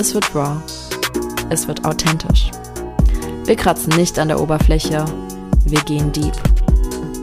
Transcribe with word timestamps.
es 0.00 0.14
wird 0.14 0.34
raw, 0.34 0.56
es 1.50 1.68
wird 1.68 1.84
authentisch. 1.84 2.50
Wir 3.44 3.54
kratzen 3.54 3.94
nicht 3.98 4.18
an 4.18 4.28
der 4.28 4.40
Oberfläche, 4.40 5.04
wir 5.66 5.80
gehen 5.82 6.10
deep. 6.10 6.32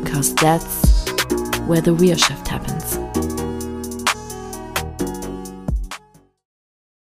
Cause 0.05 0.35
that's 0.35 1.05
where 1.67 1.81
the 1.83 1.89
real 1.89 2.15
shift 2.15 2.51
happens. 2.51 2.99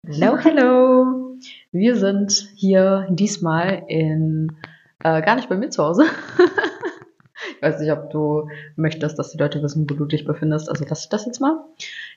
Hello, 0.07 0.39
hello! 0.39 1.37
Wir 1.71 1.97
sind 1.97 2.49
hier 2.55 3.07
diesmal 3.11 3.83
in, 3.89 4.57
äh, 5.05 5.21
gar 5.21 5.37
nicht 5.37 5.51
bei 5.51 5.57
mir 5.59 5.69
zu 5.69 5.85
Hause. 5.85 6.05
ich 7.57 7.63
weiß 7.63 7.79
nicht, 7.81 7.93
ob 7.93 8.09
du 8.09 8.49
möchtest, 8.77 9.19
dass 9.19 9.33
die 9.33 9.39
Leute 9.39 9.63
wissen, 9.63 9.89
wo 9.89 9.95
du 9.95 10.07
dich 10.07 10.25
befindest. 10.25 10.71
Also 10.71 10.87
lass 10.89 11.03
ich 11.03 11.11
das 11.11 11.27
jetzt 11.27 11.43
mal. 11.43 11.63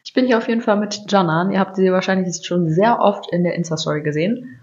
Ich 0.03 0.13
bin 0.13 0.25
hier 0.25 0.37
auf 0.37 0.47
jeden 0.47 0.61
Fall 0.61 0.77
mit 0.77 1.11
Janan. 1.11 1.51
Ihr 1.51 1.59
habt 1.59 1.75
sie 1.75 1.91
wahrscheinlich 1.91 2.45
schon 2.45 2.69
sehr 2.69 2.99
oft 2.99 3.31
in 3.31 3.43
der 3.43 3.55
Insta-Story 3.55 4.01
gesehen. 4.01 4.59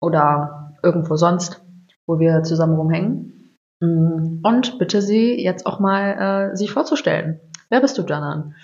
Oder 0.00 0.74
irgendwo 0.82 1.16
sonst, 1.16 1.62
wo 2.06 2.18
wir 2.18 2.42
zusammen 2.42 2.76
rumhängen. 2.76 3.56
Mm, 3.80 4.40
und 4.42 4.78
bitte 4.78 5.02
sie 5.02 5.42
jetzt 5.42 5.66
auch 5.66 5.80
mal 5.80 6.50
äh, 6.52 6.56
sich 6.56 6.70
vorzustellen. 6.70 7.40
Wer 7.68 7.80
bist 7.80 7.98
du, 7.98 8.02
Janan? 8.02 8.54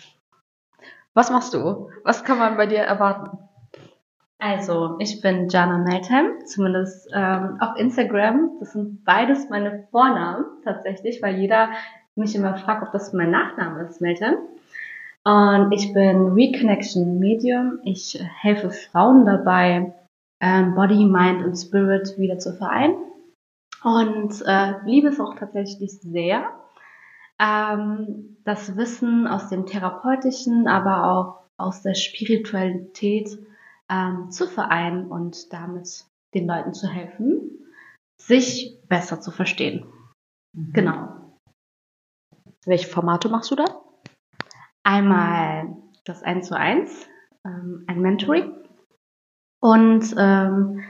Was 1.15 1.31
machst 1.31 1.55
du? 1.55 1.91
Was 2.05 2.25
kann 2.25 2.39
man 2.39 2.57
bei 2.57 2.67
dir 2.67 2.79
erwarten? 2.79 3.39
Also, 4.39 4.97
ich 4.99 5.21
bin 5.21 5.49
Jana 5.49 5.79
Meltheim, 5.79 6.45
zumindest 6.47 7.09
ähm, 7.15 7.59
auf 7.61 7.77
Instagram. 7.77 8.57
Das 8.59 8.73
sind 8.73 9.05
beides 9.05 9.49
meine 9.51 9.87
Vornamen 9.93 10.45
tatsächlich, 10.65 11.23
weil 11.23 11.37
jeder 11.37 11.69
mich 12.17 12.35
immer 12.35 12.57
fragt, 12.57 12.83
ob 12.83 12.93
das 12.93 13.13
mein 13.13 13.31
Nachname 13.31 13.85
ist, 13.85 14.01
Meltheim. 14.01 14.37
Und 15.25 15.73
ich 15.73 15.93
bin 15.93 16.33
Reconnection 16.33 17.19
Medium. 17.19 17.79
Ich 17.85 18.19
helfe 18.41 18.71
Frauen 18.71 19.25
dabei, 19.25 19.95
ähm, 20.41 20.75
Body, 20.75 21.05
Mind 21.05 21.45
und 21.45 21.55
Spirit 21.55 22.19
wieder 22.19 22.39
zu 22.39 22.55
vereinen. 22.55 22.97
Und 23.85 24.43
äh, 24.47 24.75
liebe 24.85 25.09
es 25.09 25.21
auch 25.21 25.37
tatsächlich 25.37 25.93
sehr. 26.01 26.51
Ähm, 27.39 28.37
das 28.45 28.77
Wissen 28.77 29.27
aus 29.27 29.49
dem 29.49 29.67
Therapeutischen, 29.67 30.67
aber 30.67 31.11
auch 31.11 31.43
aus 31.57 31.83
der 31.83 31.95
Spiritualität 31.95 33.39
ähm, 33.89 34.31
zu 34.31 34.49
vereinen 34.49 35.07
und 35.07 35.53
damit 35.53 36.05
den 36.35 36.47
Leuten 36.47 36.73
zu 36.73 36.89
helfen, 36.89 37.69
sich 38.17 38.81
besser 38.89 39.21
zu 39.21 39.31
verstehen. 39.31 39.87
Mhm. 40.53 40.73
Genau. 40.73 41.09
Welche 42.65 42.89
Formate 42.89 43.29
machst 43.29 43.51
du 43.51 43.57
da? 43.57 43.65
Einmal 44.85 45.77
das 46.05 46.23
1 46.23 46.49
zu 46.49 46.57
1, 46.57 47.09
ähm, 47.45 47.85
ein 47.87 48.01
Mentoring 48.01 48.53
und 49.61 50.15
ähm, 50.19 50.83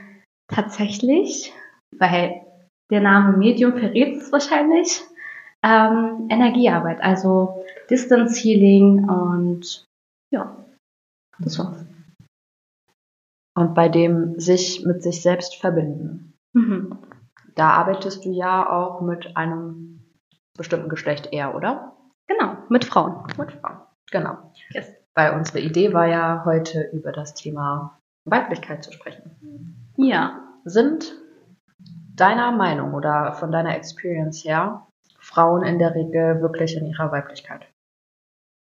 tatsächlich, 0.47 1.53
weil 1.97 2.41
der 2.89 3.01
Name 3.01 3.37
Medium 3.37 3.77
verrät 3.77 4.17
es 4.17 4.31
wahrscheinlich, 4.31 5.01
ähm, 5.63 6.27
Energiearbeit, 6.29 7.01
also 7.01 7.63
Distance 7.89 8.39
Healing 8.41 9.07
und 9.07 9.85
ja, 10.31 10.57
das 11.39 11.59
war's. 11.59 11.85
Und 13.55 13.75
bei 13.75 13.87
dem 13.87 14.39
sich 14.39 14.83
mit 14.83 15.03
sich 15.03 15.21
selbst 15.21 15.55
verbinden. 15.55 16.33
Mhm. 16.53 16.97
Da 17.55 17.69
arbeitest 17.69 18.25
du 18.25 18.31
ja 18.31 18.67
auch 18.67 19.01
mit 19.01 19.37
einem 19.37 20.01
bestimmten 20.57 20.89
Geschlecht 20.89 21.29
eher, 21.31 21.55
oder? 21.55 21.95
Genau, 22.27 22.57
mit 22.69 22.85
Frauen. 22.85 23.23
Mit 23.37 23.51
Frauen. 23.53 23.77
Genau. 24.11 24.37
Yes. 24.69 24.91
Weil 25.15 25.33
unsere 25.35 25.59
Idee 25.59 25.93
war 25.93 26.07
ja 26.07 26.43
heute 26.45 26.89
über 26.93 27.11
das 27.11 27.33
Thema 27.33 27.99
Weiblichkeit 28.25 28.83
zu 28.83 28.91
sprechen. 28.91 29.31
Ja. 29.97 30.39
Sind 30.65 31.13
deiner 32.15 32.51
Meinung 32.51 32.93
oder 32.93 33.33
von 33.33 33.51
deiner 33.51 33.75
Experience 33.75 34.43
her 34.43 34.87
Frauen 35.19 35.63
in 35.63 35.79
der 35.79 35.93
Regel 35.93 36.41
wirklich 36.41 36.75
in 36.77 36.85
ihrer 36.85 37.11
Weiblichkeit? 37.11 37.67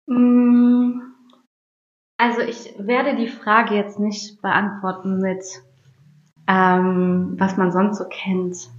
Mm, 0.07 1.01
Also 2.17 2.41
ich 2.41 2.73
werde 2.77 3.15
die 3.15 3.27
Frage 3.27 3.75
jetzt 3.75 3.99
nicht 3.99 4.41
beantworten 4.41 5.19
mit, 5.19 5.43
ähm, 6.47 7.35
was 7.37 7.57
man 7.57 7.71
sonst 7.71 7.97
so 7.97 8.05
kennt. 8.09 8.69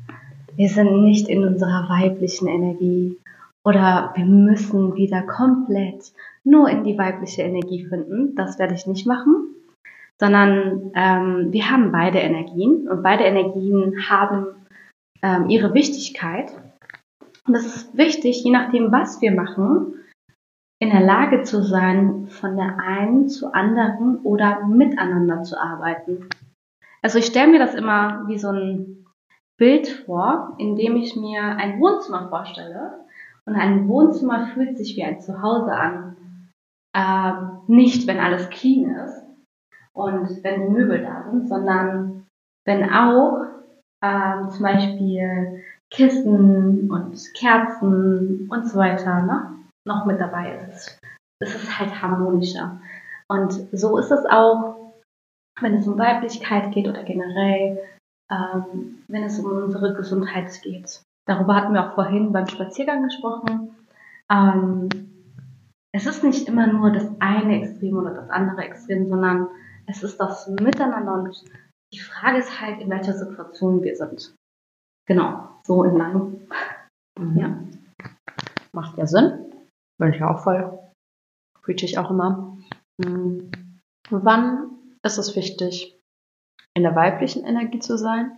Wir 0.55 0.69
sind 0.69 1.05
nicht 1.05 1.29
in 1.29 1.45
unserer 1.47 1.89
weiblichen 1.89 2.49
Energie 2.49 3.19
oder 3.67 4.13
wir 4.15 4.25
müssen 4.25 4.95
wieder 4.95 5.23
komplett 5.23 6.13
nur 6.45 6.69
in 6.71 6.85
die 6.85 6.97
weibliche 6.97 7.43
Energie 7.43 7.85
finden. 7.85 8.37
Das 8.37 8.61
werde 8.61 8.75
ich 8.75 8.87
nicht 8.87 9.09
machen, 9.09 9.57
sondern 10.21 10.93
ähm, 10.95 11.49
wir 11.51 11.69
haben 11.69 11.91
beide 11.91 12.21
Energien 12.21 12.89
und 12.89 13.03
beide 13.03 13.25
Energien 13.25 14.09
haben 14.09 14.47
ähm, 15.21 15.51
ihre 15.51 15.75
Wichtigkeit. 15.75 16.53
Und 17.49 17.57
es 17.57 17.67
ist 17.67 17.97
wichtig, 17.97 18.45
je 18.45 18.53
nachdem, 18.53 18.93
was 18.93 19.21
wir 19.21 19.33
machen, 19.33 19.95
in 20.79 20.91
der 20.91 21.01
Lage 21.01 21.43
zu 21.43 21.63
sein, 21.63 22.29
von 22.29 22.57
der 22.57 22.79
einen 22.79 23.29
zur 23.29 23.53
anderen 23.53 24.19
oder 24.19 24.65
miteinander 24.65 25.43
zu 25.43 25.61
arbeiten. 25.61 26.29
Also 27.03 27.19
ich 27.19 27.27
stelle 27.27 27.51
mir 27.51 27.59
das 27.59 27.75
immer 27.75 28.29
wie 28.29 28.39
so 28.39 28.51
ein 28.51 29.07
Bild 29.59 29.89
vor, 29.89 30.55
in 30.59 30.77
dem 30.77 30.95
ich 30.97 31.17
mir 31.17 31.43
ein 31.43 31.81
Wohnzimmer 31.81 32.29
vorstelle. 32.29 33.06
Und 33.49 33.55
ein 33.55 33.89
Wohnzimmer 33.89 34.49
fühlt 34.49 34.77
sich 34.77 34.97
wie 34.97 35.05
ein 35.05 35.21
Zuhause 35.21 35.73
an. 35.73 36.17
Ähm, 36.95 37.61
nicht, 37.69 38.07
wenn 38.07 38.19
alles 38.19 38.49
clean 38.51 38.91
ist 38.97 39.23
und 39.93 40.43
wenn 40.43 40.63
die 40.63 40.73
Möbel 40.73 41.03
da 41.03 41.31
sind, 41.31 41.49
sondern 41.49 42.27
wenn 42.65 42.91
auch 42.91 43.47
ähm, 44.03 44.51
zum 44.51 44.63
Beispiel 44.63 45.63
Kissen 45.91 46.91
und 46.91 47.35
Kerzen 47.35 48.49
und 48.51 48.69
so 48.69 48.79
weiter 48.79 49.23
ne, 49.23 49.57
noch 49.87 50.05
mit 50.07 50.21
dabei 50.21 50.59
ist. 50.69 50.99
Es 51.41 51.55
ist 51.55 51.79
halt 51.79 52.03
harmonischer. 52.03 52.81
Und 53.29 53.53
so 53.73 53.99
ist 53.99 54.11
es 54.11 54.25
auch, 54.27 54.93
wenn 55.61 55.75
es 55.75 55.87
um 55.87 55.99
Weiblichkeit 55.99 56.73
geht 56.73 56.89
oder 56.89 57.05
generell, 57.05 57.83
ähm, 58.31 59.05
wenn 59.09 59.25
es 59.25 59.39
um 59.39 59.65
unsere 59.65 59.95
Gesundheit 59.95 60.61
geht. 60.63 61.03
Darüber 61.27 61.57
hatten 61.57 61.75
wir 61.75 61.87
auch 61.89 61.95
vorhin 61.95 62.33
beim 62.33 62.47
Spaziergang 62.47 63.03
gesprochen. 63.03 63.75
Ähm, 64.31 64.89
es 65.93 66.07
ist 66.07 66.23
nicht 66.23 66.49
immer 66.49 66.67
nur 66.67 66.93
das 66.93 67.09
eine 67.21 67.63
Extrem 67.63 67.97
oder 67.97 68.15
das 68.15 68.31
andere 68.31 68.63
Extrem, 68.63 69.09
sondern 69.09 69.49
es 69.87 70.03
ist 70.03 70.19
das 70.19 70.47
Miteinander 70.49 71.15
und 71.15 71.45
die 71.93 72.01
Frage 72.01 72.39
ist 72.39 72.61
halt, 72.61 72.81
in 72.81 72.91
welcher 72.91 73.15
Situation 73.15 73.83
wir 73.83 73.97
sind. 73.97 74.35
Genau, 75.07 75.49
so 75.65 75.85
in 75.85 75.97
lang. 75.97 76.41
Mhm. 77.19 77.39
Ja. 77.39 77.59
Macht 78.73 78.99
ja 78.99 79.07
Sinn. 79.07 79.53
Bin 79.99 80.13
ich 80.13 80.23
auch 80.23 80.41
voll. 80.41 80.79
Preach 81.63 81.83
ich 81.83 81.99
auch 81.99 82.11
immer. 82.11 82.59
Mhm. 82.99 83.51
Wann 84.11 84.71
ist 85.03 85.19
es 85.19 85.35
wichtig, 85.35 85.99
in 86.75 86.83
der 86.83 86.95
weiblichen 86.95 87.45
Energie 87.45 87.79
zu 87.79 87.97
sein? 87.97 88.33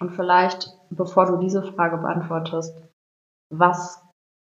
Und 0.00 0.10
vielleicht, 0.10 0.76
bevor 0.96 1.26
du 1.26 1.36
diese 1.38 1.62
Frage 1.62 1.98
beantwortest, 1.98 2.76
was 3.50 4.02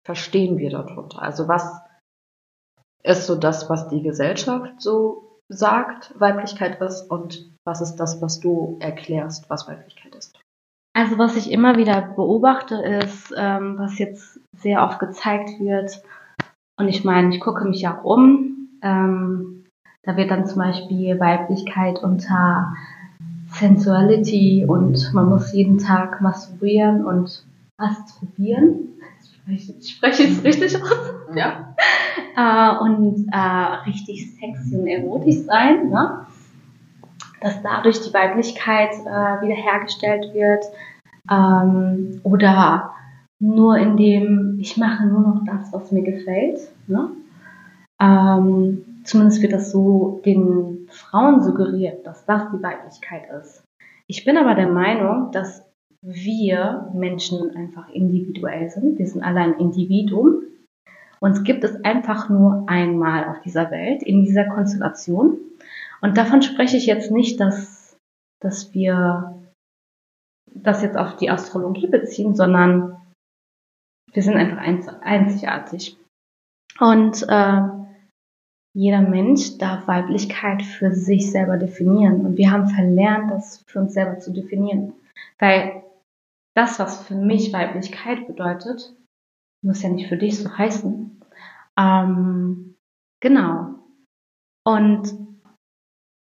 verstehen 0.06 0.58
wir 0.58 0.70
darunter? 0.70 1.22
Also 1.22 1.48
was 1.48 1.80
ist 3.02 3.26
so 3.26 3.36
das, 3.36 3.68
was 3.68 3.88
die 3.88 4.02
Gesellschaft 4.02 4.80
so 4.80 5.40
sagt, 5.48 6.18
Weiblichkeit 6.18 6.80
ist 6.80 7.10
und 7.10 7.50
was 7.64 7.80
ist 7.80 7.96
das, 7.96 8.20
was 8.22 8.40
du 8.40 8.78
erklärst, 8.80 9.48
was 9.50 9.68
Weiblichkeit 9.68 10.14
ist? 10.14 10.38
Also 10.96 11.18
was 11.18 11.36
ich 11.36 11.50
immer 11.50 11.76
wieder 11.76 12.00
beobachte 12.02 12.76
ist, 12.76 13.34
ähm, 13.36 13.78
was 13.78 13.98
jetzt 13.98 14.40
sehr 14.56 14.82
oft 14.82 15.00
gezeigt 15.00 15.58
wird, 15.58 16.02
und 16.76 16.88
ich 16.88 17.04
meine, 17.04 17.34
ich 17.34 17.40
gucke 17.40 17.64
mich 17.64 17.82
ja 17.82 18.00
um, 18.00 18.78
ähm, 18.82 19.64
da 20.02 20.16
wird 20.16 20.30
dann 20.30 20.46
zum 20.46 20.58
Beispiel 20.58 21.18
Weiblichkeit 21.18 21.98
unter 22.02 22.74
Sensuality 23.54 24.64
und 24.66 25.12
man 25.12 25.28
muss 25.28 25.52
jeden 25.52 25.78
Tag 25.78 26.20
masturbieren 26.20 27.04
und 27.04 27.44
masturbieren. 27.78 28.88
Ich 29.46 29.72
spreche 29.96 30.24
es 30.24 30.42
richtig 30.42 30.82
aus. 30.82 31.14
Ja. 31.34 31.74
Äh, 32.36 32.82
und 32.82 33.28
äh, 33.32 33.88
richtig 33.88 34.34
sexy 34.34 34.76
und 34.76 34.86
erotisch 34.86 35.44
sein. 35.46 35.90
Ne? 35.90 36.26
dass 37.44 37.62
dadurch 37.62 38.00
die 38.00 38.14
Weiblichkeit 38.14 38.92
äh, 39.04 39.42
wiederhergestellt 39.42 40.32
wird 40.32 40.64
ähm, 41.30 42.20
oder 42.22 42.94
nur 43.38 43.76
indem 43.76 44.56
ich 44.58 44.78
mache 44.78 45.06
nur 45.06 45.20
noch 45.20 45.42
das, 45.44 45.70
was 45.70 45.92
mir 45.92 46.02
gefällt. 46.02 46.58
Ne? 46.86 47.10
Ähm, 48.00 49.02
zumindest 49.04 49.42
wird 49.42 49.52
das 49.52 49.70
so 49.70 50.22
den 50.24 50.73
Frauen 51.14 51.42
suggeriert, 51.42 52.04
dass 52.04 52.26
das 52.26 52.50
die 52.50 52.60
Weiblichkeit 52.60 53.30
ist. 53.40 53.62
Ich 54.08 54.24
bin 54.24 54.36
aber 54.36 54.56
der 54.56 54.68
Meinung, 54.68 55.30
dass 55.30 55.64
wir 56.02 56.90
Menschen 56.92 57.54
einfach 57.54 57.88
individuell 57.90 58.68
sind. 58.68 58.98
Wir 58.98 59.06
sind 59.06 59.22
alle 59.22 59.38
ein 59.38 59.60
Individuum. 59.60 60.42
Uns 61.20 61.44
gibt 61.44 61.62
es 61.62 61.84
einfach 61.84 62.28
nur 62.28 62.64
einmal 62.66 63.28
auf 63.28 63.40
dieser 63.42 63.70
Welt, 63.70 64.02
in 64.02 64.24
dieser 64.24 64.46
Konstellation. 64.46 65.38
Und 66.02 66.16
davon 66.16 66.42
spreche 66.42 66.76
ich 66.78 66.86
jetzt 66.86 67.12
nicht, 67.12 67.38
dass, 67.38 67.96
dass 68.42 68.74
wir 68.74 69.40
das 70.46 70.82
jetzt 70.82 70.96
auf 70.96 71.14
die 71.14 71.30
Astrologie 71.30 71.86
beziehen, 71.86 72.34
sondern 72.34 72.96
wir 74.12 74.22
sind 74.22 74.34
einfach 74.34 75.00
einzigartig. 75.00 75.96
Und 76.80 77.24
äh, 77.28 77.83
jeder 78.74 79.00
Mensch 79.00 79.56
darf 79.58 79.86
Weiblichkeit 79.86 80.62
für 80.62 80.92
sich 80.92 81.30
selber 81.30 81.56
definieren. 81.56 82.26
Und 82.26 82.36
wir 82.36 82.50
haben 82.50 82.68
verlernt, 82.68 83.30
das 83.30 83.62
für 83.66 83.80
uns 83.80 83.94
selber 83.94 84.18
zu 84.18 84.32
definieren. 84.32 84.94
Weil 85.38 85.84
das, 86.54 86.78
was 86.80 87.06
für 87.06 87.14
mich 87.14 87.52
Weiblichkeit 87.52 88.26
bedeutet, 88.26 88.92
muss 89.62 89.82
ja 89.82 89.88
nicht 89.88 90.08
für 90.08 90.16
dich 90.16 90.38
so 90.38 90.50
heißen. 90.56 91.20
Ähm, 91.78 92.74
genau. 93.20 93.74
Und 94.64 95.14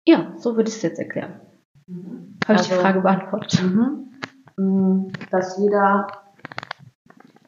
ja, 0.07 0.35
so 0.37 0.57
würde 0.57 0.69
ich 0.69 0.77
es 0.77 0.83
jetzt 0.83 0.99
erklären. 0.99 1.41
Mhm. 1.87 2.39
Habe 2.45 2.59
also, 2.59 2.63
ich 2.63 2.69
die 2.69 2.73
also, 2.73 2.83
Frage 2.83 3.01
beantwortet? 3.01 3.63
Mhm. 3.63 4.13
Mm, 4.59 5.13
dass 5.31 5.59
jeder 5.59 6.07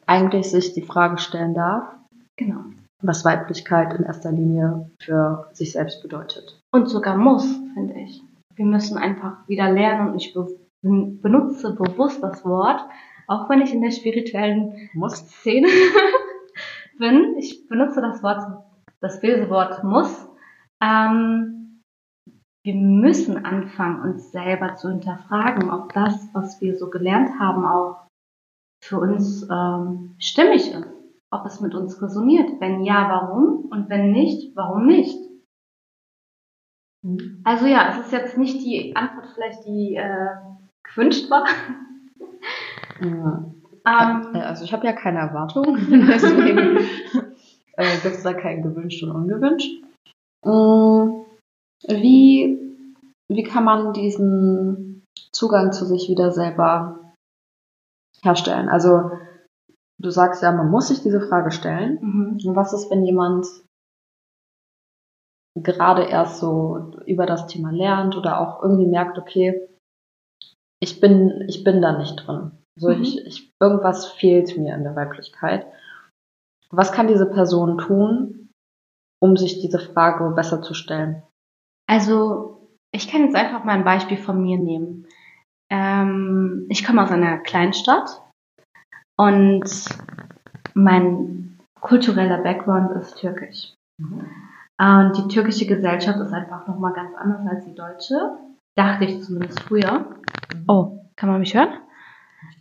eigentlich 0.07 0.49
sich 0.49 0.73
die 0.73 0.81
Frage 0.81 1.19
stellen 1.19 1.53
darf, 1.53 1.95
genau. 2.35 2.65
Was 3.01 3.25
Weiblichkeit 3.25 3.93
in 3.93 4.05
erster 4.05 4.31
Linie 4.31 4.89
für 5.01 5.49
sich 5.53 5.71
selbst 5.71 6.01
bedeutet. 6.01 6.61
Und 6.71 6.89
sogar 6.89 7.17
muss, 7.17 7.45
finde 7.73 7.99
ich. 7.99 8.21
Wir 8.55 8.65
müssen 8.65 8.97
einfach 8.97 9.47
wieder 9.47 9.71
lernen 9.71 10.09
und 10.09 10.15
ich 10.17 10.33
be 10.33 10.47
benutze 10.81 11.75
bewusst 11.75 12.23
das 12.23 12.45
Wort, 12.45 12.79
auch 13.27 13.49
wenn 13.49 13.61
ich 13.61 13.73
in 13.73 13.81
der 13.81 13.91
spirituellen 13.91 14.89
muss. 14.93 15.17
Szene 15.17 15.67
bin. 16.97 17.35
Ich 17.37 17.67
benutze 17.67 18.01
das 18.01 18.23
Wort, 18.23 18.63
das 19.01 19.19
böse 19.19 19.49
Wort 19.49 19.83
muss. 19.83 20.29
Ähm, 20.81 21.81
wir 22.63 22.75
müssen 22.75 23.45
anfangen, 23.45 24.01
uns 24.01 24.31
selber 24.31 24.75
zu 24.75 24.89
hinterfragen, 24.89 25.71
ob 25.71 25.93
das, 25.93 26.29
was 26.33 26.61
wir 26.61 26.77
so 26.77 26.89
gelernt 26.89 27.39
haben, 27.39 27.65
auch 27.65 28.07
für 28.83 28.99
uns 28.99 29.47
ähm, 29.49 30.15
stimmig 30.19 30.71
ist, 30.71 30.87
ob 31.31 31.45
es 31.45 31.59
mit 31.61 31.75
uns 31.75 32.01
resoniert. 32.01 32.59
Wenn 32.59 32.83
ja, 32.83 33.09
warum? 33.09 33.65
Und 33.71 33.89
wenn 33.89 34.11
nicht, 34.11 34.55
warum 34.55 34.87
nicht? 34.87 35.17
Mhm. 37.03 37.41
Also 37.43 37.65
ja, 37.65 37.89
es 37.89 38.05
ist 38.05 38.11
jetzt 38.11 38.37
nicht 38.37 38.61
die 38.63 38.95
Antwort 38.95 39.27
vielleicht, 39.33 39.65
die 39.65 39.95
äh, 39.95 40.35
gewünscht 40.83 41.29
war. 41.29 41.45
Ja. 43.01 43.45
Ähm, 43.85 44.35
äh, 44.35 44.41
also 44.41 44.65
ich 44.65 44.73
habe 44.73 44.85
ja 44.85 44.93
keine 44.93 45.19
Erwartungen, 45.19 46.07
deswegen 46.07 46.77
äh, 47.77 47.97
gibt 48.03 48.15
es 48.15 48.23
da 48.23 48.33
kein 48.33 48.61
gewünscht 48.61 49.03
und 49.03 49.11
ungewünscht. 49.11 49.83
Ähm, 50.43 51.25
wie, 51.87 52.59
wie 53.29 53.43
kann 53.43 53.63
man 53.63 53.93
diesen 53.93 55.05
Zugang 55.31 55.71
zu 55.71 55.85
sich 55.85 56.09
wieder 56.09 56.31
selber 56.31 57.13
herstellen. 58.23 58.69
Also 58.69 59.11
du 59.99 60.09
sagst 60.09 60.41
ja, 60.41 60.51
man 60.51 60.71
muss 60.71 60.87
sich 60.87 61.01
diese 61.03 61.21
Frage 61.21 61.51
stellen. 61.51 61.99
Mhm. 62.01 62.55
Was 62.55 62.73
ist, 62.73 62.89
wenn 62.89 63.05
jemand 63.05 63.45
gerade 65.55 66.03
erst 66.03 66.39
so 66.39 66.93
über 67.05 67.25
das 67.25 67.47
Thema 67.47 67.71
lernt 67.71 68.15
oder 68.15 68.39
auch 68.39 68.63
irgendwie 68.63 68.87
merkt, 68.87 69.17
okay, 69.17 69.67
ich 70.81 71.01
bin, 71.01 71.43
ich 71.47 71.63
bin 71.63 71.81
da 71.81 71.97
nicht 71.97 72.15
drin. 72.15 72.51
So, 72.77 72.89
mhm. 72.89 73.01
ich, 73.01 73.25
ich, 73.25 73.53
irgendwas 73.59 74.07
fehlt 74.07 74.57
mir 74.57 74.73
in 74.73 74.83
der 74.83 74.95
Weiblichkeit. 74.95 75.67
Was 76.71 76.93
kann 76.93 77.07
diese 77.07 77.25
Person 77.25 77.77
tun, 77.77 78.49
um 79.21 79.35
sich 79.35 79.59
diese 79.59 79.79
Frage 79.79 80.29
besser 80.33 80.61
zu 80.61 80.73
stellen? 80.73 81.23
Also, 81.87 82.69
ich 82.93 83.09
kann 83.09 83.23
jetzt 83.23 83.35
einfach 83.35 83.65
mal 83.65 83.73
ein 83.73 83.83
Beispiel 83.83 84.17
von 84.17 84.41
mir 84.41 84.57
nehmen. 84.57 85.07
Ähm, 85.69 86.67
ich 86.69 86.85
komme 86.85 87.03
aus 87.03 87.11
einer 87.11 87.39
Kleinstadt 87.39 88.21
und 89.19 89.65
mein 90.75 91.59
kultureller 91.81 92.37
Background 92.37 92.91
ist 93.01 93.17
türkisch. 93.17 93.73
Mhm. 93.97 94.25
Und 94.77 95.17
die 95.17 95.27
türkische 95.27 95.67
Gesellschaft 95.67 96.19
ist 96.19 96.31
einfach 96.31 96.65
nochmal 96.67 96.93
ganz 96.93 97.13
anders 97.17 97.45
als 97.45 97.65
die 97.65 97.75
deutsche. 97.75 98.37
Dachte 98.75 99.03
ich 99.03 99.21
zumindest 99.21 99.59
früher. 99.63 100.05
Mhm. 100.55 100.63
Oh, 100.69 101.05
kann 101.17 101.27
man 101.27 101.41
mich 101.41 101.53
hören? 101.53 101.67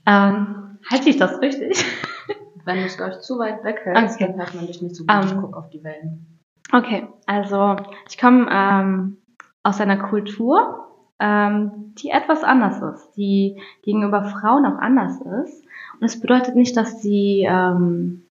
Ähm, 0.05 0.81
halte 0.90 1.08
ich 1.08 1.16
das 1.16 1.40
richtig? 1.40 1.84
Wenn 2.64 2.78
du 2.78 2.87
es, 2.87 2.99
ich, 2.99 3.20
zu 3.20 3.38
weit 3.38 3.62
weg 3.62 3.82
hältst, 3.84 4.16
okay. 4.16 4.26
dann 4.26 4.38
hört 4.38 4.54
man 4.56 4.66
dich 4.66 4.82
nicht 4.82 4.96
so 4.96 5.04
gut. 5.04 5.14
Um, 5.14 5.25
ich 5.26 5.31
ähm, 5.31 5.40
gucke 5.40 5.56
auf 5.56 5.70
die 5.70 5.84
Wellen. 5.84 6.40
Okay, 6.72 7.06
also 7.26 7.76
ich 8.08 8.19
komme 8.19 8.49
ähm, 8.50 9.19
aus 9.62 9.81
einer 9.81 9.96
Kultur, 9.96 10.88
ähm, 11.20 11.94
die 11.97 12.11
etwas 12.11 12.44
anders 12.44 12.81
ist, 12.82 13.17
die 13.17 13.61
gegenüber 13.82 14.25
Frauen 14.25 14.67
auch 14.67 14.79
anders 14.79 15.20
ist. 15.20 15.65
Und 15.94 16.05
es 16.05 16.20
bedeutet 16.20 16.55
nicht, 16.55 16.76
dass 16.76 17.03
sie 17.03 17.47
ähm, 17.49 18.29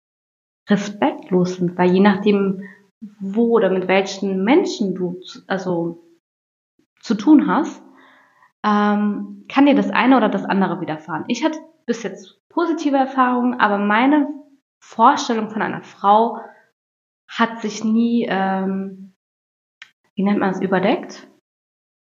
respektlos 0.69 1.55
sind, 1.55 1.77
weil 1.77 1.91
je 1.91 1.99
nachdem, 1.99 2.63
wo 3.19 3.55
oder 3.55 3.69
mit 3.69 3.87
welchen 3.87 4.43
Menschen 4.43 4.95
du 4.95 5.19
also 5.47 6.03
zu 6.99 7.15
tun 7.15 7.47
hast, 7.47 7.83
ähm, 8.63 9.45
kann 9.47 9.65
dir 9.65 9.75
das 9.75 9.89
eine 9.89 10.17
oder 10.17 10.29
das 10.29 10.45
andere 10.45 10.81
widerfahren. 10.81 11.25
Ich 11.27 11.43
hatte 11.43 11.59
bis 11.85 12.03
jetzt 12.03 12.39
positive 12.49 12.97
Erfahrungen, 12.97 13.59
aber 13.59 13.77
meine 13.77 14.27
Vorstellung 14.79 15.49
von 15.49 15.61
einer 15.61 15.81
Frau 15.81 16.39
hat 17.27 17.61
sich 17.61 17.83
nie, 17.83 18.27
ähm, 18.29 19.13
wie 20.15 20.23
nennt 20.23 20.39
man 20.39 20.51
es, 20.51 20.61
überdeckt 20.61 21.27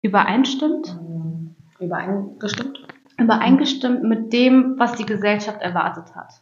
übereinstimmt? 0.02 0.98
Übereingestimmt? 1.80 2.88
Übereingestimmt 3.20 4.04
mit 4.04 4.34
dem, 4.34 4.76
was 4.78 4.94
die 4.94 5.06
Gesellschaft 5.06 5.62
erwartet 5.62 6.16
hat. 6.16 6.42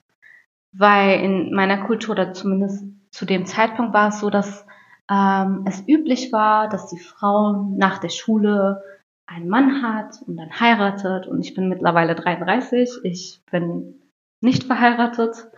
Weil 0.73 1.21
in 1.21 1.53
meiner 1.53 1.85
Kultur, 1.85 2.13
oder 2.13 2.33
zumindest 2.33 2.83
zu 3.11 3.25
dem 3.25 3.45
Zeitpunkt 3.45 3.93
war 3.93 4.09
es 4.09 4.19
so, 4.19 4.29
dass 4.29 4.65
ähm, 5.09 5.65
es 5.67 5.87
üblich 5.87 6.33
war, 6.33 6.67
dass 6.67 6.87
die 6.87 6.99
Frau 6.99 7.73
nach 7.77 7.99
der 7.99 8.09
Schule 8.09 8.83
einen 9.27 9.47
Mann 9.47 9.81
hat 9.81 10.21
und 10.27 10.37
dann 10.37 10.59
heiratet. 10.59 11.27
Und 11.27 11.39
ich 11.41 11.53
bin 11.53 11.69
mittlerweile 11.69 12.15
33. 12.15 12.99
Ich 13.03 13.41
bin 13.49 14.01
nicht 14.41 14.65
verheiratet. 14.65 15.49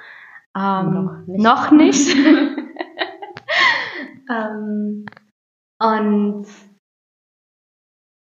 Ähm, 0.55 0.93
noch 0.93 1.27
nicht. 1.27 1.43
Noch 1.43 1.71
nicht. 1.71 2.15
ähm, 4.29 5.05
und 5.79 6.45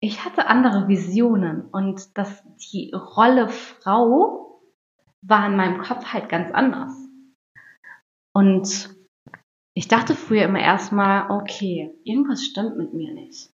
ich 0.04 0.22
hatte 0.22 0.48
andere 0.48 0.86
Visionen 0.86 1.62
und 1.62 2.18
dass 2.18 2.44
die 2.70 2.92
Rolle 2.92 3.48
Frau 3.48 4.60
war 5.22 5.46
in 5.46 5.56
meinem 5.56 5.80
Kopf 5.80 6.12
halt 6.12 6.28
ganz 6.28 6.52
anders. 6.52 6.92
Und 8.34 8.94
ich 9.72 9.88
dachte 9.88 10.14
früher 10.14 10.42
immer 10.42 10.60
erstmal, 10.60 11.30
okay, 11.30 11.94
irgendwas 12.04 12.44
stimmt 12.44 12.76
mit 12.76 12.92
mir 12.92 13.14
nicht. 13.14 13.50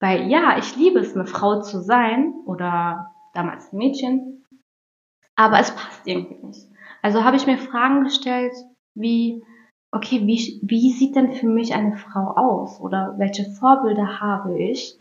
Weil 0.00 0.28
ja, 0.28 0.58
ich 0.58 0.74
liebe 0.74 0.98
es, 0.98 1.14
eine 1.14 1.26
Frau 1.26 1.60
zu 1.60 1.80
sein 1.80 2.34
oder 2.44 3.14
damals 3.32 3.72
ein 3.72 3.76
Mädchen, 3.76 4.44
aber 5.36 5.60
es 5.60 5.70
passt 5.76 6.04
irgendwie 6.08 6.44
nicht. 6.44 6.66
Also 7.02 7.22
habe 7.22 7.36
ich 7.36 7.46
mir 7.46 7.58
Fragen 7.58 8.02
gestellt, 8.02 8.52
wie, 8.96 9.44
okay, 9.92 10.26
wie, 10.26 10.60
wie 10.64 10.90
sieht 10.90 11.14
denn 11.14 11.32
für 11.34 11.46
mich 11.46 11.72
eine 11.72 11.96
Frau 11.96 12.32
aus? 12.34 12.80
Oder 12.80 13.14
welche 13.18 13.44
Vorbilder 13.44 14.20
habe 14.20 14.60
ich? 14.60 14.98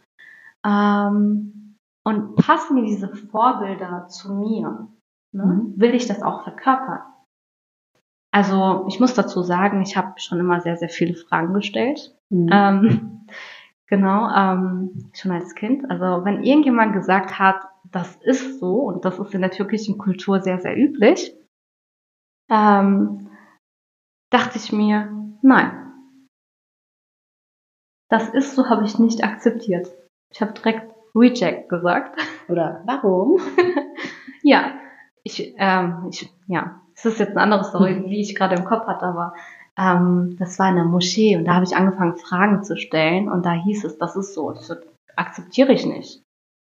Ähm, 0.65 1.77
und 2.03 2.35
passen 2.35 2.83
diese 2.83 3.09
Vorbilder 3.09 4.07
zu 4.07 4.33
mir? 4.33 4.87
Ne? 5.31 5.45
Mhm. 5.45 5.73
Will 5.77 5.93
ich 5.93 6.07
das 6.07 6.21
auch 6.21 6.43
verkörpern? 6.43 7.01
Also 8.31 8.85
ich 8.87 8.99
muss 8.99 9.13
dazu 9.13 9.43
sagen, 9.43 9.81
ich 9.81 9.97
habe 9.97 10.19
schon 10.19 10.39
immer 10.39 10.61
sehr, 10.61 10.77
sehr 10.77 10.89
viele 10.89 11.15
Fragen 11.15 11.53
gestellt. 11.53 12.15
Mhm. 12.29 12.49
Ähm, 12.51 13.27
genau, 13.87 14.29
ähm, 14.33 15.11
schon 15.13 15.31
als 15.31 15.53
Kind. 15.53 15.89
Also 15.89 16.23
wenn 16.25 16.43
irgendjemand 16.43 16.93
gesagt 16.93 17.39
hat, 17.39 17.67
das 17.91 18.15
ist 18.17 18.59
so, 18.59 18.81
und 18.83 19.03
das 19.05 19.19
ist 19.19 19.33
in 19.33 19.41
der 19.41 19.51
türkischen 19.51 19.97
Kultur 19.97 20.41
sehr, 20.41 20.59
sehr 20.59 20.77
üblich, 20.77 21.35
ähm, 22.49 23.29
dachte 24.29 24.57
ich 24.57 24.71
mir, 24.71 25.11
nein. 25.41 25.77
Das 28.09 28.29
ist 28.29 28.55
so, 28.55 28.69
habe 28.69 28.85
ich 28.85 28.99
nicht 28.99 29.23
akzeptiert. 29.23 29.87
Ich 30.31 30.41
habe 30.41 30.53
direkt 30.53 30.91
Reject 31.13 31.69
gesagt. 31.69 32.19
Oder 32.47 32.81
warum? 32.85 33.39
ja, 34.43 34.73
ich, 35.23 35.53
ähm, 35.57 36.07
ich, 36.09 36.33
ja, 36.47 36.81
es 36.95 37.05
ist 37.05 37.19
jetzt 37.19 37.31
eine 37.31 37.41
andere 37.41 37.63
Story, 37.63 38.03
die 38.07 38.21
ich 38.21 38.35
gerade 38.35 38.55
im 38.55 38.65
Kopf 38.65 38.87
hatte, 38.87 39.05
aber 39.05 39.33
ähm, 39.77 40.35
das 40.39 40.57
war 40.59 40.69
in 40.69 40.75
der 40.75 40.85
Moschee 40.85 41.37
und 41.37 41.45
da 41.45 41.55
habe 41.55 41.65
ich 41.65 41.75
angefangen, 41.75 42.17
Fragen 42.17 42.63
zu 42.63 42.77
stellen 42.77 43.29
und 43.29 43.45
da 43.45 43.53
hieß 43.53 43.83
es, 43.85 43.97
das 43.97 44.15
ist 44.15 44.33
so, 44.33 44.51
das 44.51 44.71
akzeptiere 45.15 45.73
ich 45.73 45.85
nicht. 45.85 46.23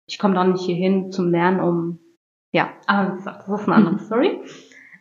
Ich 0.08 0.20
komme 0.20 0.36
doch 0.36 0.44
nicht 0.44 0.64
hierhin 0.64 1.12
zum 1.12 1.32
Lernen, 1.32 1.60
um, 1.60 2.00
ja, 2.52 2.70
aber 2.88 3.14
wie 3.14 3.18
gesagt, 3.18 3.48
das 3.48 3.62
ist 3.62 3.68
eine 3.68 3.76
andere 3.76 4.00
Story. 4.00 4.42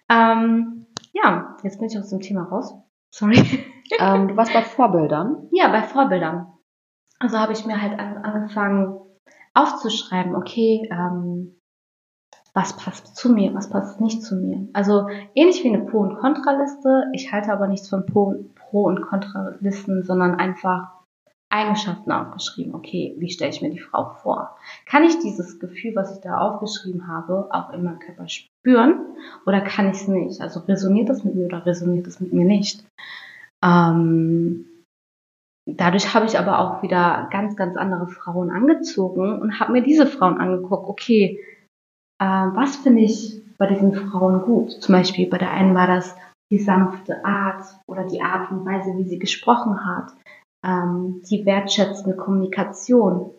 Ähm, 0.09 0.87
ja, 1.13 1.57
jetzt 1.63 1.79
bin 1.79 1.89
ich 1.89 1.99
aus 1.99 2.11
dem 2.11 2.21
Thema 2.21 2.45
raus. 2.45 2.75
Sorry. 3.13 3.65
Ähm, 3.99 4.29
du 4.29 4.37
warst 4.37 4.53
bei 4.53 4.63
Vorbildern? 4.63 5.49
Ja, 5.51 5.69
bei 5.69 5.83
Vorbildern. 5.83 6.50
Also 7.21 7.39
habe 7.39 7.53
ich 7.53 7.65
mir 7.67 7.81
halt 7.81 7.99
an, 7.99 8.19
angefangen 8.19 8.99
aufzuschreiben, 9.55 10.35
okay, 10.35 10.89
ähm, 10.91 11.57
was 12.55 12.77
passt 12.77 13.15
zu 13.15 13.33
mir, 13.33 13.55
was 13.55 13.71
passt 13.71 14.01
nicht 14.01 14.23
zu 14.23 14.35
mir. 14.35 14.69
Also 14.73 15.09
ähnlich 15.35 15.63
wie 15.63 15.69
eine 15.69 15.85
Pro- 15.85 16.01
und 16.01 16.17
Kontraliste. 16.19 17.05
Ich 17.13 17.31
halte 17.31 17.53
aber 17.53 17.69
nichts 17.69 17.89
von 17.89 18.07
Pro-, 18.07 18.45
Pro 18.57 18.85
und 18.85 19.03
Kontralisten, 19.03 20.03
sondern 20.03 20.35
einfach 20.35 20.89
Eigenschaften 21.51 22.11
aufgeschrieben. 22.11 22.75
Okay, 22.75 23.15
wie 23.19 23.29
stelle 23.29 23.51
ich 23.51 23.61
mir 23.61 23.71
die 23.71 23.81
Frau 23.81 24.15
vor? 24.23 24.57
Kann 24.87 25.05
ich 25.05 25.19
dieses 25.19 25.59
Gefühl, 25.59 25.95
was 25.95 26.15
ich 26.15 26.21
da 26.23 26.39
aufgeschrieben 26.39 27.07
habe, 27.07 27.49
auch 27.51 27.71
in 27.71 27.85
meinem 27.85 27.99
Körper 27.99 28.29
spüren 28.29 29.01
oder 29.47 29.61
kann 29.61 29.91
ich 29.91 29.97
es 29.97 30.09
nicht? 30.09 30.41
Also 30.41 30.61
resoniert 30.61 31.09
das 31.09 31.25
mit 31.25 31.35
mir 31.35 31.47
oder 31.47 31.67
resoniert 31.67 32.07
das 32.07 32.21
mit 32.21 32.33
mir 32.33 32.45
nicht? 32.45 32.85
Ähm, 33.63 34.70
dadurch 35.67 36.15
habe 36.15 36.27
ich 36.27 36.39
aber 36.39 36.59
auch 36.59 36.83
wieder 36.83 37.29
ganz, 37.31 37.57
ganz 37.57 37.77
andere 37.77 38.09
Frauen 38.09 38.51
angezogen 38.51 39.41
und 39.41 39.61
habe 39.61 39.73
mir 39.73 39.83
diese 39.83 40.07
Frauen 40.07 40.39
angeguckt. 40.39 40.89
Okay, 40.89 41.41
äh, 42.21 42.25
was 42.25 42.77
finde 42.77 43.03
ich 43.03 43.43
bei 43.59 43.67
diesen 43.67 43.95
Frauen 43.95 44.43
gut? 44.43 44.71
Zum 44.71 44.95
Beispiel 44.95 45.29
bei 45.29 45.39
der 45.39 45.51
einen 45.51 45.75
war 45.75 45.87
das 45.87 46.17
die 46.51 46.59
sanfte 46.59 47.25
Art 47.25 47.63
oder 47.87 48.05
die 48.05 48.23
Art 48.23 48.51
und 48.51 48.65
Weise, 48.65 48.97
wie 48.97 49.05
sie 49.05 49.19
gesprochen 49.19 49.85
hat 49.85 50.13
ähm, 50.65 51.23
die 51.29 51.45
wertschätzende 51.47 52.17
Kommunikation. 52.17 53.33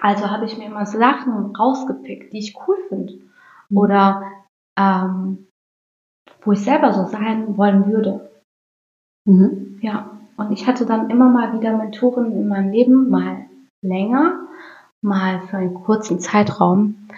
Also 0.00 0.30
habe 0.30 0.44
ich 0.44 0.58
mir 0.58 0.66
immer 0.66 0.86
Sachen 0.86 1.54
rausgepickt, 1.56 2.32
die 2.32 2.38
ich 2.38 2.56
cool 2.66 2.76
finde. 2.88 3.14
Mhm. 3.68 3.78
Oder 3.78 4.22
ähm, 4.78 5.46
wo 6.42 6.52
ich 6.52 6.62
selber 6.62 6.92
so 6.92 7.06
sein 7.06 7.56
wollen 7.56 7.86
würde. 7.90 8.30
Mhm. 9.24 9.78
Ja, 9.82 10.15
und 10.36 10.52
ich 10.52 10.66
hatte 10.66 10.86
dann 10.86 11.10
immer 11.10 11.28
mal 11.28 11.52
wieder 11.58 11.76
Mentoren 11.76 12.32
in 12.32 12.48
meinem 12.48 12.72
Leben, 12.72 13.08
mal 13.10 13.46
länger, 13.82 14.46
mal 15.02 15.46
für 15.48 15.58
einen 15.58 15.74
kurzen 15.74 16.20
Zeitraum, 16.20 17.08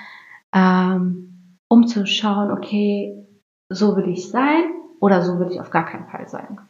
ähm, 0.52 1.56
um 1.68 1.86
zu 1.86 2.06
schauen, 2.06 2.50
okay, 2.50 3.26
so 3.70 3.96
will 3.96 4.08
ich 4.08 4.30
sein 4.30 4.70
oder 5.00 5.22
so 5.22 5.38
will 5.38 5.50
ich 5.50 5.60
auf 5.60 5.70
gar 5.70 5.84
keinen 5.84 6.08
Fall 6.08 6.28
sein. 6.28 6.60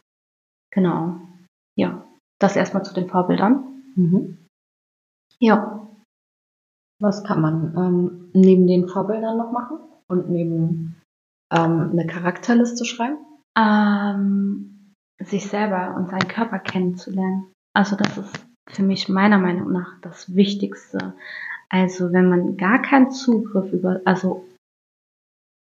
Genau. 0.71 1.19
Ja. 1.75 2.05
Das 2.39 2.55
erstmal 2.55 2.83
zu 2.83 2.93
den 2.93 3.09
Vorbildern. 3.09 3.83
Mhm. 3.95 4.37
Ja. 5.39 5.87
Was 7.01 7.23
kann 7.23 7.41
man 7.41 7.75
ähm, 7.77 8.31
neben 8.33 8.67
den 8.67 8.87
Vorbildern 8.87 9.37
noch 9.37 9.51
machen 9.51 9.77
und 10.07 10.29
neben 10.29 10.95
ähm, 11.51 11.89
eine 11.91 12.07
Charakterliste 12.07 12.85
schreiben? 12.85 13.17
Ähm, 13.57 14.78
sich 15.19 15.47
selber 15.47 15.95
und 15.95 16.09
seinen 16.09 16.27
Körper 16.27 16.59
kennenzulernen. 16.59 17.51
Also 17.73 17.95
das 17.95 18.17
ist 18.17 18.45
für 18.69 18.83
mich 18.83 19.09
meiner 19.09 19.37
Meinung 19.37 19.71
nach 19.71 19.99
das 20.01 20.35
Wichtigste. 20.35 21.13
Also 21.69 22.11
wenn 22.13 22.29
man 22.29 22.57
gar 22.57 22.81
keinen 22.81 23.11
Zugriff 23.11 23.71
über, 23.73 24.01
also 24.05 24.47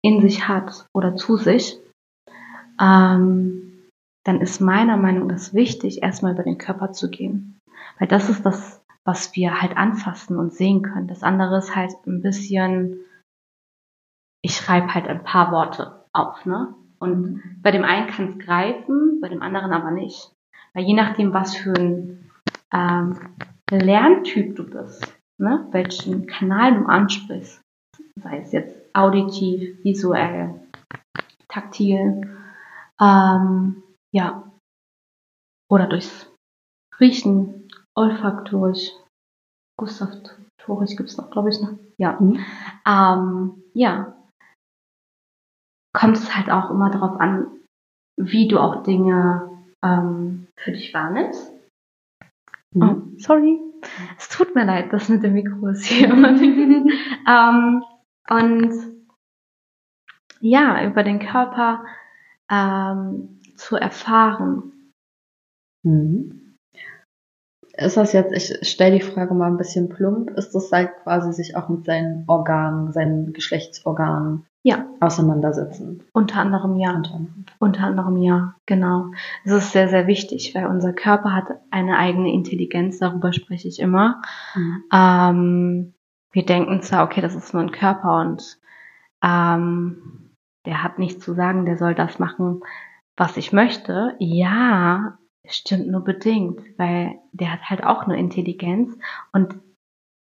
in 0.02 0.20
sich 0.20 0.48
hat 0.48 0.86
oder 0.94 1.16
zu 1.16 1.36
sich, 1.36 1.78
ähm, 2.80 3.88
dann 4.24 4.40
ist 4.40 4.60
meiner 4.60 4.96
Meinung 4.96 5.28
nach 5.28 5.52
wichtig, 5.52 6.02
erstmal 6.02 6.32
über 6.32 6.42
den 6.42 6.58
Körper 6.58 6.92
zu 6.92 7.10
gehen. 7.10 7.58
Weil 7.98 8.08
das 8.08 8.28
ist 8.28 8.44
das, 8.44 8.82
was 9.04 9.36
wir 9.36 9.60
halt 9.60 9.76
anfassen 9.76 10.38
und 10.38 10.52
sehen 10.52 10.82
können. 10.82 11.08
Das 11.08 11.22
andere 11.22 11.58
ist 11.58 11.76
halt 11.76 11.94
ein 12.06 12.22
bisschen, 12.22 13.00
ich 14.42 14.56
schreibe 14.56 14.94
halt 14.94 15.06
ein 15.06 15.22
paar 15.22 15.52
Worte 15.52 16.04
auf, 16.12 16.44
ne? 16.46 16.74
Und 17.04 17.42
bei 17.62 17.70
dem 17.70 17.84
einen 17.84 18.08
kann 18.08 18.28
es 18.30 18.38
greifen, 18.44 19.20
bei 19.20 19.28
dem 19.28 19.42
anderen 19.42 19.72
aber 19.72 19.90
nicht. 19.90 20.32
Weil 20.72 20.84
je 20.84 20.94
nachdem, 20.94 21.34
was 21.34 21.54
für 21.54 21.74
ein 21.74 22.30
ähm, 22.72 23.18
Lerntyp 23.70 24.56
du 24.56 24.64
bist, 24.68 25.14
ne? 25.38 25.68
welchen 25.70 26.26
Kanal 26.26 26.74
du 26.74 26.86
ansprichst, 26.86 27.60
sei 28.16 28.38
es 28.38 28.52
jetzt 28.52 28.74
auditiv, 28.94 29.84
visuell, 29.84 30.60
taktil, 31.48 32.38
ähm, 33.00 33.82
ja. 34.12 34.50
Oder 35.70 35.86
durchs 35.86 36.30
Riechen, 37.00 37.68
olfaktorisch, 37.94 38.92
gustatorisch 39.78 40.96
gibt 40.96 41.10
es 41.10 41.16
noch, 41.16 41.30
glaube 41.30 41.50
ich, 41.50 41.60
noch. 41.60 41.74
Ja. 41.98 42.18
Mhm. 42.20 42.38
Ähm, 42.86 43.62
ja. 43.74 44.16
Kommt 45.94 46.16
es 46.16 46.36
halt 46.36 46.50
auch 46.50 46.70
immer 46.70 46.90
darauf 46.90 47.20
an, 47.20 47.46
wie 48.16 48.48
du 48.48 48.58
auch 48.58 48.82
Dinge 48.82 49.48
ähm, 49.82 50.48
für 50.56 50.72
dich 50.72 50.92
wahrnimmst. 50.92 51.52
Mhm. 52.72 52.82
Oh, 52.82 53.18
sorry. 53.18 53.60
Es 54.18 54.28
tut 54.28 54.54
mir 54.54 54.64
leid, 54.64 54.92
das 54.92 55.08
mit 55.08 55.22
dem 55.22 55.34
Mikro 55.34 55.68
ist 55.68 55.84
hier 55.84 56.10
immer. 56.10 56.30
ähm, 57.28 57.84
und 58.28 58.72
ja, 60.40 60.84
über 60.84 61.02
den 61.02 61.20
Körper 61.20 61.84
ähm, 62.50 63.40
zu 63.56 63.76
erfahren. 63.76 64.72
Mhm. 65.84 66.56
Ist 67.76 67.96
das 67.96 68.12
jetzt, 68.12 68.32
ich 68.32 68.68
stelle 68.68 68.98
die 68.98 69.04
Frage 69.04 69.34
mal 69.34 69.46
ein 69.46 69.56
bisschen 69.56 69.88
plump, 69.88 70.30
ist 70.30 70.54
das 70.54 70.70
halt 70.72 70.96
quasi 71.02 71.32
sich 71.32 71.56
auch 71.56 71.68
mit 71.68 71.84
seinen 71.84 72.24
Organen, 72.28 72.92
seinen 72.92 73.32
Geschlechtsorganen 73.32 74.46
ja. 74.64 74.86
auseinandersetzen? 74.98 76.02
Unter 76.12 76.40
anderem 76.40 76.76
ja. 76.76 76.94
Unter 76.94 77.14
anderem. 77.14 77.44
Unter 77.60 77.84
anderem 77.84 78.16
ja, 78.16 78.56
genau. 78.66 79.10
Es 79.44 79.52
ist 79.52 79.72
sehr, 79.72 79.88
sehr 79.88 80.06
wichtig, 80.08 80.54
weil 80.54 80.66
unser 80.66 80.92
Körper 80.92 81.32
hat 81.32 81.46
eine 81.70 81.98
eigene 81.98 82.32
Intelligenz, 82.32 82.98
darüber 82.98 83.32
spreche 83.32 83.68
ich 83.68 83.78
immer. 83.78 84.22
Mhm. 84.54 84.84
Ähm, 84.92 85.94
wir 86.32 86.44
denken 86.44 86.82
zwar, 86.82 87.04
okay, 87.04 87.20
das 87.20 87.34
ist 87.34 87.52
nur 87.52 87.62
ein 87.62 87.70
Körper 87.70 88.20
und 88.20 88.58
ähm, 89.22 90.32
der 90.66 90.82
hat 90.82 90.98
nichts 90.98 91.24
zu 91.24 91.34
sagen, 91.34 91.66
der 91.66 91.76
soll 91.76 91.94
das 91.94 92.18
machen, 92.18 92.62
was 93.16 93.36
ich 93.36 93.52
möchte, 93.52 94.16
ja, 94.18 95.18
stimmt 95.46 95.88
nur 95.88 96.02
bedingt, 96.02 96.60
weil 96.78 97.16
der 97.32 97.52
hat 97.52 97.68
halt 97.68 97.84
auch 97.84 98.04
eine 98.04 98.18
Intelligenz 98.18 98.96
und 99.32 99.54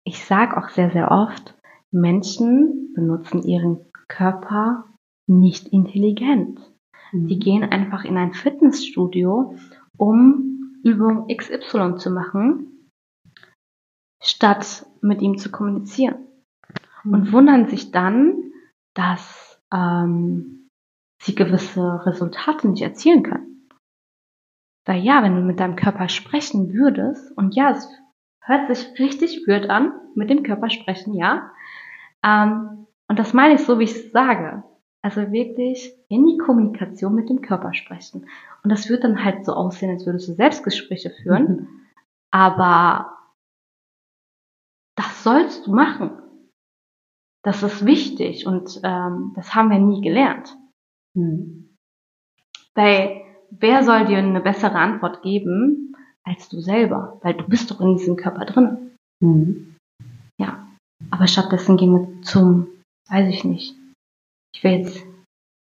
ich 0.04 0.24
sage 0.24 0.56
auch 0.56 0.70
sehr, 0.70 0.90
sehr 0.90 1.10
oft, 1.10 1.54
Menschen 1.90 2.92
benutzen 2.94 3.42
ihren 3.42 3.91
Körper 4.12 4.84
nicht 5.26 5.68
intelligent. 5.68 6.60
Mhm. 7.12 7.28
Die 7.28 7.38
gehen 7.38 7.64
einfach 7.64 8.04
in 8.04 8.18
ein 8.18 8.34
Fitnessstudio, 8.34 9.56
um 9.96 10.80
Übung 10.84 11.28
XY 11.28 11.96
zu 11.96 12.10
machen, 12.10 12.88
statt 14.22 14.86
mit 15.00 15.22
ihm 15.22 15.38
zu 15.38 15.50
kommunizieren. 15.50 16.26
Mhm. 17.04 17.14
Und 17.14 17.32
wundern 17.32 17.68
sich 17.68 17.90
dann, 17.90 18.52
dass 18.94 19.60
ähm, 19.72 20.68
sie 21.22 21.34
gewisse 21.34 22.04
Resultate 22.04 22.68
nicht 22.68 22.82
erzielen 22.82 23.22
können. 23.22 23.68
Weil 24.84 25.02
ja, 25.02 25.22
wenn 25.22 25.36
du 25.36 25.42
mit 25.42 25.60
deinem 25.60 25.76
Körper 25.76 26.08
sprechen 26.08 26.74
würdest, 26.74 27.36
und 27.38 27.54
ja, 27.54 27.70
es 27.70 27.88
hört 28.44 28.74
sich 28.74 28.98
richtig 28.98 29.46
weird 29.46 29.70
an, 29.70 29.92
mit 30.16 30.28
dem 30.28 30.42
Körper 30.42 30.68
sprechen, 30.68 31.14
ja. 31.14 31.52
Ähm, 32.24 32.81
und 33.12 33.18
das 33.18 33.34
meine 33.34 33.56
ich 33.56 33.60
so, 33.66 33.78
wie 33.78 33.84
ich 33.84 33.94
es 33.94 34.10
sage. 34.10 34.64
Also 35.02 35.32
wirklich 35.32 35.92
in 36.08 36.24
die 36.24 36.38
Kommunikation 36.38 37.14
mit 37.14 37.28
dem 37.28 37.42
Körper 37.42 37.74
sprechen. 37.74 38.26
Und 38.64 38.70
das 38.70 38.88
wird 38.88 39.04
dann 39.04 39.22
halt 39.22 39.44
so 39.44 39.52
aussehen, 39.52 39.90
als 39.90 40.06
würdest 40.06 40.28
du 40.28 40.32
Selbstgespräche 40.32 41.10
führen. 41.10 41.46
Mhm. 41.46 41.68
Aber 42.30 43.18
das 44.96 45.22
sollst 45.22 45.66
du 45.66 45.74
machen. 45.74 46.22
Das 47.44 47.62
ist 47.62 47.84
wichtig 47.84 48.46
und 48.46 48.80
ähm, 48.82 49.34
das 49.36 49.54
haben 49.54 49.68
wir 49.68 49.78
nie 49.78 50.00
gelernt. 50.00 50.56
Hm. 51.14 51.76
Weil 52.74 53.20
wer 53.50 53.84
soll 53.84 54.06
dir 54.06 54.16
eine 54.16 54.40
bessere 54.40 54.76
Antwort 54.76 55.20
geben 55.20 55.94
als 56.24 56.48
du 56.48 56.62
selber? 56.62 57.20
Weil 57.22 57.34
du 57.34 57.46
bist 57.46 57.70
doch 57.70 57.82
in 57.82 57.98
diesem 57.98 58.16
Körper 58.16 58.46
drin. 58.46 58.96
Hm. 59.22 59.76
Ja. 60.40 60.66
Aber 61.10 61.26
stattdessen 61.26 61.76
gehen 61.76 61.92
wir 61.92 62.22
zum, 62.22 62.71
weiß 63.12 63.28
ich 63.28 63.44
nicht. 63.44 63.74
Ich 64.54 64.64
will 64.64 64.72
jetzt 64.72 65.04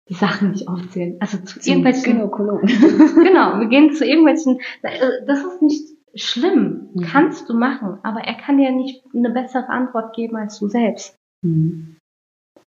die 0.08 0.14
Sachen 0.14 0.50
nicht 0.52 0.68
aufzählen. 0.68 1.16
Also 1.20 1.38
zu 1.38 1.60
zum 1.60 1.70
irgendwelchen 1.70 2.04
Gynäkologen. 2.04 2.66
genau, 3.24 3.58
wir 3.60 3.66
gehen 3.68 3.92
zu 3.94 4.04
irgendwelchen. 4.04 4.60
Das 4.82 5.44
ist 5.44 5.62
nicht 5.62 5.88
schlimm, 6.14 6.90
Mhm. 6.92 7.02
kannst 7.02 7.48
du 7.48 7.54
machen, 7.54 7.98
aber 8.02 8.20
er 8.22 8.34
kann 8.34 8.58
dir 8.58 8.72
nicht 8.72 9.04
eine 9.14 9.30
bessere 9.30 9.68
Antwort 9.68 10.14
geben 10.16 10.36
als 10.36 10.58
du 10.58 10.68
selbst. 10.68 11.16
Mhm. 11.42 11.96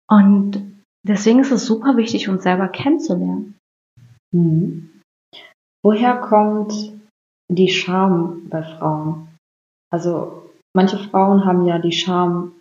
Und 0.09 0.83
deswegen 1.07 1.39
ist 1.39 1.51
es 1.51 1.65
super 1.65 1.97
wichtig, 1.97 2.29
uns 2.29 2.43
selber 2.43 2.67
kennenzulernen. 2.67 3.57
Mhm. 4.31 5.01
Woher 5.83 6.17
kommt 6.17 6.93
die 7.51 7.69
Scham 7.69 8.47
bei 8.49 8.61
Frauen? 8.61 9.27
Also 9.91 10.51
manche 10.75 10.99
Frauen 10.99 11.43
haben 11.43 11.65
ja 11.65 11.79
die 11.79 11.91
Scham, 11.91 12.53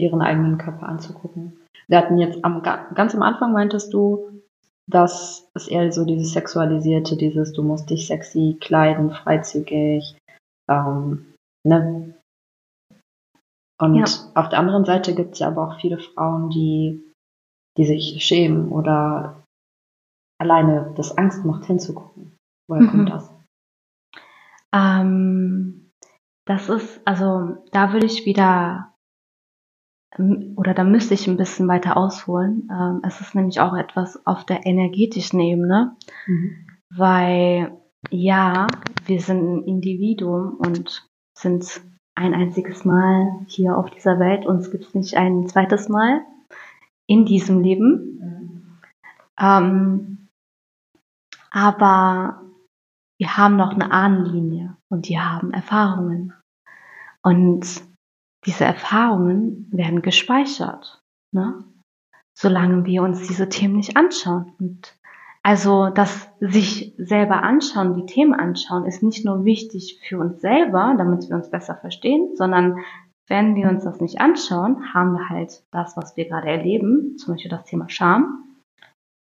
ihren 0.00 0.22
eigenen 0.22 0.58
Körper 0.58 0.88
anzugucken. 0.88 1.58
Wir 1.88 1.98
hatten 1.98 2.18
jetzt 2.18 2.44
am, 2.44 2.62
ga- 2.62 2.88
ganz 2.94 3.14
am 3.14 3.22
Anfang 3.22 3.52
meintest 3.52 3.92
du, 3.92 4.42
dass 4.90 5.48
es 5.54 5.68
eher 5.68 5.90
so 5.92 6.04
dieses 6.04 6.32
sexualisierte, 6.32 7.16
dieses 7.16 7.52
du 7.52 7.62
musst 7.62 7.90
dich 7.90 8.06
sexy 8.06 8.56
kleiden, 8.60 9.10
freizügig, 9.10 10.16
ähm, 10.68 11.34
ne? 11.66 12.14
Und 13.80 13.94
Ja. 13.96 14.04
auf 14.34 14.48
der 14.50 14.58
anderen 14.58 14.84
Seite 14.84 15.14
gibt 15.14 15.32
es 15.34 15.40
ja 15.40 15.48
aber 15.48 15.68
auch 15.68 15.80
viele 15.80 15.98
Frauen, 15.98 16.48
die, 16.50 17.02
die 17.76 17.84
sich 17.84 18.24
schämen 18.24 18.70
oder 18.70 19.42
alleine 20.40 20.92
das 20.96 21.16
Angst 21.18 21.44
macht 21.44 21.64
hinzugucken. 21.66 22.36
Woher 22.68 22.82
Mhm. 22.82 22.88
kommt 22.90 23.10
das? 23.10 23.30
Ähm, 24.72 25.90
das 26.46 26.68
ist, 26.68 27.00
also 27.06 27.56
da 27.72 27.92
würde 27.92 28.06
ich 28.06 28.26
wieder, 28.26 28.93
oder 30.18 30.74
da 30.74 30.84
müsste 30.84 31.14
ich 31.14 31.26
ein 31.26 31.36
bisschen 31.36 31.68
weiter 31.68 31.96
ausholen. 31.96 32.68
Ähm, 32.70 33.00
es 33.04 33.20
ist 33.20 33.34
nämlich 33.34 33.60
auch 33.60 33.74
etwas 33.74 34.24
auf 34.26 34.44
der 34.44 34.64
energetischen 34.66 35.40
Ebene, 35.40 35.96
weil 36.90 37.76
ja, 38.10 38.66
wir 39.06 39.20
sind 39.20 39.38
ein 39.38 39.62
Individuum 39.64 40.56
und 40.58 41.08
sind 41.36 41.80
ein 42.14 42.34
einziges 42.34 42.84
Mal 42.84 43.44
hier 43.48 43.76
auf 43.76 43.90
dieser 43.90 44.18
Welt. 44.18 44.46
Uns 44.46 44.70
gibt 44.70 44.84
es 44.84 44.94
nicht 44.94 45.16
ein 45.16 45.46
zweites 45.48 45.88
Mal 45.88 46.24
in 47.06 47.24
diesem 47.24 47.60
Leben. 47.60 48.80
Ähm, 49.38 50.28
aber 51.50 52.42
wir 53.18 53.36
haben 53.36 53.56
noch 53.56 53.72
eine 53.72 53.90
Ahnenlinie 53.90 54.76
und 54.88 55.08
die 55.08 55.18
haben 55.18 55.52
Erfahrungen. 55.52 56.32
Und 57.22 57.82
diese 58.46 58.64
Erfahrungen 58.64 59.68
werden 59.70 60.02
gespeichert, 60.02 61.02
ne? 61.32 61.64
solange 62.36 62.84
wir 62.84 63.02
uns 63.02 63.26
diese 63.26 63.48
Themen 63.48 63.76
nicht 63.76 63.96
anschauen. 63.96 64.52
Und 64.58 64.96
also 65.42 65.90
das 65.90 66.28
sich 66.40 66.94
selber 66.98 67.42
anschauen, 67.42 67.94
die 67.94 68.06
Themen 68.06 68.34
anschauen, 68.34 68.86
ist 68.86 69.02
nicht 69.02 69.24
nur 69.24 69.44
wichtig 69.44 70.00
für 70.06 70.18
uns 70.18 70.40
selber, 70.40 70.94
damit 70.98 71.28
wir 71.28 71.36
uns 71.36 71.50
besser 71.50 71.76
verstehen, 71.76 72.36
sondern 72.36 72.84
wenn 73.28 73.54
wir 73.54 73.68
uns 73.68 73.84
das 73.84 74.00
nicht 74.00 74.20
anschauen, 74.20 74.92
haben 74.92 75.12
wir 75.12 75.28
halt 75.28 75.62
das, 75.70 75.96
was 75.96 76.16
wir 76.16 76.28
gerade 76.28 76.48
erleben, 76.48 77.16
zum 77.16 77.34
Beispiel 77.34 77.50
das 77.50 77.64
Thema 77.64 77.88
Scham, 77.88 78.44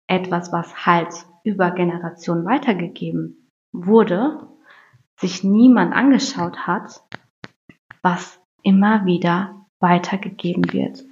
etwas, 0.07 0.53
was 0.53 0.87
halt 0.87 1.13
über 1.45 1.71
Generationen 1.73 2.45
weitergegeben 2.45 3.49
wurde, 3.73 4.49
sich 5.21 5.45
niemand 5.45 5.95
angeschaut 5.95 6.67
hat, 6.67 7.03
was 8.03 8.42
immer 8.63 9.05
wieder 9.05 9.67
weitergegeben 9.81 10.73
wird. 10.73 11.05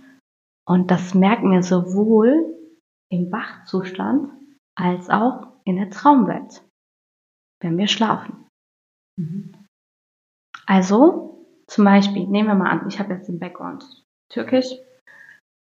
Und 0.69 0.91
das 0.91 1.15
merken 1.15 1.51
wir 1.51 1.63
sowohl 1.63 2.57
im 3.11 3.33
Wachzustand 3.33 4.31
als 4.79 5.11
auch 5.11 5.49
in 5.65 5.77
der 5.77 5.91
Traumwelt, 5.91 6.63
wenn 7.61 7.77
wir 7.77 7.89
schlafen. 7.89 8.47
Mhm. 9.19 9.53
Also, 10.67 11.47
zum 11.67 11.85
Beispiel, 11.85 12.27
nehmen 12.27 12.49
wir 12.49 12.55
mal 12.55 12.71
an, 12.71 12.89
ich 12.89 12.99
habe 12.99 13.15
jetzt 13.15 13.29
den 13.29 13.41
Background 13.41 14.05
Türkisch 14.31 14.73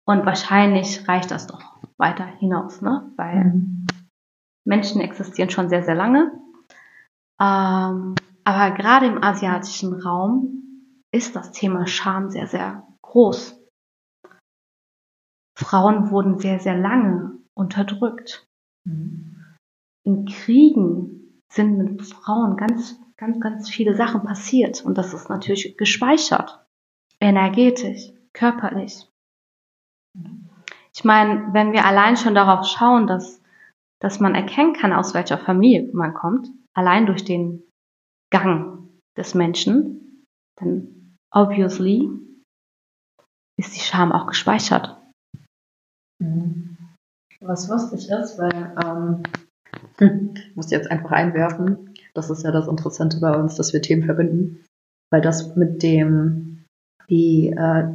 und 0.08 0.26
wahrscheinlich 0.26 1.08
reicht 1.08 1.32
das 1.32 1.48
doch 1.48 1.64
weiter 1.98 2.26
hinaus, 2.26 2.82
ne? 2.82 3.12
Weil 3.16 3.46
Mhm. 3.46 3.88
Menschen 4.68 5.02
existieren 5.02 5.50
schon 5.50 5.70
sehr, 5.70 5.84
sehr 5.84 5.96
lange. 5.96 6.32
Ähm, 7.40 8.16
aber 8.44 8.72
gerade 8.76 9.08
im 9.08 9.24
asiatischen 9.24 9.94
Raum 9.94 10.61
ist 11.14 11.36
das 11.36 11.52
Thema 11.52 11.88
Scham 11.88 12.30
sehr, 12.30 12.48
sehr 12.48 12.88
groß. 13.02 13.58
Frauen 15.58 16.10
wurden 16.10 16.40
sehr, 16.40 16.60
sehr 16.60 16.78
lange 16.78 17.38
unterdrückt. 17.54 18.48
In 18.86 20.26
Kriegen 20.26 21.42
sind 21.52 21.78
mit 21.78 22.02
Frauen 22.06 22.58
ganz, 22.58 23.00
ganz, 23.18 23.40
ganz 23.40 23.70
viele 23.70 23.96
Sachen 23.96 24.24
passiert. 24.24 24.84
Und 24.84 24.98
das 24.98 25.14
ist 25.14 25.30
natürlich 25.30 25.78
gespeichert. 25.78 26.66
Energetisch, 27.20 28.12
körperlich. 28.34 29.08
Ich 30.94 31.04
meine, 31.04 31.54
wenn 31.54 31.74
wir 31.74 31.86
allein 31.86 32.18
schon 32.18 32.34
darauf 32.34 32.66
schauen, 32.66 33.06
dass, 33.06 33.42
dass 34.02 34.20
man 34.20 34.34
erkennen 34.34 34.74
kann, 34.74 34.94
aus 34.94 35.14
welcher 35.14 35.38
Familie 35.38 35.90
man 35.94 36.14
kommt, 36.14 36.50
allein 36.74 37.06
durch 37.06 37.24
den 37.24 37.64
Gang 38.32 38.90
des 39.18 39.36
Menschen, 39.36 40.26
dann 40.58 41.01
obviously 41.32 42.10
ist 43.58 43.76
die 43.76 43.80
Scham 43.80 44.12
auch 44.12 44.28
gespeichert. 44.28 44.98
Mhm. 46.20 46.78
Was 47.40 47.68
lustig 47.68 48.10
ist, 48.10 48.38
weil 48.38 48.76
ähm, 48.86 49.24
hm, 49.98 50.34
ich 50.36 50.56
muss 50.56 50.70
jetzt 50.72 50.90
einfach 50.92 51.12
einwerfen, 51.12 51.96
das 52.14 52.30
ist 52.30 52.44
ja 52.44 52.52
das 52.52 52.68
Interessante 52.68 53.20
bei 53.20 53.36
uns, 53.36 53.56
dass 53.56 53.74
wir 53.74 53.82
Themen 53.82 54.04
verbinden, 54.04 54.64
weil 55.12 55.22
das 55.22 55.56
mit 55.56 55.82
dem, 55.82 56.66
wie 57.08 57.50
äh, 57.50 57.94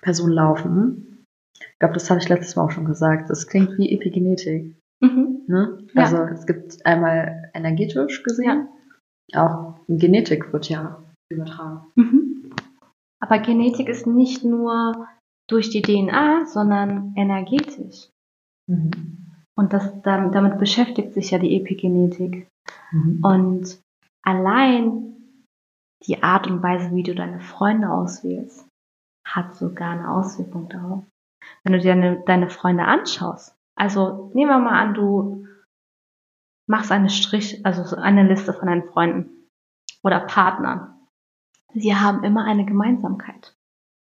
Personen 0.00 0.32
laufen, 0.32 1.24
ich 1.58 1.78
glaube, 1.80 1.94
das 1.94 2.10
habe 2.10 2.20
ich 2.20 2.28
letztes 2.28 2.56
Mal 2.56 2.64
auch 2.64 2.70
schon 2.70 2.84
gesagt, 2.84 3.30
das 3.30 3.46
klingt 3.46 3.78
wie 3.78 3.92
Epigenetik. 3.92 4.76
Mhm. 5.00 5.42
Ne? 5.46 5.78
Ja. 5.94 6.02
Also 6.02 6.18
es 6.18 6.46
gibt 6.46 6.84
einmal 6.84 7.50
energetisch 7.54 8.22
gesehen, 8.22 8.68
auch 9.34 9.78
Genetik 9.88 10.52
wird 10.52 10.68
ja 10.68 11.02
übertragen. 11.30 11.86
Mhm. 11.94 12.27
Aber 13.20 13.38
Genetik 13.40 13.88
ist 13.88 14.06
nicht 14.06 14.44
nur 14.44 15.08
durch 15.48 15.70
die 15.70 15.82
DNA, 15.82 16.46
sondern 16.46 17.14
energetisch. 17.16 18.08
Und 19.56 19.72
das, 19.72 20.00
dam- 20.02 20.30
damit 20.32 20.58
beschäftigt 20.58 21.14
sich 21.14 21.30
ja 21.30 21.38
die 21.38 21.56
Epigenetik. 21.56 22.46
Mhm. 22.92 23.20
Und 23.22 23.80
allein 24.22 25.16
die 26.06 26.22
Art 26.22 26.46
und 26.46 26.62
Weise, 26.62 26.94
wie 26.94 27.02
du 27.02 27.14
deine 27.14 27.40
Freunde 27.40 27.90
auswählst, 27.90 28.68
hat 29.26 29.56
sogar 29.56 29.90
eine 29.90 30.10
Auswirkung 30.10 30.68
darauf. 30.68 31.04
Wenn 31.64 31.72
du 31.72 31.80
dir 31.80 31.94
deine, 31.94 32.22
deine 32.24 32.50
Freunde 32.50 32.84
anschaust, 32.84 33.54
also 33.76 34.30
nehmen 34.34 34.50
wir 34.50 34.58
mal 34.58 34.80
an, 34.80 34.94
du 34.94 35.46
machst 36.68 36.92
eine 36.92 37.10
Strich, 37.10 37.64
also 37.64 37.82
so 37.84 37.96
eine 37.96 38.28
Liste 38.28 38.52
von 38.52 38.68
deinen 38.68 38.84
Freunden 38.84 39.48
oder 40.04 40.20
Partnern. 40.20 40.97
Sie 41.74 41.94
haben 41.94 42.24
immer 42.24 42.44
eine 42.44 42.64
Gemeinsamkeit. 42.64 43.54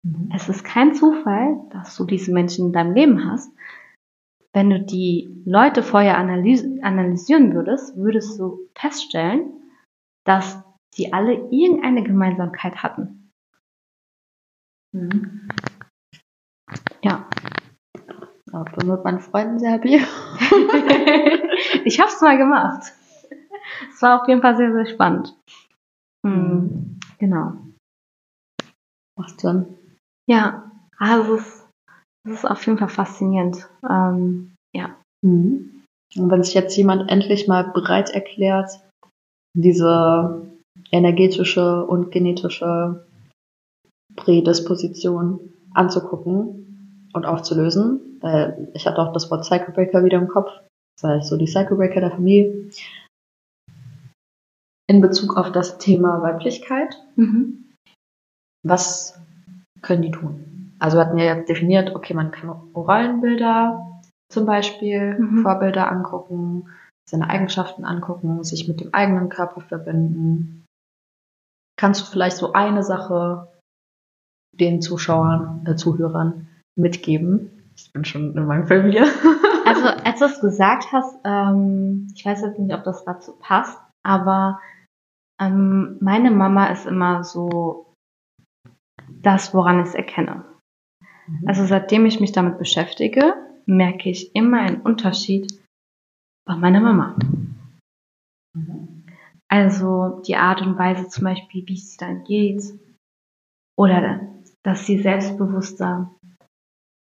Mhm. 0.04 0.32
Es 0.34 0.50
ist 0.50 0.64
kein 0.64 0.94
Zufall, 0.96 1.60
dass 1.72 1.96
du 1.96 2.06
diese 2.06 2.32
Menschen 2.32 2.68
in 2.68 2.74
deinem 2.74 2.94
Leben 2.94 3.30
hast. 3.30 3.52
Wenn 4.54 4.70
du 4.70 4.80
die 4.80 5.44
Leute 5.46 5.84
vorher 5.84 6.18
analys 6.18 6.66
analysieren 6.82 7.54
würdest, 7.54 7.96
würdest 7.98 8.40
du 8.40 8.68
feststellen, 8.76 9.54
dass 10.26 10.64
die 10.98 11.14
alle 11.14 11.34
irgendeine 11.52 12.04
Gemeinsamkeit 12.04 12.82
hatten. 12.82 13.32
Mhm. 14.92 15.50
Ja. 17.04 17.30
Ich 18.66 18.76
bin 18.76 18.88
mit 18.90 19.04
meinen 19.04 19.20
Freunden 19.20 19.60
sehr 19.60 19.72
happy. 19.72 19.96
ich 21.86 22.00
habe 22.00 22.10
es 22.10 22.22
mal 22.22 22.38
gemacht. 22.38 22.92
Es 23.92 24.02
war 24.02 24.22
auf 24.22 24.28
jeden 24.28 24.42
Fall 24.42 24.58
sehr, 24.58 24.74
sehr 24.74 24.88
spannend. 24.88 25.36
Hm, 26.26 26.99
genau. 27.20 27.54
Macht 29.18 29.40
Sinn. 29.40 29.78
Ja, 30.28 30.72
also 30.98 31.36
es 31.36 31.42
ist, 31.42 31.68
es 32.26 32.32
ist 32.32 32.46
auf 32.46 32.66
jeden 32.66 32.78
Fall 32.78 32.90
faszinierend. 32.90 33.70
Ähm, 33.88 34.56
ja. 34.76 34.96
Mhm. 35.22 35.84
Und 36.16 36.32
wenn 36.32 36.44
sich 36.44 36.54
jetzt 36.54 36.76
jemand 36.76 37.10
endlich 37.12 37.48
mal 37.48 37.72
bereit 37.72 38.10
erklärt, 38.10 38.80
diese 39.56 40.48
energetische 40.92 41.86
und 41.86 42.12
genetische 42.12 43.06
Prädisposition 44.16 45.54
anzugucken 45.74 47.10
und 47.14 47.26
aufzulösen, 47.26 48.18
weil 48.22 48.70
ich 48.74 48.88
hatte 48.88 49.00
auch 49.02 49.14
das 49.14 49.30
Wort 49.30 49.46
Cycle 49.46 49.74
Breaker 49.74 50.04
wieder 50.04 50.18
im 50.18 50.28
Kopf, 50.28 50.52
das 51.00 51.10
heißt 51.10 51.30
so 51.30 51.38
die 51.38 51.48
Cycle 51.48 51.78
Breaker 51.78 52.02
der 52.02 52.12
Familie, 52.12 52.70
in 54.90 55.02
Bezug 55.02 55.38
auf 55.38 55.52
das 55.52 55.78
Thema 55.78 56.22
Weiblichkeit, 56.24 56.98
Mhm. 57.16 57.70
was 58.66 59.20
können 59.82 60.02
die 60.02 60.12
tun? 60.12 60.74
Also 60.80 60.98
wir 60.98 61.06
hatten 61.06 61.18
ja 61.18 61.26
jetzt 61.36 61.48
definiert, 61.50 61.96
okay, 61.96 62.14
man 62.14 62.32
kann 62.32 62.50
Rollenbilder 62.76 64.02
zum 64.32 64.46
Beispiel, 64.46 65.20
Mhm. 65.20 65.40
Vorbilder 65.44 65.92
angucken, 65.92 66.68
seine 67.10 67.30
Eigenschaften 67.30 67.86
angucken, 67.86 68.44
sich 68.44 68.68
mit 68.68 68.82
dem 68.82 68.94
eigenen 68.94 69.30
Körper 69.30 69.62
verbinden. 69.62 70.66
kannst 71.80 72.02
du 72.02 72.12
vielleicht 72.12 72.36
so 72.36 72.52
eine 72.54 72.84
Sache 72.84 73.48
den 74.60 74.82
Zuschauern, 74.82 75.64
äh, 75.66 75.76
Zuhörern 75.76 76.48
mitgeben? 76.78 77.72
Ich 77.78 77.94
bin 77.94 78.04
schon 78.04 78.36
in 78.36 78.46
meinem 78.46 78.68
Film 78.68 78.92
hier. 78.92 79.06
Also, 79.66 79.88
als 79.88 80.18
du 80.20 80.26
es 80.26 80.40
gesagt 80.42 80.92
hast, 80.92 81.16
ähm, 81.24 82.08
ich 82.16 82.26
weiß 82.26 82.42
jetzt 82.42 82.58
nicht, 82.58 82.74
ob 82.74 82.84
das 82.84 83.06
dazu 83.06 83.34
passt, 83.40 83.78
aber 84.04 84.60
ähm, 85.40 85.98
meine 86.02 86.32
Mama 86.32 86.68
ist 86.68 86.86
immer 86.86 87.24
so 87.24 87.94
das, 89.22 89.54
woran 89.54 89.80
ich 89.80 89.88
es 89.88 89.96
erkenne. 89.96 90.46
Mhm. 91.28 91.48
Also 91.48 91.66
seitdem 91.66 92.06
ich 92.06 92.20
mich 92.20 92.32
damit 92.32 92.58
beschäftige, 92.58 93.36
merke 93.66 94.10
ich 94.10 94.36
immer 94.36 94.60
einen 94.62 94.82
Unterschied 94.82 95.60
bei 96.46 96.56
meiner 96.56 96.82
Mama. 96.82 97.16
Mhm. 98.56 99.06
Also 99.48 100.22
die 100.28 100.36
Art 100.36 100.62
und 100.62 100.78
Weise 100.78 101.08
zum 101.08 101.24
Beispiel, 101.24 101.66
wie 101.68 101.74
es 101.74 101.98
dann 101.98 102.24
geht. 102.24 102.64
Oder 103.78 104.28
dass 104.64 104.86
sie 104.86 105.02
selbstbewusster 105.02 106.14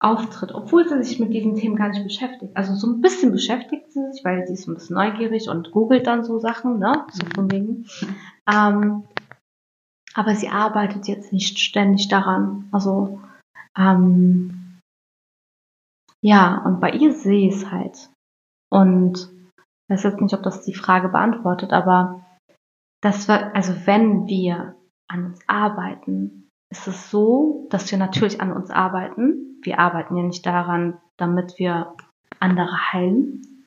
auftritt, 0.02 0.52
obwohl 0.52 0.88
sie 0.88 1.02
sich 1.02 1.20
mit 1.20 1.32
diesen 1.32 1.54
Themen 1.54 1.76
gar 1.76 1.88
nicht 1.88 2.02
beschäftigt. 2.02 2.56
Also 2.56 2.74
so 2.74 2.88
ein 2.88 3.00
bisschen 3.00 3.30
beschäftigt 3.30 3.92
sie 3.92 4.12
sich, 4.12 4.24
weil 4.24 4.46
sie 4.46 4.54
ist 4.54 4.66
ein 4.66 4.74
bisschen 4.74 4.96
neugierig 4.96 5.48
und 5.48 5.70
googelt 5.70 6.06
dann 6.06 6.24
so 6.24 6.38
Sachen, 6.38 6.78
ne? 6.78 7.06
So 7.12 7.24
von 7.34 7.50
wegen. 7.50 7.86
Ähm, 8.50 9.04
aber 10.14 10.34
sie 10.34 10.48
arbeitet 10.48 11.06
jetzt 11.06 11.32
nicht 11.32 11.58
ständig 11.58 12.08
daran. 12.08 12.68
Also 12.72 13.20
ähm, 13.78 14.80
ja, 16.20 16.62
und 16.64 16.80
bei 16.80 16.90
ihr 16.90 17.12
sehe 17.12 17.48
ich 17.48 17.56
es 17.56 17.70
halt. 17.70 18.10
Und 18.70 19.30
ich 19.54 19.94
weiß 19.94 20.02
jetzt 20.04 20.20
nicht, 20.20 20.34
ob 20.34 20.42
das 20.42 20.62
die 20.64 20.74
Frage 20.74 21.08
beantwortet, 21.08 21.72
aber 21.72 22.24
das 23.02 23.28
war, 23.28 23.54
also 23.54 23.74
wenn 23.86 24.26
wir 24.26 24.76
an 25.08 25.26
uns 25.26 25.40
arbeiten, 25.46 26.41
ist 26.72 26.88
es 26.88 27.10
so, 27.10 27.66
dass 27.68 27.90
wir 27.90 27.98
natürlich 27.98 28.40
an 28.40 28.50
uns 28.50 28.70
arbeiten. 28.70 29.60
Wir 29.62 29.78
arbeiten 29.78 30.16
ja 30.16 30.22
nicht 30.22 30.44
daran, 30.46 30.98
damit 31.18 31.58
wir 31.58 31.94
andere 32.40 32.92
heilen. 32.92 33.66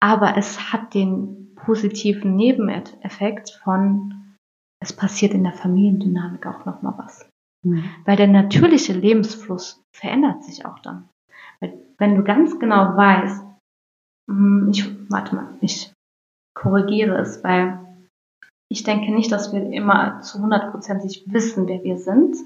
Aber 0.00 0.36
es 0.36 0.72
hat 0.72 0.94
den 0.94 1.52
positiven 1.56 2.36
Nebeneffekt 2.36 3.50
von, 3.64 4.36
es 4.80 4.92
passiert 4.92 5.34
in 5.34 5.42
der 5.42 5.52
Familiendynamik 5.52 6.46
auch 6.46 6.64
nochmal 6.64 6.94
was. 6.96 7.28
Mhm. 7.64 7.84
Weil 8.04 8.16
der 8.16 8.28
natürliche 8.28 8.92
Lebensfluss 8.92 9.82
verändert 9.92 10.44
sich 10.44 10.64
auch 10.64 10.78
dann. 10.78 11.08
Weil, 11.58 11.76
wenn 11.98 12.14
du 12.14 12.22
ganz 12.22 12.56
genau 12.60 12.96
weißt, 12.96 13.44
hm, 14.30 14.68
ich, 14.70 15.10
warte 15.10 15.34
mal, 15.34 15.48
ich 15.60 15.92
korrigiere 16.56 17.18
es, 17.18 17.42
weil 17.42 17.83
ich 18.70 18.82
denke 18.82 19.12
nicht, 19.12 19.30
dass 19.30 19.52
wir 19.52 19.62
immer 19.70 20.20
zu 20.20 20.40
hundertprozentig 20.40 21.24
wissen, 21.26 21.66
wer 21.68 21.82
wir 21.82 21.98
sind. 21.98 22.36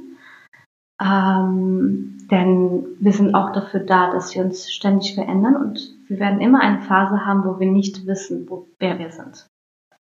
Ähm, 1.00 2.18
denn 2.30 2.96
wir 3.00 3.12
sind 3.12 3.34
auch 3.34 3.52
dafür 3.52 3.80
da, 3.80 4.12
dass 4.12 4.34
wir 4.34 4.44
uns 4.44 4.70
ständig 4.70 5.14
verändern 5.14 5.56
und 5.56 5.96
wir 6.08 6.18
werden 6.18 6.40
immer 6.40 6.60
eine 6.60 6.80
Phase 6.80 7.24
haben, 7.24 7.44
wo 7.44 7.60
wir 7.60 7.70
nicht 7.70 8.06
wissen, 8.06 8.48
wo, 8.48 8.66
wer 8.78 8.98
wir 8.98 9.12
sind. 9.12 9.46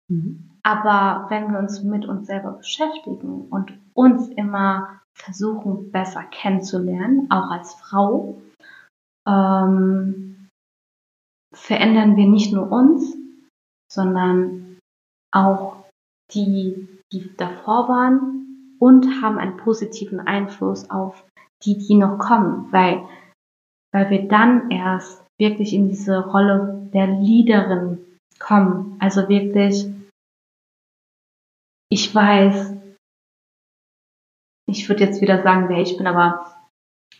Mhm. 0.08 0.52
Aber 0.64 1.30
wenn 1.30 1.52
wir 1.52 1.60
uns 1.60 1.84
mit 1.84 2.08
uns 2.08 2.28
selber 2.28 2.54
beschäftigen 2.54 3.48
und 3.50 3.78
uns 3.94 4.30
immer 4.30 5.02
versuchen, 5.14 5.92
besser 5.92 6.24
kennenzulernen, 6.24 7.30
auch 7.30 7.52
als 7.52 7.74
Frau, 7.76 8.42
ähm, 9.28 10.48
verändern 11.54 12.16
wir 12.16 12.28
nicht 12.28 12.54
nur 12.54 12.72
uns, 12.72 13.16
sondern 13.92 14.80
auch 15.32 15.75
die, 16.34 16.88
die 17.12 17.36
davor 17.38 17.88
waren 17.88 18.78
und 18.80 19.22
haben 19.22 19.38
einen 19.38 19.58
positiven 19.58 20.20
Einfluss 20.20 20.90
auf 20.90 21.24
die, 21.64 21.78
die 21.78 21.96
noch 21.96 22.18
kommen, 22.18 22.72
weil, 22.72 23.08
weil 23.94 24.10
wir 24.10 24.28
dann 24.28 24.70
erst 24.72 25.24
wirklich 25.40 25.74
in 25.74 25.90
diese 25.90 26.26
Rolle 26.26 26.90
der 26.94 27.08
Leaderin 27.08 28.06
kommen. 28.40 28.98
Also 29.00 29.28
wirklich, 29.30 29.92
ich 31.90 32.14
weiß, 32.14 32.74
ich 34.68 34.90
würde 34.90 35.04
jetzt 35.04 35.22
wieder 35.22 35.44
sagen, 35.44 35.70
wer 35.70 35.82
ich 35.82 35.98
bin, 35.98 36.08
aber 36.08 36.52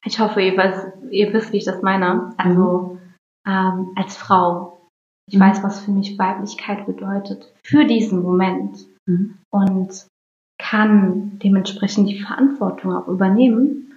ich 0.04 0.20
hoffe, 0.20 0.42
ihr, 0.42 0.58
weiß, 0.58 0.94
ihr 1.12 1.34
wisst, 1.34 1.52
wie 1.52 1.58
ich 1.58 1.66
das 1.66 1.82
meine. 1.82 2.34
Also 2.38 3.00
ähm, 3.48 3.94
als 3.96 4.18
Frau, 4.18 4.90
ich 5.28 5.40
weiß, 5.40 5.64
was 5.64 5.84
für 5.84 5.92
mich 5.92 6.18
Weiblichkeit 6.20 6.86
bedeutet 6.86 7.52
für 7.64 7.86
diesen 7.86 8.22
Moment 8.22 8.86
Mhm. 9.08 9.38
und 9.52 10.08
kann 10.60 11.38
dementsprechend 11.40 12.10
die 12.10 12.22
Verantwortung 12.22 12.94
auch 12.94 13.08
übernehmen 13.08 13.94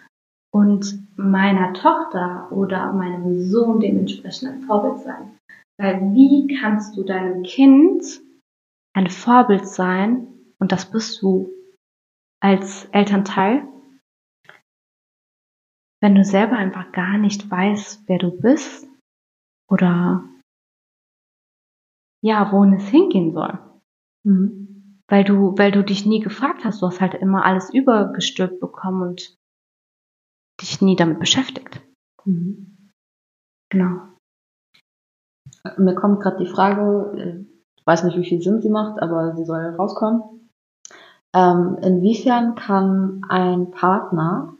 und 0.52 1.06
meiner 1.16 1.72
Tochter 1.72 2.50
oder 2.52 2.92
meinem 2.92 3.40
Sohn 3.42 3.80
dementsprechend 3.80 4.50
ein 4.50 4.62
Vorbild 4.62 5.00
sein. 5.00 5.38
Weil 5.80 6.12
wie 6.14 6.58
kannst 6.60 6.96
du 6.96 7.04
deinem 7.04 7.42
Kind 7.44 8.20
ein 8.94 9.08
Vorbild 9.08 9.66
sein 9.68 10.26
und 10.58 10.72
das 10.72 10.90
bist 10.90 11.22
du 11.22 11.50
als 12.40 12.86
Elternteil, 12.86 13.66
wenn 16.00 16.14
du 16.14 16.24
selber 16.24 16.56
einfach 16.56 16.92
gar 16.92 17.18
nicht 17.18 17.50
weißt, 17.50 18.08
wer 18.08 18.18
du 18.18 18.30
bist 18.30 18.88
oder 19.70 20.28
ja, 22.22 22.50
wohin 22.50 22.74
es 22.74 22.88
hingehen 22.88 23.32
soll 23.32 23.58
Mhm. 24.24 24.67
Weil 25.08 25.24
du, 25.24 25.56
weil 25.56 25.72
du 25.72 25.82
dich 25.82 26.06
nie 26.06 26.20
gefragt 26.20 26.64
hast. 26.64 26.82
Du 26.82 26.86
hast 26.86 27.00
halt 27.00 27.14
immer 27.14 27.44
alles 27.44 27.72
übergestülpt 27.72 28.60
bekommen 28.60 29.02
und 29.02 29.36
dich 30.60 30.80
nie 30.80 30.96
damit 30.96 31.18
beschäftigt. 31.18 31.80
Mhm. 32.24 32.90
Genau. 33.70 34.00
Mir 35.76 35.94
kommt 35.94 36.20
gerade 36.20 36.44
die 36.44 36.50
Frage, 36.50 37.18
äh, 37.18 37.44
ich 37.76 37.86
weiß 37.86 38.04
nicht, 38.04 38.16
wie 38.16 38.28
viel 38.28 38.42
Sinn 38.42 38.60
sie 38.60 38.70
macht, 38.70 39.02
aber 39.02 39.34
sie 39.36 39.44
soll 39.44 39.74
rauskommen. 39.76 40.22
Ähm, 41.34 41.78
inwiefern 41.82 42.54
kann 42.54 43.22
ein 43.28 43.70
Partner, 43.70 44.54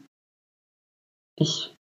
ich, 1.36 1.74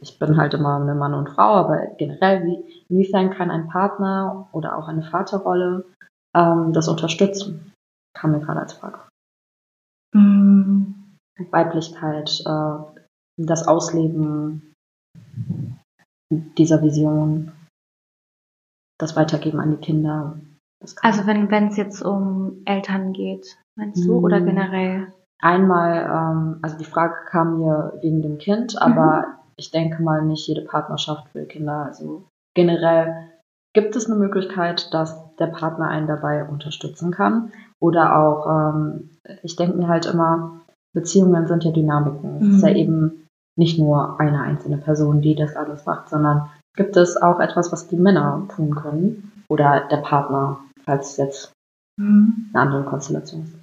ich 0.00 0.18
bin 0.18 0.36
halt 0.36 0.54
immer 0.54 0.76
eine 0.76 0.94
Mann 0.94 1.14
und 1.14 1.30
Frau, 1.30 1.54
aber 1.54 1.86
generell, 1.98 2.44
wie, 2.44 2.84
inwiefern 2.88 3.30
kann 3.30 3.50
ein 3.50 3.68
Partner 3.68 4.48
oder 4.52 4.76
auch 4.78 4.88
eine 4.88 5.02
Vaterrolle 5.02 5.84
ähm, 6.34 6.72
das 6.72 6.88
unterstützen? 6.88 7.71
Kam 8.14 8.32
mir 8.32 8.40
gerade 8.40 8.60
als 8.60 8.74
Frage. 8.74 9.00
Mm, 10.14 10.94
Weiblichkeit, 11.50 12.42
äh, 12.46 13.02
das 13.38 13.66
Ausleben 13.66 14.72
dieser 16.30 16.82
Vision, 16.82 17.52
das 18.98 19.16
Weitergeben 19.16 19.60
an 19.60 19.70
die 19.72 19.84
Kinder. 19.84 20.38
Also 21.00 21.26
wenn 21.26 21.68
es 21.68 21.76
jetzt 21.76 22.02
um 22.02 22.62
Eltern 22.64 23.12
geht, 23.12 23.58
meinst 23.78 24.04
du, 24.04 24.20
Mm. 24.20 24.24
oder 24.24 24.40
generell? 24.40 25.12
einmal, 25.42 26.04
ähm, 26.04 26.58
also 26.62 26.78
die 26.78 26.84
Frage 26.84 27.14
kam 27.26 27.58
mir 27.58 27.98
wegen 28.00 28.22
dem 28.22 28.38
Kind, 28.38 28.80
aber 28.80 29.38
ich 29.56 29.70
denke 29.70 30.02
mal, 30.02 30.22
nicht 30.22 30.46
jede 30.46 30.62
Partnerschaft 30.62 31.34
will 31.34 31.46
Kinder. 31.46 31.84
Also 31.86 32.28
generell 32.54 33.28
gibt 33.74 33.96
es 33.96 34.06
eine 34.06 34.18
Möglichkeit, 34.18 34.92
dass 34.94 35.34
der 35.36 35.48
Partner 35.48 35.88
einen 35.88 36.06
dabei 36.06 36.44
unterstützen 36.44 37.10
kann. 37.10 37.52
Oder 37.82 38.16
auch, 38.16 38.46
ähm, 38.48 39.10
ich 39.42 39.56
denke 39.56 39.76
mir 39.76 39.88
halt 39.88 40.06
immer, 40.06 40.60
Beziehungen 40.94 41.48
sind 41.48 41.64
ja 41.64 41.72
Dynamiken. 41.72 42.36
Es 42.40 42.56
ist 42.56 42.62
ja 42.62 42.70
Mhm. 42.70 42.76
eben 42.76 43.26
nicht 43.58 43.78
nur 43.78 44.20
eine 44.20 44.40
einzelne 44.40 44.78
Person, 44.78 45.20
die 45.20 45.34
das 45.34 45.56
alles 45.56 45.84
macht, 45.84 46.08
sondern 46.08 46.48
gibt 46.76 46.96
es 46.96 47.16
auch 47.16 47.40
etwas, 47.40 47.72
was 47.72 47.88
die 47.88 47.96
Männer 47.96 48.46
tun 48.54 48.74
können. 48.74 49.32
Oder 49.48 49.88
der 49.90 49.98
Partner, 49.98 50.60
falls 50.84 51.10
es 51.10 51.16
jetzt 51.16 51.52
Mhm. 51.98 52.50
eine 52.52 52.62
andere 52.62 52.84
Konstellation 52.84 53.42
ist. 53.42 53.58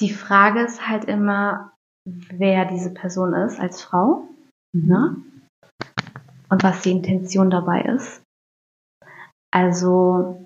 Die 0.00 0.12
Frage 0.12 0.60
ist 0.60 0.86
halt 0.88 1.06
immer, 1.06 1.72
wer 2.04 2.64
diese 2.66 2.90
Person 2.94 3.34
ist 3.34 3.58
als 3.58 3.82
Frau, 3.82 4.28
ne? 4.72 5.16
Und 6.48 6.62
was 6.62 6.82
die 6.82 6.92
Intention 6.92 7.50
dabei 7.50 7.82
ist. 7.82 8.22
Also, 9.52 10.45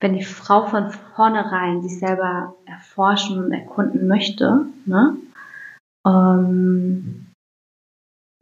wenn 0.00 0.14
die 0.14 0.24
Frau 0.24 0.66
von 0.66 0.90
vornherein 0.90 1.82
sich 1.82 1.98
selber 1.98 2.56
erforschen 2.64 3.44
und 3.44 3.52
erkunden 3.52 4.08
möchte, 4.08 4.66
ne? 4.86 5.16
Ähm, 6.06 7.26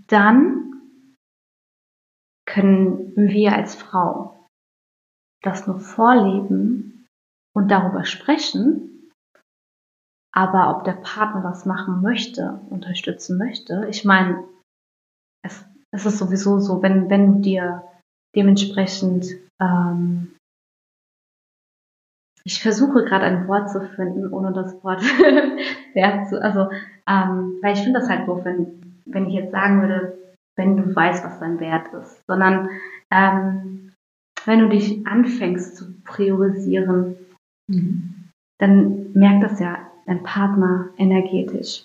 dann 0.07 0.68
können 2.47 3.12
wir 3.16 3.55
als 3.55 3.75
Frau 3.75 4.47
das 5.42 5.66
nur 5.66 5.81
vorleben 5.81 7.07
und 7.55 7.68
darüber 7.71 8.05
sprechen, 8.05 9.11
aber 10.33 10.77
ob 10.77 10.85
der 10.85 10.92
Partner 10.92 11.42
das 11.42 11.66
machen 11.66 12.01
möchte, 12.01 12.61
unterstützen 12.71 13.38
möchte, 13.38 13.87
ich 13.90 14.05
meine, 14.05 14.44
es, 15.44 15.64
es 15.90 16.07
ist 16.07 16.18
sowieso 16.18 16.61
so, 16.61 16.83
wenn, 16.83 17.11
wenn 17.11 17.35
du 17.35 17.40
dir 17.40 17.85
dementsprechend, 18.37 19.27
ähm, 19.61 20.37
ich 22.48 22.62
versuche 22.62 23.04
gerade 23.04 23.26
ein 23.26 23.46
Wort 23.46 23.70
zu 23.70 23.78
finden, 23.94 24.32
ohne 24.32 24.54
das 24.54 24.82
Wort 24.82 25.02
wert 25.92 26.28
zu, 26.30 26.42
also, 26.42 26.70
ähm, 27.06 27.58
weil 27.61 27.74
ich 27.74 27.80
finde 27.80 28.00
das 28.00 28.08
halt 28.08 28.26
doof, 28.26 28.40
wenn, 28.44 29.02
wenn 29.04 29.26
ich 29.26 29.34
jetzt 29.34 29.52
sagen 29.52 29.82
würde, 29.82 30.16
wenn 30.56 30.78
du 30.78 30.96
weißt, 30.96 31.22
was 31.24 31.38
dein 31.40 31.61
Wert 31.61 31.92
ist, 31.92 32.22
sondern 32.26 32.70
ähm, 33.11 33.92
wenn 34.46 34.61
du 34.61 34.70
dich 34.70 35.06
anfängst 35.06 35.76
zu 35.76 36.00
priorisieren, 36.04 37.16
mhm. 37.68 38.30
dann 38.58 39.12
merkt 39.12 39.42
das 39.42 39.61
ja 39.61 39.87
dein 40.06 40.22
Partner 40.22 40.88
energetisch. 40.96 41.84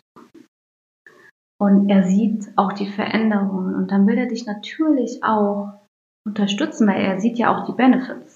Und 1.59 1.89
er 1.89 2.03
sieht 2.03 2.53
auch 2.55 2.71
die 2.71 2.89
Veränderungen 2.89 3.75
und 3.75 3.91
dann 3.91 4.07
will 4.07 4.17
er 4.17 4.27
dich 4.27 4.45
natürlich 4.45 5.25
auch 5.25 5.73
unterstützen, 6.25 6.87
weil 6.87 7.01
er 7.01 7.19
sieht 7.19 7.37
ja 7.37 7.53
auch 7.53 7.65
die 7.65 7.75
Benefits. 7.75 8.32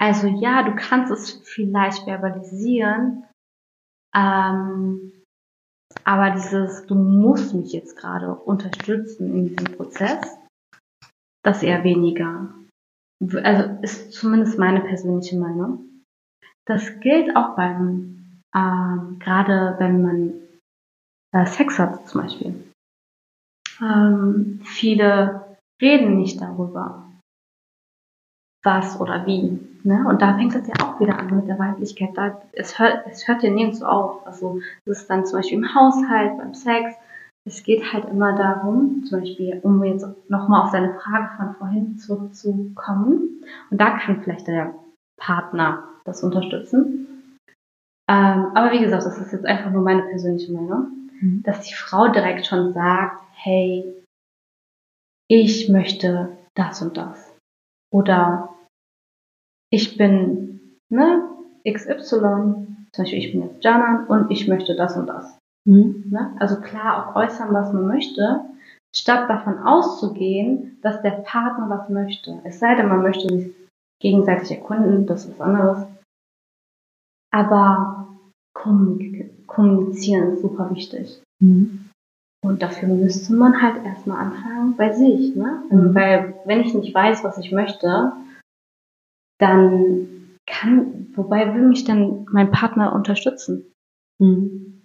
Also 0.00 0.28
ja, 0.28 0.62
du 0.62 0.76
kannst 0.76 1.10
es 1.10 1.32
vielleicht 1.44 2.04
verbalisieren, 2.04 3.24
ähm, 4.14 5.12
aber 6.04 6.30
dieses, 6.30 6.86
du 6.86 6.94
musst 6.94 7.54
mich 7.54 7.72
jetzt 7.72 7.96
gerade 7.96 8.34
unterstützen 8.34 9.34
in 9.34 9.48
diesem 9.48 9.76
Prozess, 9.76 10.38
das 11.44 11.62
eher 11.62 11.82
weniger. 11.84 12.54
Also 13.42 13.82
ist 13.82 14.12
zumindest 14.12 14.58
meine 14.58 14.80
persönliche 14.80 15.36
Meinung. 15.36 16.04
Das 16.66 17.00
gilt 17.00 17.34
auch 17.34 17.56
beim, 17.56 18.42
ähm, 18.54 19.18
gerade 19.18 19.76
wenn 19.78 20.02
man 20.02 20.34
äh, 21.32 21.46
Sex 21.46 21.78
hat 21.78 22.08
zum 22.08 22.22
Beispiel. 22.22 22.72
Ähm, 23.80 24.60
viele 24.64 25.58
reden 25.80 26.18
nicht 26.18 26.40
darüber, 26.40 27.10
was 28.64 29.00
oder 29.00 29.26
wie. 29.26 29.67
Ne? 29.84 30.04
Und 30.08 30.22
da 30.22 30.36
fängt 30.36 30.54
es 30.54 30.66
ja 30.66 30.74
auch 30.84 31.00
wieder 31.00 31.18
an 31.18 31.34
mit 31.34 31.48
der 31.48 31.58
Weiblichkeit. 31.58 32.10
Da, 32.14 32.40
es, 32.52 32.78
hört, 32.78 33.04
es 33.10 33.26
hört 33.28 33.42
ja 33.42 33.50
nirgends 33.50 33.82
auf. 33.82 34.26
Also 34.26 34.60
es 34.84 35.00
ist 35.00 35.10
dann 35.10 35.26
zum 35.26 35.38
Beispiel 35.38 35.58
im 35.58 35.74
Haushalt, 35.74 36.36
beim 36.38 36.54
Sex. 36.54 36.94
Es 37.46 37.62
geht 37.62 37.92
halt 37.92 38.04
immer 38.10 38.36
darum, 38.36 39.04
zum 39.04 39.20
Beispiel, 39.20 39.60
um 39.62 39.82
jetzt 39.82 40.06
nochmal 40.28 40.64
auf 40.64 40.72
deine 40.72 40.94
Frage 40.94 41.30
von 41.36 41.54
vorhin 41.54 41.98
zurückzukommen. 41.98 43.42
Und 43.70 43.80
da 43.80 43.98
kann 43.98 44.22
vielleicht 44.22 44.46
der 44.48 44.74
Partner 45.18 45.84
das 46.04 46.22
unterstützen. 46.22 47.38
Ähm, 48.10 48.52
aber 48.54 48.72
wie 48.72 48.80
gesagt, 48.80 49.04
das 49.04 49.18
ist 49.18 49.32
jetzt 49.32 49.46
einfach 49.46 49.70
nur 49.70 49.82
meine 49.82 50.02
persönliche 50.02 50.52
Meinung, 50.52 51.10
mhm. 51.20 51.42
dass 51.44 51.60
die 51.60 51.74
Frau 51.74 52.08
direkt 52.08 52.46
schon 52.46 52.72
sagt, 52.72 53.22
hey, 53.34 53.94
ich 55.30 55.68
möchte 55.68 56.36
das 56.54 56.82
und 56.82 56.96
das. 56.96 57.34
Oder 57.92 58.50
ich 59.70 59.96
bin 59.96 60.60
ne, 60.88 61.28
XY, 61.68 62.06
zum 62.92 63.04
Beispiel 63.04 63.18
ich 63.18 63.32
bin 63.32 63.42
jetzt 63.42 63.62
Janan 63.62 64.06
und 64.06 64.30
ich 64.30 64.48
möchte 64.48 64.74
das 64.74 64.96
und 64.96 65.06
das. 65.06 65.38
Mhm. 65.66 66.04
Ne? 66.10 66.34
Also 66.38 66.60
klar 66.60 67.08
auch 67.08 67.16
äußern, 67.16 67.52
was 67.52 67.72
man 67.72 67.86
möchte, 67.86 68.40
statt 68.94 69.28
davon 69.28 69.58
auszugehen, 69.58 70.78
dass 70.82 71.02
der 71.02 71.22
Partner 71.22 71.68
was 71.68 71.88
möchte. 71.90 72.40
Es 72.44 72.58
sei 72.58 72.74
denn, 72.74 72.88
man 72.88 73.02
möchte 73.02 73.28
sich 73.28 73.54
gegenseitig 74.00 74.50
erkunden, 74.50 75.06
das 75.06 75.26
ist 75.26 75.38
was 75.38 75.46
anderes. 75.46 75.86
Aber 77.30 78.08
kommunizieren 78.54 80.32
ist 80.32 80.42
super 80.42 80.70
wichtig. 80.70 81.22
Mhm. 81.40 81.90
Und 82.44 82.62
dafür 82.62 82.88
müsste 82.88 83.34
man 83.34 83.60
halt 83.60 83.84
erstmal 83.84 84.20
anfangen 84.20 84.76
bei 84.76 84.92
sich, 84.92 85.34
ne? 85.34 85.62
Mhm. 85.70 85.94
Weil 85.94 86.34
wenn 86.44 86.60
ich 86.60 86.72
nicht 86.72 86.94
weiß, 86.94 87.24
was 87.24 87.36
ich 87.38 87.52
möchte, 87.52 88.12
dann 89.38 90.36
kann, 90.46 91.12
wobei 91.14 91.54
will 91.54 91.68
mich 91.68 91.84
dann 91.84 92.26
mein 92.30 92.50
Partner 92.50 92.92
unterstützen? 92.92 93.72
Mhm. 94.18 94.82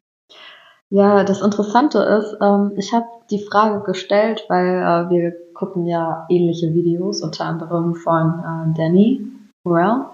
Ja, 0.89 1.23
das 1.23 1.41
Interessante 1.41 1.99
ist, 1.99 2.37
ähm, 2.39 2.73
ich 2.77 2.93
habe 2.93 3.07
die 3.31 3.43
Frage 3.43 3.83
gestellt, 3.83 4.45
weil 4.47 4.77
äh, 4.77 5.09
wir 5.09 5.33
gucken 5.55 5.87
ja 5.87 6.27
ähnliche 6.29 6.73
Videos, 6.73 7.23
unter 7.23 7.45
anderem 7.45 7.95
von 7.95 8.39
äh, 8.39 8.77
Danny 8.77 9.27
Burrell. 9.63 10.05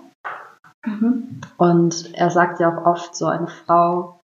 Mhm. 0.85 1.41
Und 1.57 2.13
er 2.13 2.29
sagt 2.29 2.61
ja 2.61 2.69
auch 2.77 2.85
oft, 2.85 3.15
so 3.15 3.25
eine 3.25 3.47
Frau 3.47 4.19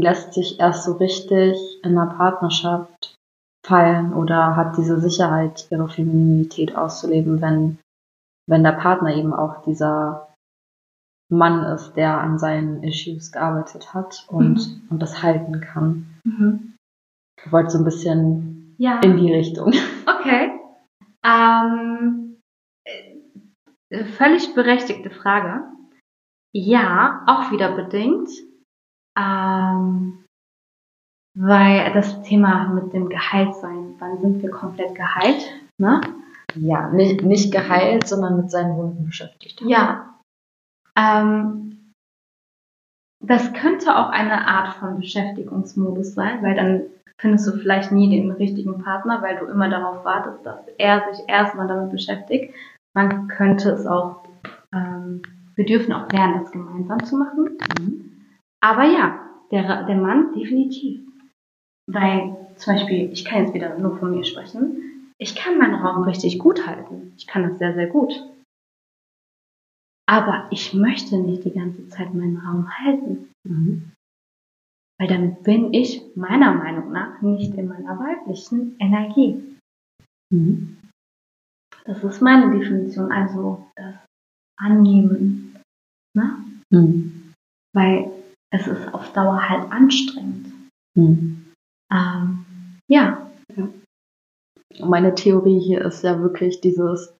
lässt 0.00 0.32
sich 0.32 0.58
erst 0.58 0.84
so 0.84 0.92
richtig 0.92 1.58
in 1.82 1.98
einer 1.98 2.14
Partnerschaft 2.14 3.14
fallen 3.64 4.12
oder 4.14 4.56
hat 4.56 4.76
diese 4.76 5.00
Sicherheit, 5.00 5.66
ihre 5.70 5.88
Femininität 5.88 6.76
auszuleben, 6.76 7.40
wenn 7.40 7.78
wenn 8.46 8.62
der 8.62 8.72
Partner 8.72 9.14
eben 9.14 9.32
auch 9.32 9.62
dieser 9.62 10.34
Mann 11.30 11.64
ist, 11.64 11.94
der 11.94 12.20
an 12.20 12.38
seinen 12.38 12.82
Issues 12.82 13.32
gearbeitet 13.32 13.94
hat 13.94 14.26
und, 14.28 14.54
mhm. 14.54 14.88
und 14.90 15.00
das 15.00 15.22
halten 15.22 15.60
kann. 15.60 16.20
Mhm. 16.24 16.76
Ich 17.44 17.52
wollte 17.52 17.70
so 17.70 17.78
ein 17.78 17.84
bisschen 17.84 18.74
ja. 18.78 19.00
in 19.00 19.16
die 19.16 19.32
Richtung. 19.32 19.72
Okay. 20.06 20.58
Ähm, 21.22 22.36
äh, 22.86 24.04
völlig 24.04 24.54
berechtigte 24.54 25.10
Frage. 25.10 25.64
Ja, 26.54 27.24
auch 27.26 27.50
wieder 27.50 27.74
bedingt. 27.74 28.28
Ähm, 29.18 30.24
weil 31.36 31.92
das 31.92 32.22
Thema 32.22 32.68
mit 32.68 32.92
dem 32.92 33.08
Gehalt 33.08 33.54
sein, 33.56 33.96
wann 33.98 34.20
sind 34.20 34.42
wir 34.42 34.50
komplett 34.50 34.94
geheilt, 34.94 35.44
ne? 35.78 36.00
Ja, 36.56 36.90
nicht, 36.90 37.22
nicht 37.22 37.52
geheilt, 37.52 38.06
sondern 38.06 38.36
mit 38.36 38.50
seinen 38.50 38.76
Wunden 38.76 39.06
beschäftigt. 39.06 39.60
Ja. 39.62 40.14
Ähm, 40.96 41.92
das 43.20 43.52
könnte 43.54 43.96
auch 43.96 44.10
eine 44.10 44.46
Art 44.46 44.74
von 44.74 44.98
Beschäftigungsmodus 44.98 46.14
sein, 46.14 46.42
weil 46.42 46.54
dann 46.54 46.82
findest 47.18 47.46
du 47.46 47.52
vielleicht 47.52 47.90
nie 47.90 48.10
den 48.10 48.30
richtigen 48.32 48.82
Partner, 48.82 49.22
weil 49.22 49.38
du 49.38 49.46
immer 49.46 49.68
darauf 49.68 50.04
wartest, 50.04 50.44
dass 50.44 50.60
er 50.78 51.02
sich 51.10 51.24
erstmal 51.28 51.66
damit 51.66 51.90
beschäftigt. 51.90 52.54
Man 52.94 53.28
könnte 53.28 53.70
es 53.70 53.86
auch, 53.86 54.24
ähm, 54.74 55.22
wir 55.54 55.64
dürfen 55.64 55.92
auch 55.92 56.10
lernen, 56.10 56.40
das 56.40 56.52
gemeinsam 56.52 57.02
zu 57.04 57.16
machen. 57.16 57.58
Mhm. 57.78 58.10
Aber 58.60 58.84
ja, 58.84 59.20
der, 59.50 59.84
der 59.84 59.96
Mann 59.96 60.34
definitiv. 60.34 61.00
Weil 61.86 62.36
zum 62.56 62.74
Beispiel, 62.74 63.10
ich 63.12 63.24
kann 63.24 63.44
jetzt 63.44 63.54
wieder 63.54 63.78
nur 63.78 63.96
von 63.98 64.10
mir 64.10 64.24
sprechen, 64.24 64.93
ich 65.18 65.34
kann 65.34 65.58
meinen 65.58 65.74
Raum 65.74 66.04
richtig 66.04 66.38
gut 66.38 66.66
halten. 66.66 67.12
Ich 67.16 67.26
kann 67.26 67.42
das 67.42 67.58
sehr, 67.58 67.74
sehr 67.74 67.86
gut. 67.86 68.12
Aber 70.06 70.48
ich 70.50 70.74
möchte 70.74 71.18
nicht 71.18 71.44
die 71.44 71.52
ganze 71.52 71.88
Zeit 71.88 72.12
meinen 72.14 72.36
Raum 72.36 72.68
halten. 72.78 73.32
Mhm. 73.44 73.92
Weil 74.98 75.08
dann 75.08 75.42
bin 75.42 75.72
ich 75.72 76.02
meiner 76.14 76.52
Meinung 76.52 76.92
nach 76.92 77.20
nicht 77.22 77.54
in 77.54 77.68
meiner 77.68 77.98
weiblichen 77.98 78.78
Energie. 78.78 79.58
Mhm. 80.30 80.78
Das 81.84 82.02
ist 82.02 82.20
meine 82.20 82.56
Definition, 82.58 83.10
also 83.12 83.66
das 83.76 83.94
Annehmen. 84.58 85.58
Ne? 86.16 86.36
Mhm. 86.70 87.32
Weil 87.74 88.10
es 88.50 88.66
ist 88.66 88.92
auf 88.94 89.12
Dauer 89.12 89.48
halt 89.48 89.70
anstrengend. 89.72 90.52
Mhm. 90.94 91.52
Ähm, 91.92 92.46
ja. 92.88 93.23
Ja. 94.74 94.86
Meine 94.86 95.14
Theorie 95.14 95.58
hier 95.58 95.84
ist 95.84 96.02
ja 96.02 96.20
wirklich 96.20 96.60
dieses, 96.60 97.14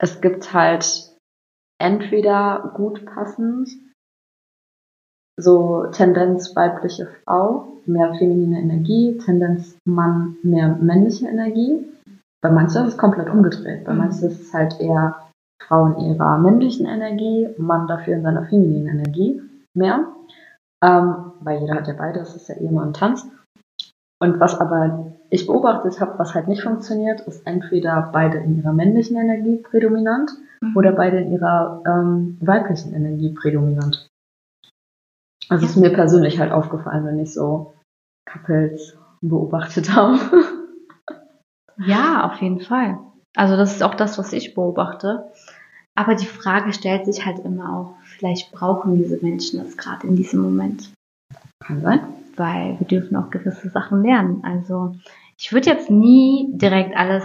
es 0.00 0.20
gibt 0.20 0.52
halt 0.52 1.12
entweder 1.80 2.72
gut 2.74 3.04
passend, 3.06 3.68
so 5.38 5.86
Tendenz 5.92 6.54
weibliche 6.56 7.06
Frau, 7.06 7.80
mehr 7.86 8.14
feminine 8.14 8.60
Energie, 8.60 9.18
Tendenz 9.18 9.76
Mann, 9.84 10.36
mehr 10.42 10.76
männliche 10.80 11.28
Energie. 11.28 11.86
Bei 12.42 12.50
manchen 12.50 12.84
ist 12.84 12.94
es 12.94 12.98
komplett 12.98 13.30
umgedreht. 13.30 13.84
Bei 13.84 13.92
mhm. 13.92 13.98
manchen 13.98 14.28
ist 14.28 14.40
es 14.40 14.54
halt 14.54 14.80
eher 14.80 15.28
Frau 15.62 15.86
in 15.86 16.00
ihrer 16.00 16.38
männlichen 16.38 16.86
Energie, 16.86 17.48
Mann 17.56 17.86
dafür 17.88 18.14
in 18.14 18.22
seiner 18.22 18.46
femininen 18.46 18.98
Energie 18.98 19.42
mehr. 19.74 20.12
Ähm, 20.82 21.32
weil 21.40 21.60
jeder 21.60 21.74
hat 21.74 21.88
ja 21.88 21.94
beide, 21.94 22.20
das 22.20 22.36
ist 22.36 22.48
ja 22.48 22.56
Ehemann 22.56 22.88
und 22.88 22.96
Tanz. 22.96 23.26
Und 24.20 24.40
was 24.40 24.58
aber 24.60 25.17
ich 25.30 25.46
beobachtet 25.46 26.00
habe, 26.00 26.18
was 26.18 26.34
halt 26.34 26.48
nicht 26.48 26.62
funktioniert, 26.62 27.20
ist 27.22 27.46
entweder 27.46 28.10
beide 28.12 28.38
in 28.38 28.56
ihrer 28.56 28.72
männlichen 28.72 29.16
Energie 29.16 29.56
prädominant 29.56 30.30
mhm. 30.60 30.76
oder 30.76 30.92
beide 30.92 31.18
in 31.18 31.32
ihrer 31.32 31.82
ähm, 31.86 32.38
weiblichen 32.40 32.94
Energie 32.94 33.34
prädominant. 33.34 34.08
Also 35.48 35.66
ist 35.66 35.76
mir 35.76 35.92
persönlich 35.92 36.38
halt 36.38 36.52
aufgefallen, 36.52 37.04
wenn 37.06 37.18
ich 37.18 37.32
so 37.32 37.74
Couples 38.30 38.96
beobachtet 39.20 39.90
habe. 39.94 40.18
Ja, 41.86 42.26
auf 42.26 42.40
jeden 42.40 42.60
Fall. 42.60 42.98
Also 43.36 43.56
das 43.56 43.72
ist 43.72 43.82
auch 43.82 43.94
das, 43.94 44.18
was 44.18 44.32
ich 44.32 44.54
beobachte. 44.54 45.30
Aber 45.94 46.14
die 46.14 46.26
Frage 46.26 46.72
stellt 46.72 47.06
sich 47.06 47.26
halt 47.26 47.40
immer 47.40 47.76
auch, 47.76 47.94
vielleicht 48.04 48.52
brauchen 48.52 48.96
diese 48.96 49.18
Menschen 49.20 49.62
das 49.62 49.76
gerade 49.76 50.06
in 50.06 50.16
diesem 50.16 50.40
Moment. 50.40 50.92
Kann 51.64 51.80
sein 51.80 52.00
weil 52.38 52.78
wir 52.78 52.86
dürfen 52.86 53.16
auch 53.16 53.30
gewisse 53.30 53.68
Sachen 53.68 54.02
lernen. 54.02 54.42
Also 54.44 54.94
ich 55.38 55.52
würde 55.52 55.70
jetzt 55.70 55.90
nie 55.90 56.50
direkt 56.52 56.96
alles 56.96 57.24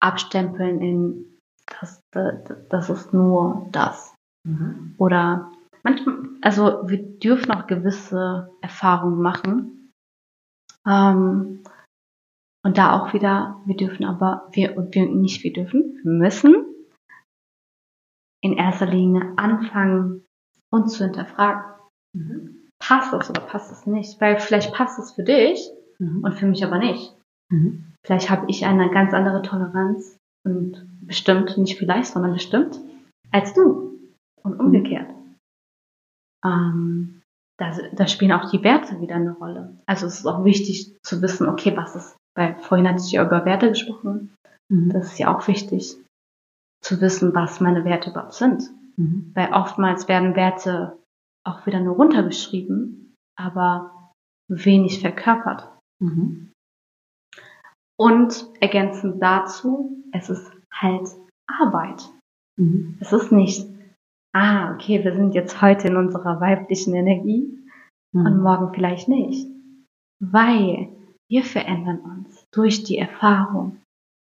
abstempeln 0.00 0.80
in 0.80 1.38
das, 1.80 2.00
das, 2.12 2.68
das 2.68 2.90
ist 2.90 3.12
nur 3.12 3.68
das. 3.72 4.14
Mhm. 4.44 4.94
Oder 4.98 5.52
manchmal, 5.82 6.16
also 6.42 6.88
wir 6.88 7.02
dürfen 7.18 7.50
auch 7.52 7.66
gewisse 7.66 8.50
Erfahrungen 8.60 9.20
machen. 9.20 9.92
Ähm, 10.86 11.62
und 12.64 12.78
da 12.78 13.00
auch 13.00 13.12
wieder, 13.14 13.60
wir 13.64 13.76
dürfen 13.76 14.04
aber, 14.04 14.48
wir, 14.52 14.76
wir 14.90 15.06
nicht 15.06 15.44
wir 15.44 15.52
dürfen, 15.52 16.00
wir 16.02 16.12
müssen 16.12 16.66
in 18.42 18.54
erster 18.54 18.86
Linie 18.86 19.32
anfangen, 19.36 20.24
uns 20.70 20.94
zu 20.94 21.04
hinterfragen. 21.04 21.62
Mhm. 22.12 22.68
Passt 22.78 23.12
es 23.12 23.30
oder 23.30 23.40
passt 23.40 23.72
es 23.72 23.86
nicht? 23.86 24.20
Weil 24.20 24.38
vielleicht 24.38 24.74
passt 24.74 24.98
es 24.98 25.12
für 25.12 25.24
dich 25.24 25.70
Mhm. 25.98 26.24
und 26.24 26.34
für 26.34 26.46
mich 26.46 26.64
aber 26.64 26.78
nicht. 26.78 27.15
Mhm. 27.50 27.94
Vielleicht 28.04 28.30
habe 28.30 28.46
ich 28.48 28.64
eine 28.64 28.90
ganz 28.90 29.12
andere 29.14 29.42
Toleranz 29.42 30.16
und 30.44 30.86
bestimmt, 31.02 31.56
nicht 31.58 31.78
vielleicht, 31.78 32.12
sondern 32.12 32.32
bestimmt, 32.32 32.78
als 33.32 33.52
du. 33.54 33.84
Und 34.42 34.60
umgekehrt. 34.60 35.10
Ähm, 36.44 37.22
da, 37.58 37.72
da 37.92 38.06
spielen 38.06 38.30
auch 38.30 38.48
die 38.50 38.62
Werte 38.62 39.00
wieder 39.00 39.16
eine 39.16 39.32
Rolle. 39.32 39.76
Also 39.86 40.06
es 40.06 40.20
ist 40.20 40.26
auch 40.26 40.44
wichtig 40.44 40.96
zu 41.02 41.20
wissen, 41.20 41.48
okay, 41.48 41.76
was 41.76 41.96
ist, 41.96 42.16
weil 42.36 42.54
vorhin 42.60 42.86
hatte 42.86 43.02
ich 43.04 43.10
ja 43.10 43.24
über 43.24 43.44
Werte 43.44 43.70
gesprochen. 43.70 44.34
Mhm. 44.68 44.90
Das 44.90 45.12
ist 45.12 45.18
ja 45.18 45.34
auch 45.34 45.48
wichtig 45.48 45.96
zu 46.80 47.00
wissen, 47.00 47.34
was 47.34 47.60
meine 47.60 47.84
Werte 47.84 48.10
überhaupt 48.10 48.34
sind. 48.34 48.70
Mhm. 48.96 49.32
Weil 49.34 49.52
oftmals 49.52 50.06
werden 50.06 50.36
Werte 50.36 50.96
auch 51.44 51.66
wieder 51.66 51.80
nur 51.80 51.96
runtergeschrieben, 51.96 53.14
aber 53.36 54.12
wenig 54.48 55.00
verkörpert. 55.00 55.68
Mhm. 56.00 56.52
Und 57.98 58.46
ergänzend 58.60 59.22
dazu, 59.22 60.02
es 60.12 60.28
ist 60.28 60.50
halt 60.72 61.08
Arbeit. 61.46 62.02
Mhm. 62.56 62.98
Es 63.00 63.12
ist 63.12 63.32
nicht, 63.32 63.66
ah, 64.34 64.74
okay, 64.74 65.02
wir 65.02 65.14
sind 65.14 65.34
jetzt 65.34 65.62
heute 65.62 65.88
in 65.88 65.96
unserer 65.96 66.40
weiblichen 66.40 66.94
Energie 66.94 67.58
und 68.12 68.36
Mhm. 68.36 68.42
morgen 68.42 68.74
vielleicht 68.74 69.08
nicht. 69.08 69.48
Weil 70.20 70.88
wir 71.28 71.42
verändern 71.44 72.00
uns 72.00 72.46
durch 72.52 72.84
die 72.84 72.98
Erfahrung. 72.98 73.78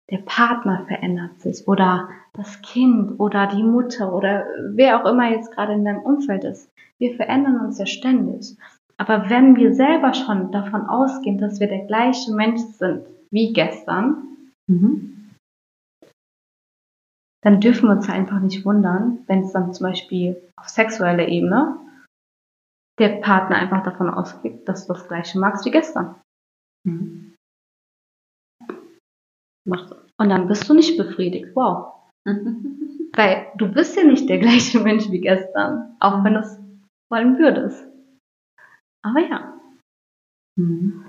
Der 0.10 0.19
Partner 0.19 0.86
verändert 0.88 1.39
sich 1.39 1.67
oder 1.67 2.10
das 2.34 2.62
Kind 2.62 3.19
oder 3.19 3.47
die 3.47 3.63
Mutter 3.63 4.12
oder 4.13 4.45
wer 4.71 4.99
auch 4.99 5.10
immer 5.10 5.29
jetzt 5.29 5.51
gerade 5.51 5.73
in 5.73 5.86
deinem 5.86 6.01
Umfeld 6.01 6.43
ist. 6.43 6.71
Wir 6.97 7.15
verändern 7.15 7.60
uns 7.62 7.77
ja 7.77 7.86
ständig. 7.86 8.58
Aber 8.97 9.29
wenn 9.29 9.55
wir 9.55 9.73
selber 9.73 10.13
schon 10.13 10.51
davon 10.51 10.82
ausgehen, 10.88 11.38
dass 11.38 11.60
wir 11.60 11.67
der 11.67 11.86
gleiche 11.86 12.34
Mensch 12.34 12.62
sind 12.62 13.03
wie 13.31 13.53
gestern, 13.53 14.25
Mhm. 14.67 15.31
dann 17.41 17.61
dürfen 17.61 17.87
wir 17.87 17.95
uns 17.95 18.09
einfach 18.09 18.39
nicht 18.39 18.65
wundern, 18.65 19.23
wenn 19.27 19.43
es 19.43 19.53
dann 19.53 19.73
zum 19.73 19.87
Beispiel 19.87 20.41
auf 20.57 20.67
sexueller 20.69 21.27
Ebene 21.27 21.77
der 22.99 23.21
Partner 23.21 23.55
einfach 23.55 23.83
davon 23.83 24.09
ausgeht, 24.09 24.67
dass 24.67 24.85
du 24.85 24.93
das 24.93 25.07
gleiche 25.07 25.39
magst 25.39 25.65
wie 25.65 25.71
gestern. 25.71 26.21
Mhm. 26.85 27.35
Und 29.65 30.29
dann 30.29 30.47
bist 30.47 30.67
du 30.67 30.73
nicht 30.73 30.97
befriedigt. 30.97 31.55
Wow. 31.55 31.93
Mhm. 32.25 33.09
Weil 33.15 33.51
du 33.57 33.71
bist 33.71 33.95
ja 33.95 34.03
nicht 34.03 34.29
der 34.29 34.39
gleiche 34.39 34.79
Mensch 34.79 35.09
wie 35.09 35.21
gestern, 35.21 35.95
auch 35.99 36.23
wenn 36.23 36.33
du 36.33 36.39
es 36.41 36.59
wollen 37.09 37.39
würdest. 37.39 37.85
Aber 39.01 39.19
ja. 39.19 39.59
Mhm. 40.57 41.05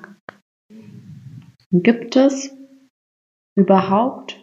Gibt 1.73 2.17
es 2.17 2.57
überhaupt 3.57 4.41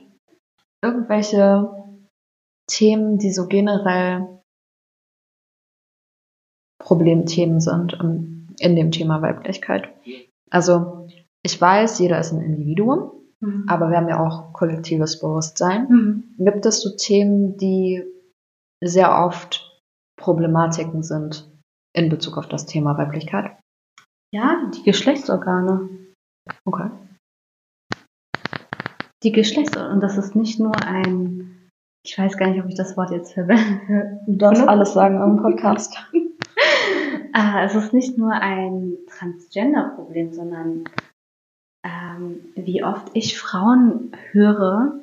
irgendwelche 0.83 1.69
Themen, 2.69 3.17
die 3.17 3.31
so 3.31 3.47
generell 3.47 4.41
Problemthemen 6.79 7.59
sind 7.59 7.93
in 8.59 8.75
dem 8.75 8.91
Thema 8.91 9.21
Weiblichkeit? 9.21 9.89
Also, 10.49 11.09
ich 11.43 11.59
weiß, 11.59 11.99
jeder 11.99 12.19
ist 12.19 12.31
ein 12.31 12.41
Individuum, 12.41 13.11
aber 13.67 13.89
wir 13.89 13.97
haben 13.97 14.09
ja 14.09 14.25
auch 14.25 14.53
kollektives 14.53 15.19
Bewusstsein. 15.19 15.87
Mhm. 15.89 16.35
Gibt 16.37 16.65
es 16.65 16.81
so 16.81 16.95
Themen, 16.95 17.57
die 17.57 18.03
sehr 18.81 19.25
oft 19.25 19.81
Problematiken 20.17 21.03
sind 21.03 21.51
in 21.93 22.09
Bezug 22.09 22.37
auf 22.37 22.47
das 22.47 22.65
Thema 22.65 22.97
Weiblichkeit? 22.97 23.57
Ja, 24.33 24.69
die 24.73 24.83
Geschlechtsorgane. 24.83 25.89
Okay. 26.65 26.89
Die 29.23 29.31
Geschlechtsorgane. 29.31 29.93
Und 29.93 30.01
das 30.01 30.17
ist 30.17 30.35
nicht 30.35 30.59
nur 30.59 30.75
ein, 30.83 31.69
ich 32.05 32.17
weiß 32.17 32.37
gar 32.37 32.49
nicht, 32.49 32.61
ob 32.61 32.69
ich 32.69 32.75
das 32.75 32.95
Wort 32.97 33.11
jetzt 33.11 33.33
verwende. 33.33 34.21
Du 34.27 34.35
darfst 34.35 34.67
alles 34.67 34.93
sagen 34.93 35.21
im 35.21 35.37
Podcast. 35.37 35.97
Ah, 37.33 37.63
es 37.63 37.75
ist 37.75 37.93
nicht 37.93 38.17
nur 38.17 38.31
ein 38.31 38.97
Transgender-Problem, 39.05 40.33
sondern 40.33 40.85
ähm, 41.85 42.39
wie 42.55 42.83
oft 42.83 43.11
ich 43.13 43.37
Frauen 43.37 44.11
höre, 44.31 44.99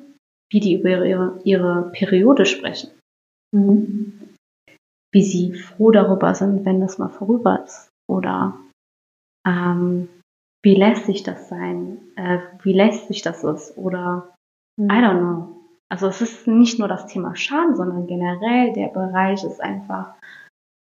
wie 0.51 0.59
die 0.59 0.73
über 0.73 1.05
ihre, 1.05 1.39
ihre 1.45 1.91
Periode 1.93 2.45
sprechen. 2.45 2.91
Mhm. 3.53 4.35
Wie 5.13 5.23
sie 5.23 5.53
froh 5.53 5.91
darüber 5.91 6.35
sind, 6.35 6.65
wenn 6.65 6.81
das 6.81 6.97
mal 6.97 7.07
vorüber 7.07 7.63
ist. 7.63 7.87
Oder 8.09 8.59
ähm, 9.47 10.09
wie 10.65 10.73
lästig 10.73 11.21
das 11.21 11.47
sein, 11.47 11.99
äh, 12.15 12.39
wie 12.63 12.73
lästig 12.73 13.21
das 13.21 13.43
ist. 13.43 13.77
Oder 13.77 14.35
I 14.81 14.83
don't 14.83 15.19
know. 15.19 15.61
Also 15.89 16.07
es 16.07 16.21
ist 16.21 16.47
nicht 16.47 16.79
nur 16.79 16.87
das 16.87 17.05
Thema 17.05 17.35
Schaden, 17.35 17.75
sondern 17.75 18.07
generell 18.07 18.73
der 18.73 18.87
Bereich 18.87 19.43
ist 19.43 19.61
einfach 19.61 20.15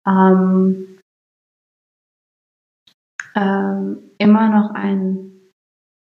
ähm, 0.07 0.99
ähm, 3.35 4.11
immer 4.17 4.49
noch 4.49 4.71
ein 4.71 5.51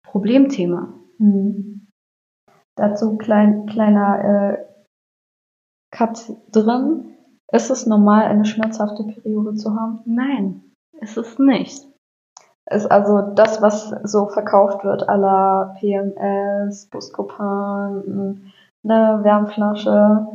Problemthema. 0.06 0.94
Mhm. 1.18 1.88
Dazu 2.76 3.18
klein, 3.18 3.66
kleiner 3.66 4.60
äh, 4.60 4.64
Cut 5.90 6.36
drin. 6.52 7.16
Ist 7.52 7.70
es 7.70 7.84
normal, 7.86 8.26
eine 8.26 8.44
schmerzhafte 8.44 9.02
Periode 9.04 9.54
zu 9.54 9.74
haben? 9.74 10.02
Nein, 10.04 10.62
ist 11.00 11.16
es 11.16 11.36
nicht. 11.40 11.84
Ist 12.68 12.90
also 12.90 13.20
das, 13.34 13.62
was 13.62 13.90
so 14.02 14.26
verkauft 14.26 14.84
wird, 14.84 15.08
à 15.08 15.16
la 15.16 15.76
PMS, 15.78 16.86
Buscopan, 16.86 18.52
eine 18.82 19.20
Wärmflasche, 19.22 20.26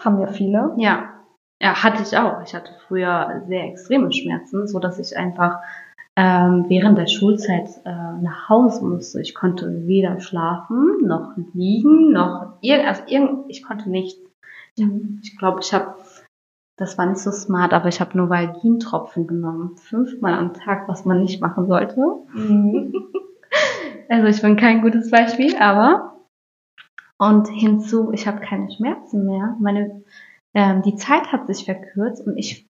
haben 0.00 0.20
ja 0.20 0.26
viele. 0.26 0.72
Ja. 0.76 1.14
Ja, 1.62 1.82
hatte 1.82 2.02
ich 2.02 2.16
auch. 2.16 2.42
Ich 2.42 2.54
hatte 2.54 2.72
früher 2.88 3.42
sehr 3.46 3.64
extreme 3.64 4.10
Schmerzen, 4.12 4.66
so 4.66 4.78
dass 4.78 4.98
ich 4.98 5.16
einfach 5.16 5.58
ähm, 6.16 6.64
während 6.68 6.98
der 6.98 7.06
Schulzeit 7.06 7.68
äh, 7.84 7.90
nach 8.20 8.48
Hause 8.48 8.84
musste. 8.84 9.20
Ich 9.20 9.34
konnte 9.34 9.86
weder 9.86 10.20
schlafen, 10.20 10.98
noch 11.02 11.32
liegen, 11.54 12.12
noch 12.12 12.54
irgend, 12.60 12.88
also 12.88 13.02
irgend, 13.06 13.44
ich 13.48 13.62
konnte 13.62 13.90
nichts. 13.90 14.20
Ich 14.76 14.86
glaube, 14.86 15.18
ich, 15.22 15.38
glaub, 15.38 15.60
ich 15.60 15.74
habe, 15.74 15.94
das 16.80 16.98
war 16.98 17.06
nicht 17.06 17.18
so 17.20 17.30
smart, 17.30 17.72
aber 17.72 17.88
ich 17.88 18.00
habe 18.00 18.16
nur 18.16 18.30
Valgin-Tropfen 18.30 19.26
genommen, 19.26 19.76
fünfmal 19.76 20.34
am 20.34 20.54
Tag, 20.54 20.88
was 20.88 21.04
man 21.04 21.20
nicht 21.20 21.40
machen 21.40 21.66
sollte. 21.66 22.00
Mhm. 22.34 22.92
Also 24.08 24.26
ich 24.26 24.42
bin 24.42 24.56
kein 24.56 24.82
gutes 24.82 25.08
Beispiel, 25.12 25.56
aber 25.56 26.26
und 27.18 27.46
hinzu, 27.48 28.10
ich 28.12 28.26
habe 28.26 28.40
keine 28.40 28.68
Schmerzen 28.72 29.24
mehr. 29.24 29.56
Meine, 29.60 30.02
ähm, 30.52 30.82
die 30.82 30.96
Zeit 30.96 31.30
hat 31.30 31.46
sich 31.46 31.64
verkürzt 31.64 32.26
und 32.26 32.36
ich, 32.36 32.68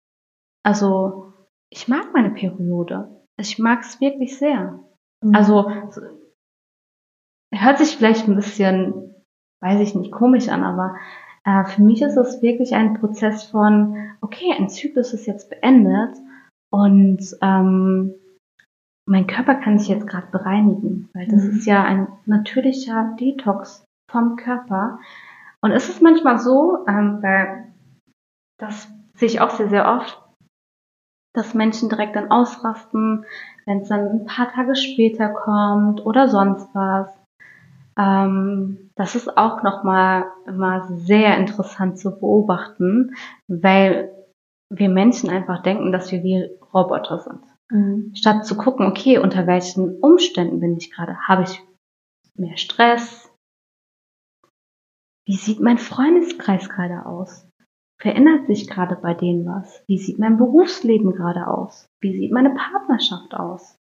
also 0.62 1.33
ich 1.70 1.88
mag 1.88 2.12
meine 2.12 2.31
Periode. 2.31 3.25
Ich 3.38 3.59
mag 3.59 3.81
es 3.81 4.01
wirklich 4.03 4.38
sehr. 4.38 4.81
Mhm. 5.23 5.35
Also 5.35 5.64
so- 5.90 6.03
hört 7.55 7.79
sich 7.79 7.96
vielleicht 7.96 8.29
ein 8.29 8.37
bisschen, 8.37 9.14
weiß 9.62 9.80
ich 9.80 9.95
nicht, 9.95 10.12
komisch 10.12 10.49
an, 10.49 10.62
aber 10.62 10.97
äh, 11.45 11.64
für 11.64 11.82
mich 11.82 12.03
ist 12.03 12.16
es 12.16 12.43
wirklich 12.43 12.74
ein 12.74 12.95
Prozess 12.95 13.45
von, 13.45 13.97
okay, 14.20 14.53
ein 14.57 14.68
Zyklus 14.68 15.12
ist 15.12 15.26
jetzt 15.26 15.51
beendet 15.51 16.16
und 16.70 17.20
ähm, 17.43 18.14
mein 19.07 19.26
Körper 19.26 19.57
kann 19.57 19.78
sich 19.78 19.88
jetzt 19.88 20.07
gerade 20.07 20.28
bereinigen, 20.30 21.09
weil 21.14 21.26
das 21.26 21.43
Mhm. 21.43 21.51
ist 21.51 21.66
ja 21.66 21.82
ein 21.82 22.09
natürlicher 22.26 23.16
Detox 23.18 23.84
vom 24.11 24.36
Körper. 24.36 25.01
Und 25.62 25.72
es 25.72 25.88
ist 25.88 26.01
manchmal 26.01 26.38
so, 26.38 26.86
ähm, 26.86 27.18
weil 27.22 27.72
das 28.59 28.88
sehe 29.14 29.28
ich 29.28 29.41
auch 29.41 29.51
sehr, 29.51 29.68
sehr 29.68 29.88
oft, 29.88 30.22
dass 31.34 31.55
Menschen 31.55 31.88
direkt 31.88 32.16
dann 32.16 32.30
ausrasten, 32.30 33.24
wenn 33.66 33.78
es 33.80 33.88
dann 33.88 34.07
ein 34.07 34.26
paar 34.26 34.51
Tage 34.51 34.74
später 34.74 35.28
kommt 35.28 36.05
oder 36.05 36.28
sonst 36.28 36.68
was. 36.74 37.20
Ähm, 38.01 38.90
das 38.96 39.14
ist 39.14 39.36
auch 39.36 39.62
nochmal 39.62 40.24
immer 40.46 40.88
sehr 40.96 41.36
interessant 41.36 41.98
zu 41.98 42.18
beobachten, 42.18 43.14
weil 43.46 44.11
wir 44.70 44.88
Menschen 44.88 45.28
einfach 45.28 45.62
denken, 45.62 45.92
dass 45.92 46.11
wir 46.11 46.22
wie 46.22 46.48
Roboter 46.72 47.18
sind. 47.18 47.42
Mhm. 47.70 48.12
Statt 48.14 48.46
zu 48.46 48.57
gucken, 48.57 48.86
okay, 48.86 49.18
unter 49.18 49.46
welchen 49.46 49.98
Umständen 49.98 50.61
bin 50.61 50.76
ich 50.76 50.90
gerade? 50.92 51.16
Habe 51.28 51.42
ich 51.42 51.62
mehr 52.36 52.57
Stress? 52.57 53.30
wie 55.30 55.36
sieht 55.36 55.61
mein 55.61 55.78
Freundeskreis 55.78 56.68
gerade 56.68 57.07
aus? 57.07 57.48
Verändert 58.01 58.48
sich 58.48 58.66
gerade 58.66 58.96
bei 58.96 59.14
denen 59.14 59.46
was? 59.46 59.80
Wie 59.86 59.96
sieht 59.96 60.18
mein 60.18 60.38
Berufsleben 60.38 61.12
gerade 61.12 61.46
aus? 61.46 61.88
Wie 62.01 62.12
sieht 62.12 62.32
meine 62.32 62.51
Partnerschaft 62.51 63.32
aus? 63.34 63.78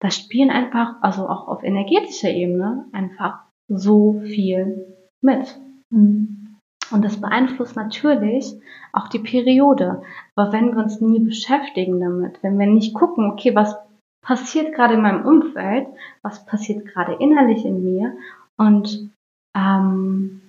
Da 0.00 0.12
spielen 0.12 0.50
einfach, 0.50 1.02
also 1.02 1.28
auch 1.28 1.48
auf 1.48 1.64
energetischer 1.64 2.30
Ebene, 2.30 2.86
einfach 2.92 3.45
so 3.68 4.20
viel 4.20 4.94
mit. 5.20 5.58
Und 5.90 7.02
das 7.04 7.20
beeinflusst 7.20 7.76
natürlich 7.76 8.54
auch 8.92 9.08
die 9.08 9.18
Periode. 9.18 10.02
Aber 10.34 10.52
wenn 10.52 10.74
wir 10.74 10.82
uns 10.82 11.00
nie 11.00 11.20
beschäftigen 11.20 12.00
damit, 12.00 12.42
wenn 12.42 12.58
wir 12.58 12.66
nicht 12.66 12.94
gucken, 12.94 13.30
okay, 13.30 13.54
was 13.54 13.76
passiert 14.22 14.74
gerade 14.74 14.94
in 14.94 15.02
meinem 15.02 15.24
Umfeld, 15.24 15.88
was 16.22 16.44
passiert 16.46 16.86
gerade 16.86 17.14
innerlich 17.14 17.64
in 17.64 17.82
mir 17.84 18.16
und 18.56 19.10
ähm, 19.56 20.48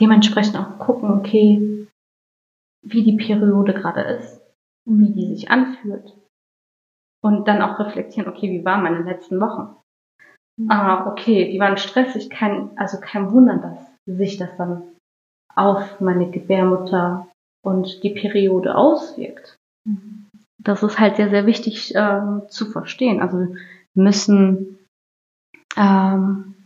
dementsprechend 0.00 0.56
auch 0.56 0.78
gucken, 0.78 1.10
okay, 1.10 1.88
wie 2.82 3.02
die 3.02 3.16
Periode 3.16 3.74
gerade 3.74 4.02
ist, 4.02 4.40
wie 4.84 5.12
die 5.12 5.26
sich 5.26 5.50
anfühlt. 5.50 6.16
Und 7.22 7.48
dann 7.48 7.62
auch 7.62 7.78
reflektieren, 7.80 8.28
okay, 8.28 8.50
wie 8.52 8.64
waren 8.64 8.84
meine 8.84 9.02
letzten 9.02 9.40
Wochen? 9.40 9.74
Mhm. 10.58 10.70
Ah, 10.70 11.10
okay, 11.10 11.50
die 11.50 11.60
waren 11.60 11.76
stressig, 11.76 12.30
kein, 12.30 12.70
also 12.76 12.98
kein 13.00 13.30
Wunder, 13.32 13.56
dass 13.58 14.16
sich 14.16 14.36
das 14.36 14.50
dann 14.56 14.82
auf 15.54 16.00
meine 16.00 16.30
Gebärmutter 16.30 17.28
und 17.62 18.02
die 18.02 18.10
Periode 18.10 18.74
auswirkt. 18.74 19.56
Mhm. 19.84 20.26
Das 20.58 20.82
ist 20.82 20.98
halt 20.98 21.16
sehr, 21.16 21.30
sehr 21.30 21.46
wichtig 21.46 21.92
ähm, 21.94 22.42
zu 22.48 22.66
verstehen. 22.66 23.20
Also 23.20 23.38
wir 23.38 23.56
müssen 23.94 24.78
ähm, 25.76 26.56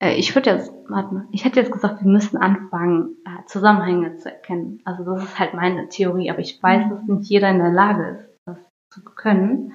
äh, 0.00 0.14
ich 0.14 0.34
würde 0.34 0.50
jetzt, 0.50 0.72
warte 0.88 1.14
mal, 1.14 1.28
ich 1.30 1.44
hätte 1.44 1.60
jetzt 1.60 1.72
gesagt, 1.72 2.02
wir 2.02 2.10
müssen 2.10 2.38
anfangen, 2.38 3.16
äh, 3.24 3.44
Zusammenhänge 3.46 4.16
zu 4.16 4.30
erkennen. 4.30 4.80
Also 4.84 5.04
das 5.04 5.24
ist 5.24 5.38
halt 5.38 5.54
meine 5.54 5.88
Theorie, 5.88 6.30
aber 6.30 6.40
ich 6.40 6.60
weiß, 6.62 6.88
dass 6.88 7.04
nicht 7.04 7.30
jeder 7.30 7.50
in 7.50 7.58
der 7.58 7.70
Lage 7.70 8.08
ist, 8.08 8.28
das 8.46 8.58
zu 8.92 9.02
können. 9.04 9.72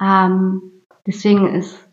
Ähm, 0.00 0.73
deswegen 1.06 1.46
ist 1.46 1.88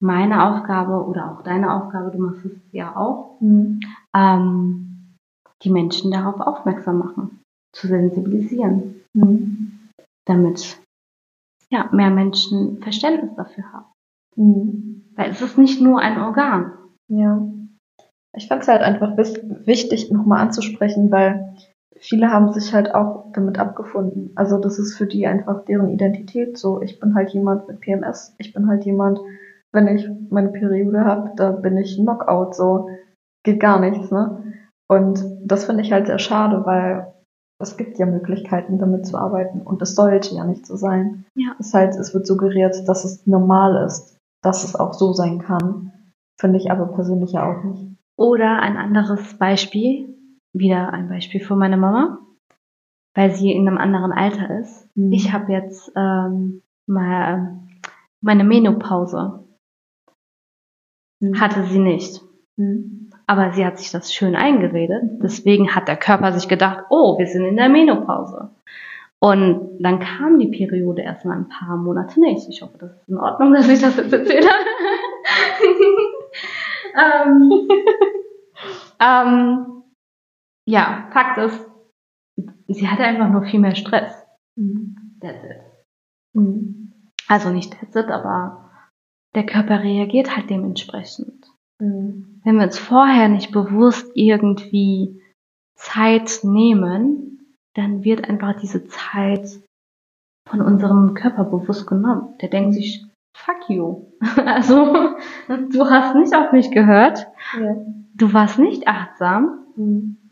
meine 0.00 0.44
Aufgabe 0.48 1.04
oder 1.06 1.32
auch 1.32 1.42
deine 1.42 1.72
Aufgabe, 1.72 2.10
du 2.10 2.18
machst 2.18 2.44
es 2.44 2.52
ja 2.72 2.96
auch, 2.96 3.40
mhm. 3.40 3.80
ähm, 4.14 5.16
die 5.62 5.70
Menschen 5.70 6.10
darauf 6.10 6.40
aufmerksam 6.40 6.98
machen, 6.98 7.40
zu 7.72 7.86
sensibilisieren, 7.86 9.02
mhm. 9.14 9.90
damit 10.26 10.78
ja, 11.70 11.88
mehr 11.92 12.10
Menschen 12.10 12.82
Verständnis 12.82 13.34
dafür 13.36 13.72
haben. 13.72 13.86
Mhm. 14.36 15.04
Weil 15.16 15.30
es 15.30 15.40
ist 15.40 15.58
nicht 15.58 15.80
nur 15.80 16.00
ein 16.00 16.20
Organ. 16.20 16.72
Ja. 17.08 17.42
Ich 18.36 18.48
fand 18.48 18.62
es 18.62 18.68
halt 18.68 18.82
einfach 18.82 19.16
wichtig, 19.16 20.10
nochmal 20.10 20.40
anzusprechen, 20.40 21.10
weil 21.10 21.56
viele 21.98 22.30
haben 22.30 22.52
sich 22.52 22.74
halt 22.74 22.94
auch 22.94 23.32
damit 23.32 23.58
abgefunden. 23.58 24.32
Also 24.34 24.58
das 24.58 24.78
ist 24.78 24.96
für 24.96 25.06
die 25.06 25.26
einfach 25.26 25.64
deren 25.64 25.90
Identität 25.90 26.58
so. 26.58 26.80
Ich 26.82 27.00
bin 27.00 27.14
halt 27.14 27.30
jemand 27.30 27.68
mit 27.68 27.80
PMS. 27.80 28.34
Ich 28.38 28.52
bin 28.52 28.68
halt 28.68 28.84
jemand, 28.84 29.20
wenn 29.72 29.88
ich 29.88 30.08
meine 30.30 30.48
Periode 30.48 31.04
habe, 31.04 31.32
da 31.36 31.50
bin 31.52 31.76
ich 31.78 31.96
Knockout, 31.96 32.54
so 32.54 32.88
geht 33.44 33.60
gar 33.60 33.80
nichts, 33.80 34.10
ne? 34.10 34.42
Und 34.88 35.24
das 35.44 35.64
finde 35.64 35.82
ich 35.82 35.92
halt 35.92 36.06
sehr 36.06 36.18
schade, 36.18 36.64
weil 36.64 37.12
es 37.58 37.76
gibt 37.76 37.98
ja 37.98 38.06
Möglichkeiten, 38.06 38.78
damit 38.78 39.06
zu 39.06 39.16
arbeiten 39.16 39.62
und 39.62 39.80
es 39.82 39.94
sollte 39.94 40.34
ja 40.34 40.44
nicht 40.44 40.66
so 40.66 40.76
sein. 40.76 41.24
Ja. 41.34 41.56
Es, 41.58 41.72
halt, 41.74 41.96
es 41.96 42.14
wird 42.14 42.26
suggeriert, 42.26 42.88
dass 42.88 43.04
es 43.04 43.26
normal 43.26 43.84
ist, 43.86 44.16
dass 44.42 44.64
es 44.64 44.76
auch 44.76 44.92
so 44.92 45.12
sein 45.12 45.38
kann. 45.38 45.92
Finde 46.38 46.58
ich 46.58 46.70
aber 46.70 46.86
persönlich 46.86 47.32
ja 47.32 47.50
auch 47.50 47.64
nicht. 47.64 47.96
Oder 48.16 48.60
ein 48.60 48.76
anderes 48.76 49.34
Beispiel, 49.38 50.14
wieder 50.58 50.92
ein 50.92 51.08
Beispiel 51.08 51.40
für 51.40 51.56
meine 51.56 51.76
Mama, 51.76 52.18
weil 53.14 53.30
sie 53.32 53.52
in 53.52 53.66
einem 53.66 53.78
anderen 53.78 54.12
Alter 54.12 54.60
ist. 54.60 54.88
Mhm. 54.96 55.12
Ich 55.12 55.32
habe 55.32 55.52
jetzt 55.52 55.92
ähm, 55.96 56.62
mal 56.86 57.58
meine 58.20 58.44
Menopause. 58.44 59.44
Mhm. 61.20 61.40
Hatte 61.40 61.64
sie 61.64 61.78
nicht. 61.78 62.20
Mhm. 62.56 63.10
Aber 63.26 63.52
sie 63.52 63.64
hat 63.64 63.78
sich 63.78 63.90
das 63.90 64.12
schön 64.12 64.36
eingeredet. 64.36 65.02
Deswegen 65.22 65.74
hat 65.74 65.88
der 65.88 65.96
Körper 65.96 66.32
sich 66.32 66.48
gedacht, 66.48 66.84
oh, 66.90 67.18
wir 67.18 67.26
sind 67.26 67.44
in 67.44 67.56
der 67.56 67.68
Menopause. 67.68 68.50
Und 69.18 69.78
dann 69.80 69.98
kam 69.98 70.38
die 70.38 70.48
Periode 70.48 71.02
erst 71.02 71.24
mal 71.24 71.36
ein 71.36 71.48
paar 71.48 71.76
Monate 71.76 72.20
nicht. 72.20 72.48
Ich 72.48 72.62
hoffe, 72.62 72.78
das 72.78 72.92
ist 72.92 73.08
in 73.08 73.16
Ordnung, 73.18 73.52
dass 73.54 73.68
ich 73.68 73.80
das 73.80 73.96
jetzt 73.96 74.12
erzähle. 74.12 74.46
ähm, 76.94 77.68
ähm, 79.00 79.75
ja, 80.66 81.08
Fakt 81.12 81.38
ist, 81.38 81.70
sie 82.68 82.88
hatte 82.88 83.04
einfach 83.04 83.30
nur 83.30 83.44
viel 83.44 83.60
mehr 83.60 83.74
Stress. 83.74 84.26
Mhm. 84.56 84.96
That's 85.20 85.44
it. 85.44 85.62
Mhm. 86.34 86.92
Also 87.28 87.50
nicht 87.50 87.78
that's 87.78 87.96
it, 87.96 88.10
aber 88.10 88.70
der 89.34 89.46
Körper 89.46 89.82
reagiert 89.82 90.36
halt 90.36 90.50
dementsprechend. 90.50 91.46
Mhm. 91.78 92.40
Wenn 92.44 92.56
wir 92.56 92.64
uns 92.64 92.78
vorher 92.78 93.28
nicht 93.28 93.52
bewusst 93.52 94.10
irgendwie 94.14 95.20
Zeit 95.76 96.40
nehmen, 96.42 97.54
dann 97.74 98.04
wird 98.04 98.28
einfach 98.28 98.58
diese 98.60 98.86
Zeit 98.86 99.60
von 100.48 100.62
unserem 100.62 101.14
Körper 101.14 101.44
bewusst 101.44 101.86
genommen. 101.86 102.36
Der 102.40 102.48
denkt 102.48 102.74
sich, 102.74 103.04
fuck 103.36 103.68
you. 103.68 104.06
Also, 104.46 105.16
du 105.48 105.90
hast 105.90 106.14
nicht 106.14 106.34
auf 106.34 106.52
mich 106.52 106.70
gehört. 106.70 107.26
Ja. 107.60 107.76
Du 108.14 108.32
warst 108.32 108.58
nicht 108.58 108.88
achtsam. 108.88 109.66
Mhm. 109.76 110.25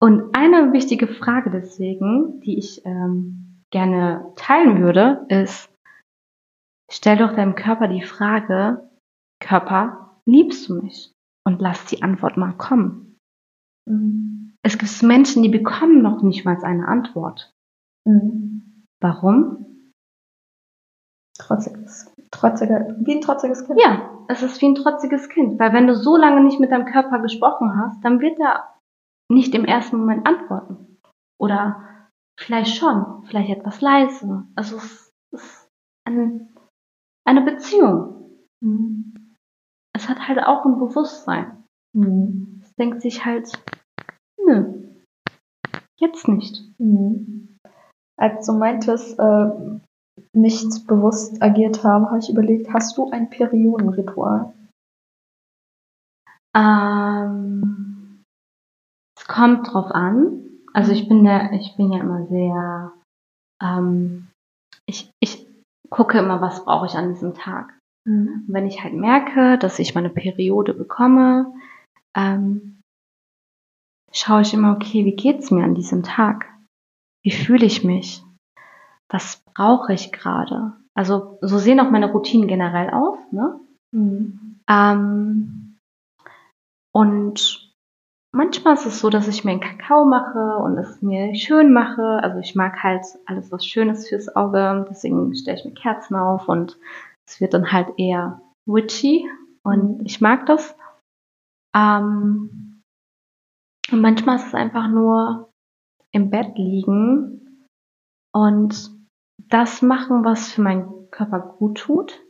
Und 0.00 0.36
eine 0.36 0.72
wichtige 0.72 1.08
Frage 1.08 1.50
deswegen, 1.50 2.40
die 2.40 2.58
ich 2.58 2.84
ähm, 2.84 3.64
gerne 3.70 4.32
teilen 4.36 4.80
würde, 4.80 5.26
ist, 5.28 5.70
stell 6.90 7.16
doch 7.16 7.34
deinem 7.34 7.56
Körper 7.56 7.88
die 7.88 8.02
Frage, 8.02 8.88
Körper, 9.40 10.20
liebst 10.24 10.68
du 10.68 10.82
mich? 10.82 11.12
Und 11.44 11.60
lass 11.62 11.86
die 11.86 12.02
Antwort 12.02 12.36
mal 12.36 12.52
kommen. 12.52 13.18
Mhm. 13.86 14.56
Es 14.62 14.76
gibt 14.76 15.02
Menschen, 15.02 15.42
die 15.42 15.48
bekommen 15.48 16.02
noch 16.02 16.22
nicht 16.22 16.44
mal 16.44 16.62
eine 16.62 16.86
Antwort. 16.86 17.54
Mhm. 18.04 18.84
Warum? 19.00 19.64
Trotziges, 21.38 22.12
trotziger, 22.30 22.96
wie 23.00 23.14
ein 23.14 23.20
trotziges 23.20 23.64
Kind. 23.64 23.80
Ja, 23.80 24.10
es 24.28 24.42
ist 24.42 24.60
wie 24.60 24.66
ein 24.66 24.74
trotziges 24.74 25.28
Kind. 25.28 25.58
Weil 25.58 25.72
wenn 25.72 25.86
du 25.86 25.94
so 25.94 26.16
lange 26.16 26.42
nicht 26.42 26.60
mit 26.60 26.70
deinem 26.70 26.84
Körper 26.84 27.20
gesprochen 27.20 27.80
hast, 27.80 28.04
dann 28.04 28.20
wird 28.20 28.38
er 28.40 28.77
nicht 29.30 29.54
im 29.54 29.64
ersten 29.64 29.98
Moment 29.98 30.26
antworten. 30.26 30.98
Oder 31.40 32.10
vielleicht 32.38 32.76
schon, 32.76 33.24
vielleicht 33.24 33.50
etwas 33.50 33.80
leise. 33.80 34.46
Also 34.54 34.76
es 34.76 35.12
ist 35.32 35.68
ein, 36.06 36.54
eine 37.26 37.42
Beziehung. 37.42 38.38
Mhm. 38.60 39.14
Es 39.94 40.08
hat 40.08 40.28
halt 40.28 40.38
auch 40.38 40.64
ein 40.64 40.78
Bewusstsein. 40.78 41.64
Mhm. 41.94 42.60
Es 42.62 42.74
denkt 42.76 43.02
sich 43.02 43.24
halt, 43.24 43.52
nö, 44.44 44.88
jetzt 45.96 46.28
nicht. 46.28 46.62
Mhm. 46.78 47.58
Als 48.18 48.46
du 48.46 48.52
meintest, 48.52 49.18
äh, 49.18 49.78
nicht 50.32 50.86
bewusst 50.86 51.42
agiert 51.42 51.84
haben, 51.84 52.06
habe 52.06 52.18
ich 52.18 52.30
überlegt, 52.30 52.72
hast 52.72 52.96
du 52.96 53.10
ein 53.10 53.30
Periodenritual? 53.30 54.52
Ähm, 56.56 57.67
kommt 59.38 59.72
drauf 59.72 59.90
an. 59.90 60.44
Also 60.72 60.92
ich 60.92 61.08
bin 61.08 61.24
der, 61.24 61.52
ich 61.52 61.76
bin 61.76 61.92
ja 61.92 62.00
immer 62.00 62.26
sehr, 62.26 62.92
ähm, 63.62 64.28
ich, 64.86 65.10
ich 65.20 65.46
gucke 65.90 66.18
immer, 66.18 66.40
was 66.40 66.64
brauche 66.64 66.86
ich 66.86 66.94
an 66.94 67.08
diesem 67.08 67.34
Tag. 67.34 67.74
Mhm. 68.04 68.44
wenn 68.46 68.66
ich 68.66 68.82
halt 68.82 68.94
merke, 68.94 69.58
dass 69.58 69.78
ich 69.78 69.94
meine 69.94 70.08
Periode 70.08 70.72
bekomme, 70.72 71.52
ähm, 72.16 72.80
schaue 74.12 74.40
ich 74.40 74.54
immer, 74.54 74.72
okay, 74.72 75.04
wie 75.04 75.16
geht's 75.16 75.50
mir 75.50 75.64
an 75.64 75.74
diesem 75.74 76.02
Tag? 76.02 76.46
Wie 77.22 77.32
fühle 77.32 77.66
ich 77.66 77.84
mich? 77.84 78.22
was 79.08 79.42
brauche 79.54 79.92
ich 79.92 80.12
gerade? 80.12 80.74
Also 80.94 81.38
so 81.40 81.58
sehen 81.58 81.80
auch 81.80 81.90
meine 81.90 82.10
Routinen 82.10 82.48
generell 82.48 82.90
aus. 82.90 83.18
Ne? 83.30 83.60
Mhm. 83.92 84.60
Ähm, 84.68 85.78
und 86.92 87.67
manchmal 88.32 88.74
ist 88.74 88.86
es 88.86 89.00
so, 89.00 89.10
dass 89.10 89.28
ich 89.28 89.44
mir 89.44 89.52
einen 89.52 89.60
Kakao 89.60 90.04
mache 90.04 90.58
und 90.62 90.78
es 90.78 91.02
mir 91.02 91.34
schön 91.34 91.72
mache. 91.72 92.20
Also 92.22 92.38
ich 92.38 92.54
mag 92.54 92.82
halt 92.82 93.04
alles, 93.26 93.50
was 93.50 93.64
schön 93.64 93.88
ist 93.90 94.08
fürs 94.08 94.34
Auge. 94.34 94.86
Deswegen 94.90 95.34
stelle 95.34 95.58
ich 95.58 95.64
mir 95.64 95.74
Kerzen 95.74 96.16
auf 96.16 96.48
und 96.48 96.78
es 97.26 97.40
wird 97.40 97.54
dann 97.54 97.72
halt 97.72 97.88
eher 97.98 98.40
witchy 98.66 99.28
und 99.62 99.98
mhm. 99.98 100.06
ich 100.06 100.20
mag 100.20 100.46
das. 100.46 100.74
Ähm, 101.74 102.82
und 103.90 104.00
manchmal 104.00 104.36
ist 104.36 104.48
es 104.48 104.54
einfach 104.54 104.88
nur 104.88 105.50
im 106.12 106.30
Bett 106.30 106.56
liegen 106.56 107.66
und 108.32 108.90
das 109.48 109.82
machen, 109.82 110.24
was 110.24 110.52
für 110.52 110.62
meinen 110.62 111.10
Körper 111.10 111.40
gut 111.40 111.78
tut. 111.78 112.22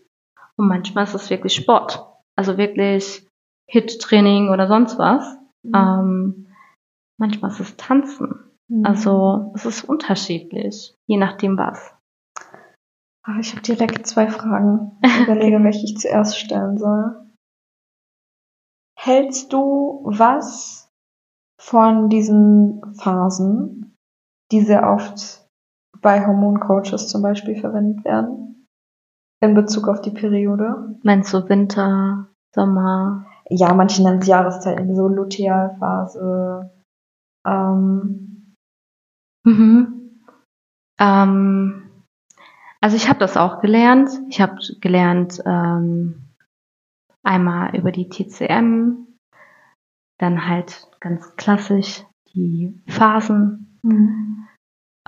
Und 0.56 0.68
manchmal 0.68 1.04
ist 1.04 1.14
es 1.14 1.30
wirklich 1.30 1.54
Sport. 1.54 2.04
Also 2.36 2.58
wirklich 2.58 3.26
Hit-Training 3.70 4.50
oder 4.50 4.68
sonst 4.68 4.98
was. 4.98 5.38
Mhm. 5.62 5.74
Ähm, 5.74 6.46
manchmal 7.18 7.50
ist 7.50 7.60
es 7.60 7.76
Tanzen. 7.76 8.50
Mhm. 8.68 8.84
Also 8.84 9.52
es 9.54 9.64
ist 9.64 9.84
unterschiedlich, 9.84 10.94
je 11.06 11.16
nachdem 11.16 11.56
was. 11.56 11.94
Ah, 13.24 13.38
ich 13.40 13.52
habe 13.52 13.62
direkt 13.62 14.06
zwei 14.06 14.28
Fragen. 14.28 14.98
Ich 15.04 15.20
überlege, 15.20 15.58
welche 15.62 15.84
ich 15.84 15.98
zuerst 15.98 16.38
stellen 16.38 16.78
soll. 16.78 17.26
Hältst 18.98 19.52
du 19.52 20.02
was 20.04 20.90
von 21.60 22.08
diesen 22.08 22.94
Phasen, 22.96 23.96
die 24.50 24.60
sehr 24.60 24.88
oft 24.88 25.46
bei 26.00 26.26
Hormoncoaches 26.26 27.08
zum 27.08 27.22
Beispiel 27.22 27.60
verwendet 27.60 28.04
werden, 28.04 28.66
in 29.40 29.54
Bezug 29.54 29.88
auf 29.88 30.00
die 30.00 30.10
Periode? 30.10 30.98
Meinst 31.02 31.32
du 31.32 31.48
Winter, 31.48 32.28
Sommer? 32.54 33.27
Ja, 33.50 33.72
manche 33.74 34.02
nennen 34.02 34.20
es 34.20 34.26
Jahreszeiten, 34.26 34.94
so 34.94 35.08
Lutealphase. 35.08 36.70
Ähm, 37.46 38.28
Mhm. 39.48 40.20
Ähm, 41.00 41.90
also 42.80 42.96
ich 42.96 43.08
habe 43.08 43.18
das 43.18 43.36
auch 43.36 43.60
gelernt. 43.60 44.10
Ich 44.28 44.40
habe 44.40 44.56
gelernt 44.80 45.40
ähm, 45.46 46.28
einmal 47.22 47.74
über 47.76 47.92
die 47.92 48.08
TCM, 48.08 49.06
dann 50.18 50.46
halt 50.48 50.86
ganz 51.00 51.34
klassisch 51.36 52.04
die 52.34 52.78
Phasen, 52.88 53.78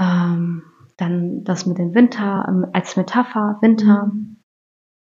ähm, 0.01 0.63
dann 0.97 1.45
das 1.45 1.67
mit 1.67 1.79
dem 1.79 1.95
Winter 1.95 2.47
ähm, 2.49 2.67
als 2.73 2.97
Metapher, 2.97 3.59
Winter. 3.61 4.11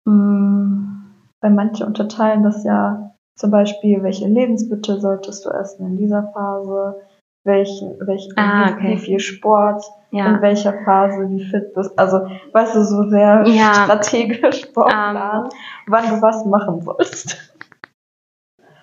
Mm, 0.06 1.06
Weil 1.40 1.50
manche 1.50 1.86
unterteilen 1.86 2.42
das 2.42 2.62
ja 2.64 3.03
zum 3.36 3.50
Beispiel, 3.50 4.02
welche 4.02 4.26
Lebensmittel 4.28 5.00
solltest 5.00 5.44
du 5.44 5.50
essen 5.50 5.86
in 5.86 5.96
dieser 5.96 6.30
Phase, 6.32 6.96
welchen, 7.44 7.98
welch, 8.06 8.28
Ah, 8.36 8.68
wie, 8.68 8.72
okay. 8.72 8.88
wie 8.92 8.98
viel 8.98 9.20
Sport, 9.20 9.84
in 10.10 10.18
ja. 10.18 10.40
welcher 10.40 10.72
Phase, 10.84 11.28
wie 11.28 11.44
fit 11.44 11.74
bist. 11.74 11.98
Also, 11.98 12.26
weißt 12.52 12.76
du, 12.76 12.84
so 12.84 13.08
sehr 13.10 13.44
Ja. 13.46 13.68
Ähm. 13.68 13.74
strategisch 13.84 14.66
vorplanen, 14.72 15.50
wann 15.88 16.08
du 16.08 16.22
was 16.22 16.44
machen 16.46 16.80
sollst. 16.82 17.52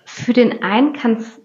Für 0.04 0.32
den 0.32 0.62
einen 0.62 0.92
kann 0.92 1.16
es 1.16 1.40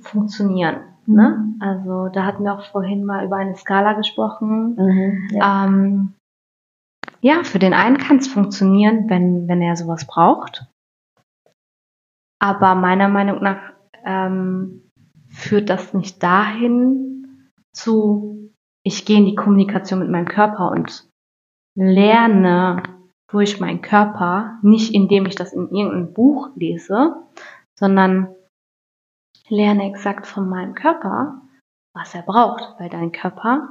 funktionieren. 0.00 0.76
Ne? 1.06 1.44
Also 1.60 2.08
da 2.08 2.24
hatten 2.24 2.44
wir 2.44 2.54
auch 2.54 2.64
vorhin 2.70 3.04
mal 3.04 3.26
über 3.26 3.36
eine 3.36 3.56
Skala 3.56 3.92
gesprochen. 3.92 5.28
Ja. 5.32 5.66
Ähm, 5.66 6.14
ja, 7.20 7.42
für 7.42 7.58
den 7.58 7.74
einen 7.74 7.98
kann 7.98 8.18
es 8.18 8.28
funktionieren, 8.28 9.10
wenn, 9.10 9.46
wenn 9.48 9.60
er 9.60 9.76
sowas 9.76 10.06
braucht. 10.06 10.66
Aber 12.44 12.74
meiner 12.74 13.08
Meinung 13.08 13.42
nach 13.42 13.72
ähm, 14.04 14.90
führt 15.28 15.70
das 15.70 15.94
nicht 15.94 16.22
dahin 16.22 17.50
zu, 17.72 18.52
ich 18.84 19.06
gehe 19.06 19.16
in 19.16 19.24
die 19.24 19.34
Kommunikation 19.34 20.00
mit 20.00 20.10
meinem 20.10 20.28
Körper 20.28 20.70
und 20.70 21.08
lerne 21.74 22.82
durch 23.30 23.60
meinen 23.60 23.80
Körper, 23.80 24.58
nicht 24.60 24.92
indem 24.92 25.24
ich 25.24 25.36
das 25.36 25.54
in 25.54 25.70
irgendeinem 25.70 26.12
Buch 26.12 26.50
lese, 26.54 27.16
sondern 27.78 28.34
lerne 29.48 29.88
exakt 29.88 30.26
von 30.26 30.46
meinem 30.46 30.74
Körper, 30.74 31.40
was 31.94 32.14
er 32.14 32.22
braucht, 32.24 32.78
weil 32.78 32.90
dein 32.90 33.10
Körper 33.10 33.70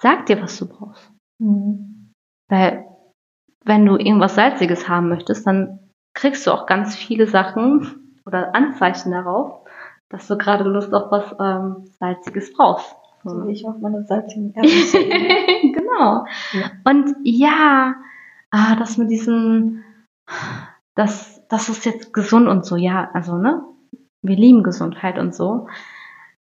sagt 0.00 0.28
dir, 0.28 0.40
was 0.40 0.56
du 0.56 0.68
brauchst. 0.68 1.12
Mhm. 1.40 2.12
Weil 2.48 2.86
wenn 3.64 3.84
du 3.84 3.96
irgendwas 3.96 4.36
Salziges 4.36 4.88
haben 4.88 5.08
möchtest, 5.08 5.48
dann 5.48 5.81
kriegst 6.14 6.46
du 6.46 6.52
auch 6.52 6.66
ganz 6.66 6.94
viele 6.96 7.26
Sachen 7.26 8.18
oder 8.26 8.54
Anzeichen 8.54 9.12
darauf, 9.12 9.62
dass 10.08 10.28
du 10.28 10.36
gerade 10.36 10.64
Lust 10.64 10.92
auf 10.92 11.10
was 11.10 11.34
ähm, 11.40 11.86
Salziges 11.98 12.52
brauchst. 12.52 12.94
So 13.24 13.46
wie 13.46 13.52
ich 13.52 13.64
auf 13.66 13.78
meine 13.80 14.04
salzigen 14.04 14.52
Erdnüsse. 14.54 14.98
genau. 14.98 16.26
Ja. 16.52 16.70
Und 16.84 17.16
ja, 17.22 17.94
ah, 18.50 18.76
das 18.76 18.98
mit 18.98 19.10
diesen, 19.10 19.84
das, 20.94 21.46
das 21.48 21.68
ist 21.68 21.84
jetzt 21.84 22.12
gesund 22.12 22.48
und 22.48 22.64
so, 22.66 22.76
ja, 22.76 23.10
also, 23.12 23.38
ne? 23.38 23.62
Wir 24.22 24.36
lieben 24.36 24.62
Gesundheit 24.62 25.18
und 25.18 25.34
so. 25.34 25.68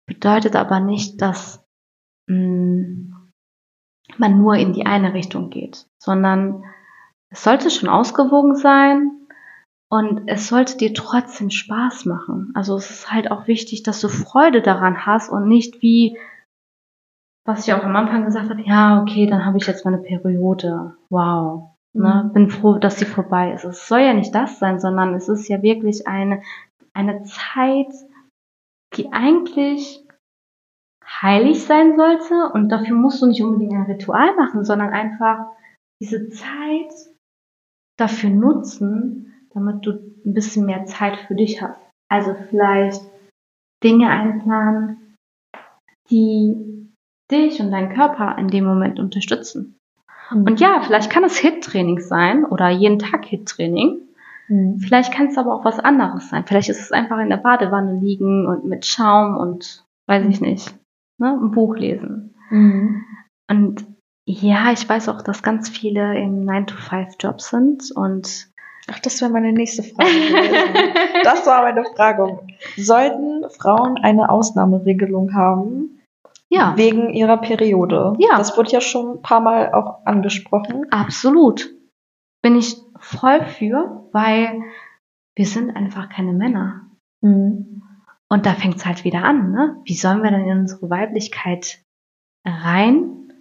Bedeutet 0.07 0.57
aber 0.57 0.81
nicht, 0.81 1.23
dass 1.23 1.64
mh, 2.27 3.16
man 4.18 4.39
nur 4.39 4.55
in 4.57 4.73
die 4.73 4.85
eine 4.87 5.14
Richtung 5.14 5.51
geht, 5.51 5.87
sondern 5.99 6.64
es 7.31 7.45
sollte 7.45 7.71
schon 7.71 7.89
ausgewogen 7.89 8.57
sein 8.57 9.20
und 9.93 10.28
es 10.28 10.47
sollte 10.47 10.76
dir 10.76 10.95
trotzdem 10.95 11.51
Spaß 11.51 12.05
machen. 12.07 12.53
Also 12.55 12.76
es 12.76 12.91
ist 12.91 13.11
halt 13.11 13.30
auch 13.30 13.49
wichtig, 13.49 13.82
dass 13.82 14.01
du 14.01 14.09
Freude 14.09 14.62
daran 14.62 15.05
hast 15.05 15.30
und 15.30 15.49
nicht 15.49 15.82
wie, 15.82 16.16
was 17.45 17.66
ich 17.66 17.74
auch 17.74 17.82
am 17.82 17.97
Anfang 17.97 18.24
gesagt 18.24 18.51
habe, 18.51 18.62
ja, 18.62 19.03
okay, 19.03 19.26
dann 19.26 19.45
habe 19.45 19.59
ich 19.59 19.66
jetzt 19.66 19.84
meine 19.84 19.99
Periode. 19.99 20.95
Wow. 21.09 21.70
Ne? 21.93 22.24
Mhm. 22.24 22.32
Bin 22.32 22.51
froh, 22.51 22.78
dass 22.78 23.01
sie 23.01 23.05
vorbei 23.05 23.53
ist. 23.53 23.64
Es 23.64 23.88
soll 23.88 24.01
ja 24.01 24.14
nicht 24.14 24.32
das 24.32 24.61
sein, 24.61 24.78
sondern 24.78 25.12
es 25.14 25.28
ist 25.28 25.49
ja 25.49 25.61
wirklich 25.61 26.07
eine, 26.07 26.41
eine 26.93 27.24
Zeit, 27.24 27.93
die 28.97 29.12
eigentlich 29.12 30.07
heilig 31.05 31.64
sein 31.64 31.97
sollte 31.97 32.53
und 32.53 32.68
dafür 32.68 32.95
musst 32.95 33.20
du 33.20 33.26
nicht 33.26 33.43
unbedingt 33.43 33.72
ein 33.72 33.91
Ritual 33.91 34.36
machen, 34.36 34.64
sondern 34.64 34.91
einfach 34.91 35.47
diese 36.01 36.28
Zeit 36.28 36.93
dafür 37.99 38.30
nutzen, 38.30 39.30
damit 39.55 39.86
du 39.86 39.92
ein 40.24 40.34
bisschen 40.34 40.66
mehr 40.66 40.86
Zeit 40.86 41.16
für 41.16 41.34
dich 41.34 41.62
hast. 41.62 41.80
Also 42.09 42.34
vielleicht 42.48 43.03
Dinge 43.82 44.09
einplanen, 44.09 45.16
die 46.11 46.88
dich 47.30 47.61
und 47.61 47.70
deinen 47.70 47.94
Körper 47.94 48.36
in 48.38 48.48
dem 48.48 48.64
Moment 48.64 48.98
unterstützen. 48.98 49.78
Und 50.30 50.61
ja, 50.61 50.80
vielleicht 50.82 51.11
kann 51.11 51.24
es 51.24 51.38
Hit-Training 51.38 52.01
sein 52.01 52.44
oder 52.44 52.68
jeden 52.68 52.98
Tag 52.98 53.24
Hit-Training. 53.24 54.01
Mhm. 54.48 54.78
Vielleicht 54.78 55.12
kann 55.12 55.28
es 55.28 55.38
aber 55.38 55.55
auch 55.55 55.64
was 55.64 55.78
anderes 55.78 56.28
sein. 56.28 56.44
Vielleicht 56.46 56.68
ist 56.68 56.80
es 56.80 56.92
einfach 56.92 57.18
in 57.18 57.30
der 57.30 57.38
Badewanne 57.38 57.98
liegen 57.98 58.46
und 58.46 58.64
mit 58.64 58.86
Schaum 58.86 59.36
und 59.36 59.84
weiß 60.07 60.26
ich 60.26 60.40
nicht, 60.40 60.74
ne, 61.18 61.38
ein 61.40 61.51
Buch 61.51 61.76
lesen. 61.76 62.34
Mhm. 62.51 63.05
Und 63.48 63.86
ja, 64.26 64.70
ich 64.72 64.88
weiß 64.88 65.09
auch, 65.09 65.22
dass 65.22 65.42
ganz 65.42 65.68
viele 65.68 66.16
im 66.20 66.44
9-to-5-Job 66.44 67.40
sind 67.40 67.90
und 67.94 68.49
Ach, 68.93 68.99
das 68.99 69.20
wäre 69.20 69.30
meine 69.30 69.53
nächste 69.53 69.82
Frage. 69.82 70.11
Das 71.24 71.47
war 71.47 71.62
meine 71.62 71.84
Frage. 71.97 72.41
Sollten 72.76 73.49
Frauen 73.51 73.99
eine 74.03 74.30
Ausnahmeregelung 74.30 75.34
haben 75.34 76.01
ja, 76.49 76.76
wegen 76.76 77.11
ihrer 77.11 77.36
Periode? 77.36 78.14
Ja. 78.18 78.38
Das 78.38 78.57
wurde 78.57 78.70
ja 78.70 78.80
schon 78.80 79.18
ein 79.18 79.22
paar 79.22 79.41
Mal 79.41 79.72
auch 79.72 80.05
angesprochen. 80.05 80.86
absolut. 80.91 81.70
Bin 82.43 82.57
ich 82.57 82.76
voll 82.99 83.45
für, 83.45 84.09
weil 84.12 84.62
wir 85.36 85.47
sind 85.47 85.76
einfach 85.76 86.09
keine 86.09 86.32
Männer. 86.32 86.86
Mhm. 87.20 87.82
Und 88.28 88.47
da 88.47 88.55
fängt 88.55 88.76
es 88.76 88.86
halt 88.86 89.05
wieder 89.05 89.24
an, 89.24 89.53
ne? 89.53 89.80
Wie 89.84 89.95
sollen 89.95 90.22
wir 90.22 90.30
denn 90.30 90.49
in 90.49 90.61
unsere 90.61 90.88
Weiblichkeit 90.88 91.84
rein, 92.47 93.32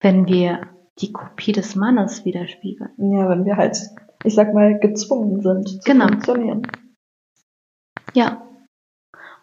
wenn 0.00 0.26
wir 0.26 0.68
die 0.98 1.12
Kopie 1.12 1.52
des 1.52 1.74
Mannes 1.74 2.24
widerspiegeln? 2.24 2.90
Ja, 2.98 3.28
wenn 3.28 3.44
wir 3.44 3.56
halt, 3.56 3.78
ich 4.26 4.34
sag 4.34 4.52
mal, 4.52 4.78
gezwungen 4.78 5.40
sind 5.42 5.68
zu 5.68 5.78
Genau. 5.84 6.08
funktionieren. 6.08 6.62
Ja. 8.14 8.42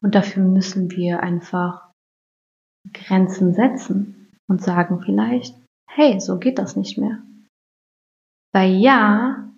Und 0.02 0.16
dafür 0.16 0.44
müssen 0.44 0.92
wir 0.92 1.22
einfach 1.22 1.92
Grenzen 2.92 3.54
setzen 3.54 4.38
und 4.50 4.62
sagen 4.62 5.02
vielleicht, 5.02 5.56
hey, 5.90 6.20
so 6.20 6.38
geht 6.38 6.60
das 6.60 6.76
nicht 6.76 6.98
mehr. 6.98 7.24
Weil 8.54 8.72
ja, 8.72 9.50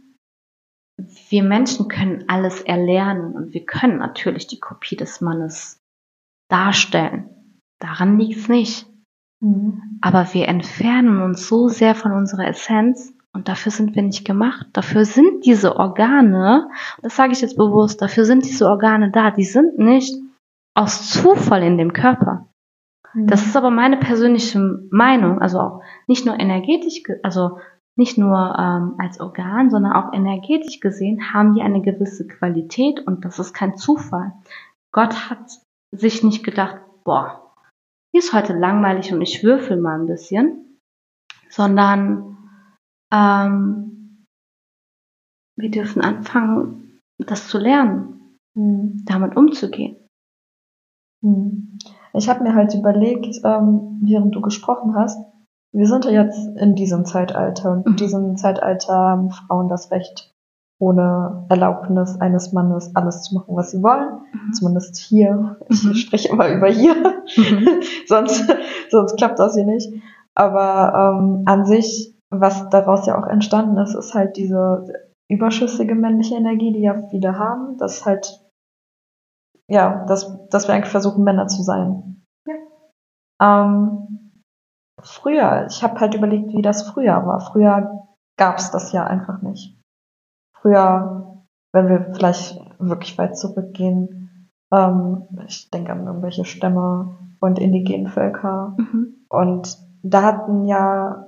wir 1.30 1.44
Menschen 1.44 1.88
können 1.88 2.26
alles 2.30 2.62
erlernen 2.62 3.34
und 3.34 3.54
wir 3.54 3.66
können 3.66 3.98
natürlich 3.98 4.48
die 4.48 4.60
Kopie 4.60 4.96
des 4.96 5.22
Mannes 5.22 5.80
darstellen. 6.50 7.60
Daran 7.80 8.20
liegt 8.20 8.40
es 8.40 8.48
nicht. 8.48 8.88
Mhm. 9.42 10.00
Aber 10.02 10.34
wir 10.34 10.48
entfernen 10.48 11.22
uns 11.22 11.48
so 11.48 11.68
sehr 11.68 11.96
von 11.96 12.12
unserer 12.12 12.48
Essenz 12.48 13.14
und 13.36 13.48
dafür 13.48 13.72
sind 13.72 13.96
wir 13.96 14.02
nicht 14.02 14.26
gemacht. 14.26 14.66
Dafür 14.74 15.06
sind 15.06 15.46
diese 15.46 15.76
Organe, 15.76 16.70
das 17.02 17.16
sage 17.16 17.34
ich 17.34 17.42
jetzt 17.42 17.58
bewusst, 17.58 18.02
dafür 18.02 18.26
sind 18.26 18.46
diese 18.46 18.68
Organe 18.68 19.12
da. 19.12 19.30
Die 19.32 19.44
sind 19.44 19.78
nicht 19.78 20.16
aus 20.74 21.10
Zufall 21.10 21.62
in 21.64 21.78
dem 21.78 21.94
Körper. 21.94 22.48
Das 23.14 23.46
ist 23.46 23.56
aber 23.56 23.70
meine 23.70 23.98
persönliche 23.98 24.60
Meinung, 24.92 25.40
also 25.40 25.60
auch 25.60 25.82
nicht 26.08 26.26
nur 26.26 26.38
energetisch, 26.38 27.04
ge- 27.04 27.20
also 27.24 27.60
nicht 27.98 28.18
nur 28.18 28.56
ähm, 28.60 28.96
als 28.98 29.22
Organ, 29.22 29.70
sondern 29.70 29.94
auch 29.94 30.12
energetisch 30.12 30.82
gesehen 30.82 31.34
haben 31.34 31.54
die 31.54 31.62
eine 31.62 31.82
gewisse 31.82 32.28
Qualität 32.28 33.00
und 33.08 33.24
das 33.24 33.40
ist 33.40 33.54
kein 33.54 33.78
Zufall. 33.78 34.34
Gott 34.92 35.30
hat 35.30 35.62
sich 35.92 36.24
nicht 36.24 36.44
gedacht, 36.44 36.78
boah, 37.06 37.54
hier 38.12 38.20
ist 38.20 38.34
heute 38.34 38.52
langweilig 38.52 39.14
und 39.14 39.22
ich 39.22 39.44
würfel 39.44 39.78
mal 39.80 39.98
ein 39.98 40.08
bisschen, 40.08 40.78
sondern 41.50 42.35
ähm, 43.12 44.26
wir 45.58 45.72
dürfen 45.72 46.02
anfangen, 46.02 47.00
das 47.18 47.48
zu 47.48 47.58
lernen. 47.58 48.12
Mhm. 48.58 49.04
damit 49.06 49.36
umzugehen. 49.36 49.98
Mhm. 51.22 51.78
Ich 52.14 52.30
habe 52.30 52.44
mir 52.44 52.56
halt 52.56 52.74
überlegt, 52.74 53.42
ähm, 53.44 54.00
während 54.02 54.34
du 54.34 54.40
gesprochen 54.40 54.96
hast, 54.96 55.20
wir 55.74 55.88
sind 55.88 56.06
ja 56.06 56.24
jetzt 56.24 56.48
in 56.58 56.74
diesem 56.76 57.04
Zeitalter 57.04 57.72
und 57.74 57.86
in 57.86 57.92
Mhm. 57.92 57.98
diesem 57.98 58.38
Zeitalter 58.38 58.94
haben 58.94 59.30
Frauen 59.32 59.68
das 59.68 59.92
Recht, 59.92 60.34
ohne 60.80 61.46
Erlaubnis 61.50 62.16
eines 62.22 62.54
Mannes 62.54 62.96
alles 62.96 63.24
zu 63.24 63.36
machen, 63.36 63.58
was 63.58 63.72
sie 63.72 63.84
wollen. 63.84 64.20
Mhm. 64.32 64.54
Zumindest 64.54 64.96
hier. 64.96 65.60
Ich 65.68 65.84
Mhm. 65.84 65.94
spreche 65.96 66.30
immer 66.30 66.48
über 66.48 66.68
hier. 66.70 66.96
Mhm. 67.36 67.68
sonst, 68.08 68.46
sonst 68.90 69.18
klappt 69.18 69.40
das 69.40 69.56
hier 69.56 69.66
nicht. 69.66 69.92
Aber 70.34 71.18
ähm, 71.20 71.42
an 71.46 71.66
sich, 71.66 72.15
was 72.42 72.70
daraus 72.70 73.06
ja 73.06 73.22
auch 73.22 73.28
entstanden 73.28 73.78
ist, 73.78 73.96
ist 73.96 74.14
halt 74.14 74.38
diese 74.38 75.10
überschüssige 75.30 75.96
männliche 75.96 76.36
Energie, 76.36 76.72
die 76.72 76.82
ja 76.82 77.08
viele 77.10 77.38
haben, 77.38 77.78
dass 77.78 78.06
halt, 78.06 78.42
ja, 79.70 80.06
dass, 80.06 80.48
dass 80.50 80.68
wir 80.68 80.76
eigentlich 80.76 80.92
versuchen, 80.92 81.24
Männer 81.24 81.48
zu 81.48 81.64
sein. 81.64 82.24
Ähm, 83.42 84.42
früher, 85.02 85.68
ich 85.70 85.84
habe 85.84 86.00
halt 86.00 86.16
überlegt, 86.16 86.54
wie 86.54 86.62
das 86.62 86.90
früher 86.90 87.26
war. 87.26 87.42
Früher 87.42 88.08
gab's 88.38 88.72
das 88.72 88.92
ja 88.92 89.06
einfach 89.06 89.42
nicht. 89.42 89.80
Früher, 90.58 91.44
wenn 91.74 91.90
wir 91.90 92.14
vielleicht 92.14 92.60
wirklich 92.80 93.18
weit 93.18 93.38
zurückgehen, 93.38 94.50
ähm, 94.74 95.28
ich 95.48 95.70
denke 95.70 95.92
an 95.92 96.08
irgendwelche 96.08 96.46
Stämme 96.46 97.18
und 97.40 97.60
indigenen 97.60 98.08
Völker. 98.08 98.76
Mhm. 98.78 99.26
Und 99.30 99.78
da 100.04 100.22
hatten 100.22 100.66
ja 100.66 101.28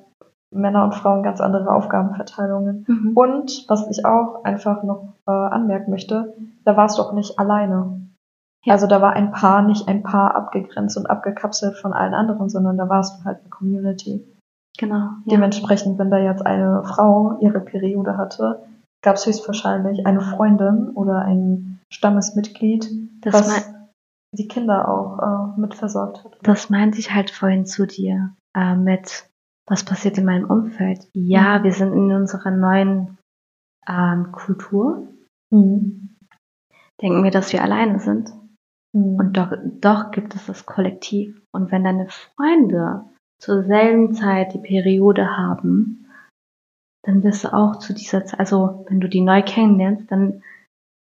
Männer 0.51 0.83
und 0.83 0.95
Frauen 0.95 1.23
ganz 1.23 1.41
andere 1.41 1.71
Aufgabenverteilungen. 1.71 2.85
Mhm. 2.87 3.11
Und 3.15 3.65
was 3.67 3.87
ich 3.89 4.05
auch 4.05 4.43
einfach 4.43 4.83
noch 4.83 5.13
äh, 5.27 5.31
anmerken 5.31 5.91
möchte, 5.91 6.33
da 6.63 6.77
warst 6.77 6.97
du 6.97 7.03
auch 7.03 7.13
nicht 7.13 7.37
alleine. 7.39 8.01
Ja. 8.63 8.73
Also 8.73 8.87
da 8.87 9.01
war 9.01 9.13
ein 9.13 9.31
Paar 9.31 9.61
nicht 9.61 9.87
ein 9.87 10.03
Paar 10.03 10.35
abgegrenzt 10.35 10.97
und 10.97 11.09
abgekapselt 11.09 11.77
von 11.77 11.93
allen 11.93 12.13
anderen, 12.13 12.49
sondern 12.49 12.77
da 12.77 12.89
warst 12.89 13.19
du 13.19 13.25
halt 13.25 13.39
eine 13.41 13.49
Community. 13.49 14.25
Genau. 14.77 14.95
Ja. 14.95 15.17
Dementsprechend, 15.25 15.97
wenn 15.99 16.11
da 16.11 16.17
jetzt 16.17 16.45
eine 16.45 16.83
Frau 16.83 17.37
ihre 17.41 17.59
Periode 17.59 18.17
hatte, 18.17 18.63
gab 19.01 19.15
es 19.15 19.25
höchstwahrscheinlich 19.25 20.05
eine 20.05 20.21
Freundin 20.21 20.89
oder 20.89 21.19
ein 21.19 21.79
Stammesmitglied, 21.91 22.89
Das, 23.21 23.33
was 23.33 23.73
die 24.33 24.47
Kinder 24.47 24.87
auch 24.89 25.55
äh, 25.55 25.59
mitversorgt 25.59 26.23
hat. 26.23 26.37
das 26.43 26.69
meinte 26.69 26.99
ich 26.99 27.13
halt 27.13 27.31
vorhin 27.31 27.65
zu 27.65 27.87
dir 27.87 28.33
äh, 28.55 28.75
mit, 28.75 29.29
was 29.67 29.83
passiert 29.83 30.17
in 30.17 30.25
meinem 30.25 30.49
Umfeld. 30.49 31.07
Ja, 31.13 31.59
Mhm. 31.59 31.63
wir 31.63 31.71
sind 31.73 31.93
in 31.93 32.11
unserer 32.13 32.51
neuen 32.51 33.17
ähm, 33.87 34.31
Kultur, 34.31 35.07
Mhm. 35.51 36.15
denken 37.01 37.23
wir, 37.23 37.31
dass 37.31 37.53
wir 37.53 37.61
alleine 37.63 37.99
sind. 37.99 38.29
Mhm. 38.93 39.15
Und 39.15 39.37
doch, 39.37 39.53
doch 39.81 40.11
gibt 40.11 40.35
es 40.35 40.45
das 40.45 40.65
Kollektiv. 40.65 41.41
Und 41.53 41.71
wenn 41.71 41.83
deine 41.83 42.07
Freunde 42.09 43.05
zur 43.39 43.63
selben 43.63 44.13
Zeit 44.13 44.53
die 44.53 44.59
Periode 44.59 45.37
haben, 45.37 46.05
dann 47.05 47.23
wirst 47.23 47.45
du 47.45 47.53
auch 47.53 47.77
zu 47.77 47.93
dieser 47.93 48.25
Zeit, 48.25 48.39
also 48.39 48.85
wenn 48.89 48.99
du 48.99 49.07
die 49.07 49.21
neu 49.21 49.41
kennenlernst, 49.41 50.11
dann 50.11 50.43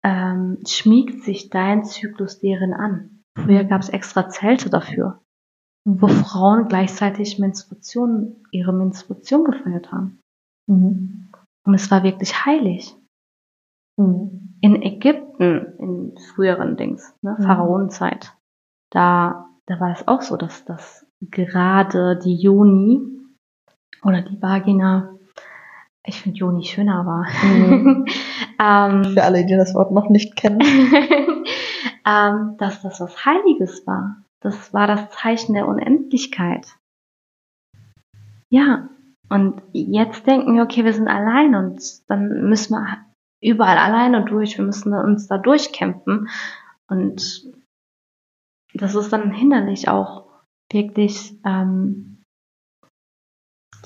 ähm, 0.06 0.60
schmiegt 0.66 1.24
sich 1.24 1.50
dein 1.50 1.84
Zyklus 1.84 2.40
deren 2.40 2.74
an. 2.74 3.24
Früher 3.38 3.66
gab 3.66 3.82
es 3.82 3.90
extra 3.90 4.30
Zelte 4.30 4.70
dafür, 4.70 5.20
wo 5.86 6.08
Frauen 6.08 6.68
gleichzeitig 6.68 7.40
Menstruation, 7.40 8.44
ihre 8.52 8.74
Menstruation 8.74 9.44
gefeiert 9.46 9.92
haben. 9.92 10.20
Mhm. 10.68 11.30
Und 11.66 11.74
es 11.74 11.90
war 11.92 12.04
wirklich 12.04 12.46
heilig. 12.46 12.96
Mhm. 13.98 14.56
in 14.62 14.82
Ägypten, 14.82 15.74
in 15.78 16.18
früheren 16.34 16.78
Dings, 16.78 17.14
ne, 17.22 17.36
Mhm. 17.38 17.44
Pharaonenzeit, 17.44 18.34
da, 18.92 19.50
da 19.66 19.80
war 19.80 19.92
es 19.92 20.08
auch 20.08 20.22
so, 20.22 20.38
dass 20.38 20.64
das 20.66 21.06
gerade 21.22 22.18
die 22.18 22.36
Joni 22.36 23.02
oder 24.04 24.22
die 24.22 24.42
Vagina, 24.42 25.16
ich 26.06 26.22
finde 26.22 26.38
Joni 26.40 26.64
schöner 26.64 27.06
war, 27.06 27.26
Mhm. 27.44 28.06
ähm, 28.60 29.04
Für 29.14 29.24
alle, 29.24 29.46
die 29.46 29.56
das 29.56 29.74
Wort 29.76 29.92
noch 29.92 30.10
nicht 30.10 30.36
kennen. 30.38 30.62
ähm, 32.06 32.56
dass 32.58 32.82
das 32.82 33.00
was 33.02 33.26
Heiliges 33.26 33.86
war. 33.86 34.24
Das 34.42 34.74
war 34.74 34.88
das 34.88 35.10
Zeichen 35.12 35.54
der 35.54 35.68
Unendlichkeit. 35.68 36.78
Ja, 38.50 38.90
und 39.30 39.62
jetzt 39.74 40.26
denken 40.26 40.56
wir, 40.56 40.64
okay, 40.64 40.84
wir 40.84 40.94
sind 40.94 41.08
allein 41.08 41.56
und 41.56 42.10
dann 42.10 42.50
müssen 42.50 42.74
wir 42.74 43.06
überall 43.42 43.78
alleine 43.78 44.26
durch, 44.26 44.58
wir 44.58 44.66
müssen 44.66 44.94
uns 44.94 45.28
da 45.28 45.38
durchkämpfen. 45.38 46.30
Und 46.88 47.52
das 48.74 48.96
ist 48.96 49.14
dann 49.14 49.32
hinderlich 49.32 49.88
auch 49.88 50.26
wirklich, 50.72 51.36
ähm, 51.46 52.24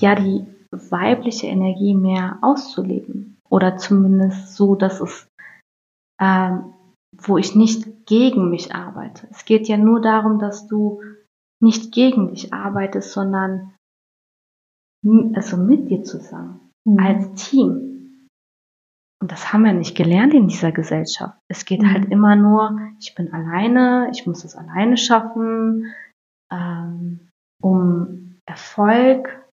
ja, 0.00 0.14
die 0.14 0.46
weibliche 0.70 1.46
Energie 1.46 1.94
mehr 1.94 2.38
auszuleben. 2.42 3.38
Oder 3.48 3.76
zumindest 3.76 4.56
so, 4.56 4.74
dass 4.74 5.00
es, 5.00 5.28
ähm, 6.20 6.72
wo 7.18 7.38
ich 7.38 7.54
nicht 7.54 8.06
gegen 8.06 8.50
mich 8.50 8.74
arbeite. 8.74 9.26
Es 9.30 9.44
geht 9.44 9.68
ja 9.68 9.76
nur 9.76 10.00
darum, 10.00 10.38
dass 10.38 10.66
du 10.66 11.00
nicht 11.60 11.92
gegen 11.92 12.28
dich 12.28 12.52
arbeitest, 12.52 13.12
sondern 13.12 13.74
also 15.34 15.56
mit 15.56 15.88
dir 15.90 16.02
zusammen 16.02 16.60
Mhm. 16.86 16.98
als 16.98 17.50
Team. 17.50 18.28
Und 19.20 19.32
das 19.32 19.52
haben 19.52 19.64
wir 19.64 19.72
nicht 19.72 19.96
gelernt 19.96 20.34
in 20.34 20.48
dieser 20.48 20.72
Gesellschaft. 20.72 21.38
Es 21.48 21.64
geht 21.64 21.80
Mhm. 21.82 21.92
halt 21.92 22.10
immer 22.10 22.36
nur, 22.36 22.78
ich 23.00 23.14
bin 23.14 23.32
alleine, 23.32 24.10
ich 24.12 24.26
muss 24.26 24.44
es 24.44 24.54
alleine 24.56 24.96
schaffen, 24.98 25.94
ähm, 26.52 27.28
um 27.62 28.36
Erfolg. 28.46 29.48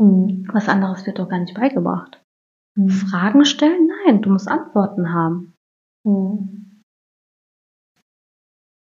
Mhm. 0.00 0.48
Was 0.52 0.68
anderes 0.68 1.06
wird 1.06 1.18
doch 1.18 1.28
gar 1.28 1.38
nicht 1.40 1.54
beigebracht. 1.54 2.22
Mhm. 2.76 2.88
Fragen 2.88 3.44
stellen? 3.44 3.90
Nein, 4.06 4.22
du 4.22 4.30
musst 4.30 4.48
Antworten 4.48 5.12
haben. 5.12 5.54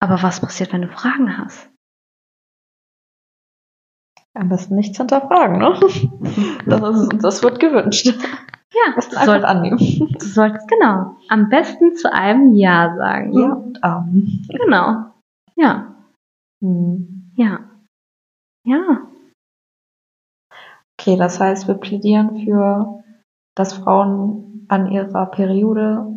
Aber 0.03 0.21
was 0.21 0.41
passiert, 0.41 0.73
wenn 0.73 0.81
du 0.81 0.89
Fragen 0.89 1.37
hast? 1.37 1.69
Am 4.33 4.49
besten 4.49 4.75
nichts 4.75 4.97
hinterfragen, 4.97 5.59
ne? 5.59 5.79
Das, 6.65 6.81
ist, 6.97 7.23
das 7.23 7.41
wird 7.43 7.59
gewünscht. 7.61 8.07
Ja, 8.07 8.93
Das 8.95 9.07
du, 9.09 9.15
einfach 9.15 9.25
soll, 9.35 9.45
annehmen. 9.45 9.77
du 9.77 10.25
solltest 10.25 10.67
genau 10.67 11.15
am 11.29 11.47
besten 11.47 11.95
zu 11.95 12.11
einem 12.11 12.53
Ja 12.53 12.95
sagen. 12.97 13.31
Ja 13.31 13.53
und 13.53 13.81
Amen. 13.83 14.45
Genau. 14.49 15.13
Ja, 15.55 15.95
Mhm. 16.59 17.31
ja, 17.35 17.59
ja. 18.65 19.07
Okay, 20.99 21.15
das 21.17 21.39
heißt, 21.39 21.67
wir 21.67 21.75
plädieren 21.75 22.43
für, 22.43 23.03
dass 23.55 23.73
Frauen 23.73 24.65
an 24.69 24.91
ihrer 24.91 25.27
Periode 25.27 26.07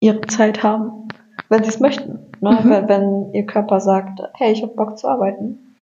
ihre 0.00 0.20
Zeit 0.22 0.62
haben, 0.62 1.08
wenn 1.48 1.62
sie 1.64 1.70
es 1.70 1.80
möchten. 1.80 2.27
Ne? 2.40 2.50
Mhm. 2.62 2.70
Wenn, 2.70 2.88
wenn 2.88 3.34
ihr 3.34 3.46
Körper 3.46 3.80
sagt, 3.80 4.20
hey, 4.34 4.52
ich 4.52 4.62
habe 4.62 4.74
Bock 4.74 4.98
zu 4.98 5.08
arbeiten, 5.08 5.76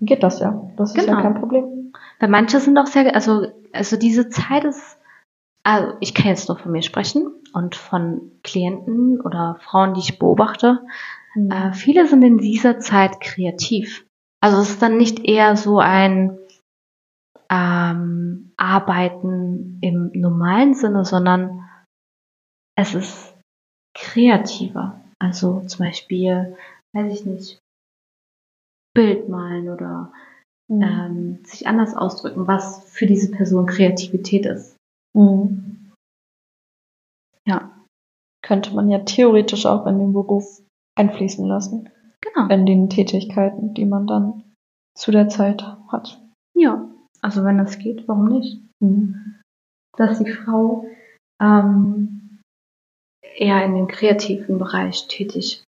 geht 0.00 0.22
das 0.22 0.40
ja. 0.40 0.70
Das 0.76 0.90
ist 0.90 0.96
ja 0.96 1.04
Genau. 1.04 1.22
kein 1.22 1.34
Problem. 1.34 1.92
Weil 2.20 2.28
manche 2.28 2.60
sind 2.60 2.78
auch 2.78 2.86
sehr, 2.86 3.14
also, 3.14 3.46
also 3.72 3.96
diese 3.96 4.28
Zeit 4.28 4.64
ist, 4.64 4.98
also 5.64 5.94
ich 6.00 6.14
kann 6.14 6.26
jetzt 6.28 6.48
nur 6.48 6.58
von 6.58 6.72
mir 6.72 6.82
sprechen 6.82 7.30
und 7.52 7.74
von 7.76 8.32
Klienten 8.42 9.20
oder 9.20 9.56
Frauen, 9.60 9.94
die 9.94 10.00
ich 10.00 10.18
beobachte. 10.18 10.84
Äh, 11.50 11.72
viele 11.72 12.06
sind 12.06 12.22
in 12.22 12.38
dieser 12.38 12.78
Zeit 12.80 13.20
kreativ. 13.20 14.06
Also 14.40 14.60
es 14.60 14.70
ist 14.70 14.82
dann 14.82 14.96
nicht 14.96 15.24
eher 15.24 15.56
so 15.56 15.78
ein 15.78 16.38
ähm, 17.50 18.52
Arbeiten 18.56 19.78
im 19.80 20.10
normalen 20.14 20.74
Sinne, 20.74 21.04
sondern 21.04 21.68
es 22.76 22.94
ist 22.94 23.37
kreativer. 23.98 25.00
Also 25.18 25.62
zum 25.66 25.84
Beispiel, 25.86 26.56
weiß 26.94 27.12
ich 27.12 27.26
nicht, 27.26 27.58
Bild 28.94 29.28
malen 29.28 29.68
oder 29.68 30.12
Mhm. 30.70 30.82
ähm, 30.82 31.44
sich 31.44 31.66
anders 31.66 31.96
ausdrücken, 31.96 32.46
was 32.46 32.84
für 32.90 33.06
diese 33.06 33.30
Person 33.30 33.66
Kreativität 33.66 34.44
ist. 34.44 34.76
Mhm. 35.16 35.92
Ja. 37.46 37.74
Könnte 38.44 38.74
man 38.74 38.88
ja 38.90 38.98
theoretisch 39.00 39.64
auch 39.66 39.86
in 39.86 39.98
den 39.98 40.12
Beruf 40.12 40.62
einfließen 40.94 41.46
lassen. 41.46 41.88
Genau. 42.20 42.48
In 42.48 42.66
den 42.66 42.90
Tätigkeiten, 42.90 43.74
die 43.74 43.86
man 43.86 44.06
dann 44.06 44.44
zu 44.94 45.10
der 45.10 45.28
Zeit 45.28 45.62
hat. 45.88 46.20
Ja. 46.54 46.86
Also 47.22 47.44
wenn 47.44 47.58
das 47.58 47.78
geht, 47.78 48.06
warum 48.06 48.26
nicht? 48.26 48.62
Mhm. 48.80 49.40
Dass 49.96 50.18
die 50.18 50.30
Frau 50.30 50.84
ähm, 51.40 52.17
eher 53.40 53.64
in 53.64 53.74
dem 53.74 53.88
kreativen 53.88 54.58
Bereich 54.58 55.06
tätig 55.08 55.64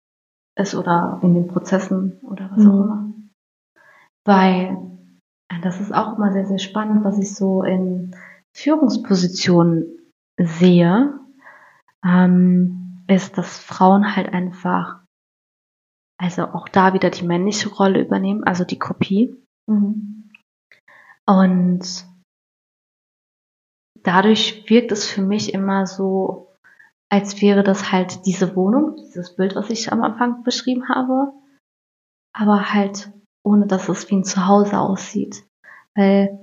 ist 0.57 0.75
oder 0.75 1.19
in 1.23 1.35
den 1.35 1.49
Prozessen 1.49 2.19
oder 2.23 2.51
was 2.51 2.61
auch 2.61 2.73
Mhm. 2.73 2.83
immer. 2.83 3.13
Weil 4.27 4.79
das 5.63 5.81
ist 5.81 5.93
auch 5.95 6.17
immer 6.17 6.33
sehr, 6.33 6.47
sehr 6.47 6.59
spannend, 6.59 7.05
was 7.05 7.19
ich 7.19 7.35
so 7.35 7.63
in 7.63 8.15
Führungspositionen 8.57 9.99
sehe. 10.39 11.19
ähm, 12.07 13.03
ist, 13.07 13.39
dass 13.39 13.59
Frauen 13.59 14.15
halt 14.15 14.29
einfach, 14.33 15.03
also 16.21 16.43
auch 16.49 16.69
da 16.69 16.93
wieder 16.93 17.09
die 17.09 17.25
männliche 17.25 17.71
Rolle 17.71 18.03
übernehmen, 18.03 18.45
also 18.45 18.65
die 18.65 18.79
Kopie. 18.79 19.35
Mhm. 19.67 20.31
Und 21.27 22.07
dadurch 24.03 24.69
wirkt 24.69 24.93
es 24.93 25.07
für 25.09 25.23
mich 25.23 25.55
immer 25.55 25.87
so, 25.87 26.54
als 27.15 27.41
wäre 27.41 27.63
das 27.63 27.93
halt 27.93 28.27
diese 28.27 28.57
Wohnung, 28.57 28.97
dieses 28.97 29.37
Bild, 29.37 29.55
was 29.55 29.71
ich 29.71 29.93
am 29.93 30.03
Anfang 30.03 30.43
beschrieben 30.43 30.89
habe, 30.89 31.33
aber 32.33 32.75
halt 32.75 33.13
ohne 33.45 33.69
dass 33.69 33.89
es 33.89 34.11
wie 34.11 34.17
ein 34.17 34.25
Zuhause 34.25 34.81
aussieht. 34.81 35.45
Weil 35.95 36.37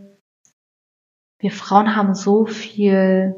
wir 1.42 1.52
Frauen 1.52 1.94
haben 1.98 2.16
so 2.16 2.46
viel 2.46 3.36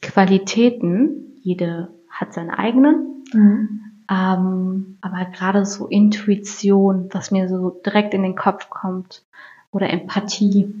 Qualitäten, 0.00 1.40
jede 1.42 1.92
hat 2.08 2.34
seine 2.34 2.56
eigenen, 2.56 3.24
Mhm. 3.32 4.04
ähm, 4.08 4.98
aber 5.00 5.24
gerade 5.24 5.66
so 5.66 5.88
Intuition, 5.88 7.08
was 7.10 7.32
mir 7.32 7.48
so 7.48 7.70
direkt 7.84 8.14
in 8.14 8.22
den 8.22 8.36
Kopf 8.36 8.70
kommt, 8.70 9.24
oder 9.72 9.90
Empathie, 9.90 10.72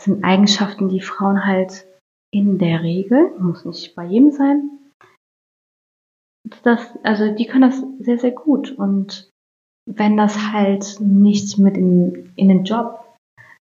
sind 0.00 0.24
Eigenschaften, 0.24 0.88
die 0.88 1.02
Frauen 1.02 1.44
halt 1.44 1.86
in 2.30 2.56
der 2.58 2.82
Regel, 2.82 3.32
muss 3.38 3.66
nicht 3.66 3.94
bei 3.94 4.06
jedem 4.06 4.32
sein, 4.32 4.70
das, 6.62 6.80
also 7.02 7.34
die 7.34 7.46
können 7.46 7.70
das 7.70 7.82
sehr, 8.00 8.18
sehr 8.18 8.32
gut. 8.32 8.72
Und 8.72 9.30
wenn 9.88 10.16
das 10.16 10.52
halt 10.52 10.98
nicht 11.00 11.58
mit 11.58 11.76
in, 11.76 12.32
in 12.36 12.48
den 12.48 12.64
Job 12.64 13.04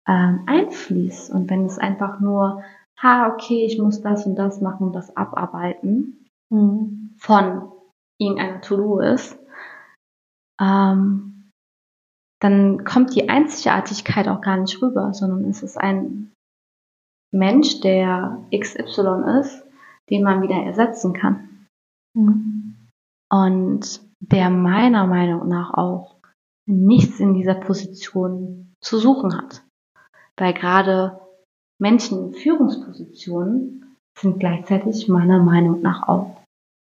ähm, 0.07 0.41
einfließt 0.45 1.31
und 1.31 1.49
wenn 1.49 1.65
es 1.65 1.77
einfach 1.77 2.19
nur, 2.19 2.63
ha, 3.01 3.31
okay, 3.31 3.65
ich 3.65 3.77
muss 3.79 4.01
das 4.01 4.25
und 4.25 4.35
das 4.35 4.61
machen 4.61 4.87
und 4.87 4.93
das 4.93 5.15
abarbeiten 5.15 6.25
Mhm. 6.51 7.15
von 7.17 7.71
irgendeiner 8.19 8.61
To-Do 8.61 8.99
ist, 8.99 9.37
ähm, 10.61 11.51
dann 12.41 12.83
kommt 12.85 13.15
die 13.15 13.29
Einzigartigkeit 13.29 14.27
auch 14.27 14.41
gar 14.41 14.57
nicht 14.57 14.81
rüber, 14.81 15.13
sondern 15.13 15.45
es 15.49 15.63
ist 15.63 15.77
ein 15.77 16.31
Mensch, 17.33 17.81
der 17.81 18.45
XY 18.53 19.39
ist, 19.39 19.65
den 20.09 20.23
man 20.23 20.41
wieder 20.41 20.55
ersetzen 20.55 21.13
kann. 21.13 21.67
Mhm. 22.15 22.54
Und 23.43 24.01
der 24.19 24.49
meiner 24.49 25.07
Meinung 25.07 25.47
nach 25.47 25.73
auch 25.73 26.15
nichts 26.67 27.19
in 27.19 27.33
dieser 27.33 27.55
Position 27.55 28.73
zu 28.81 28.97
suchen 28.97 29.37
hat. 29.37 29.63
Weil 30.37 30.53
gerade 30.53 31.19
Menschen 31.79 32.27
in 32.27 32.33
Führungspositionen 32.33 33.97
sind 34.17 34.39
gleichzeitig 34.39 35.07
meiner 35.09 35.39
Meinung 35.43 35.81
nach 35.81 36.07
auch 36.07 36.41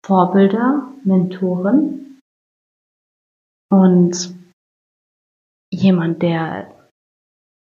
Vorbilder, 0.04 0.92
Mentoren 1.04 2.20
und 3.70 4.34
jemand, 5.72 6.22
der, 6.22 6.90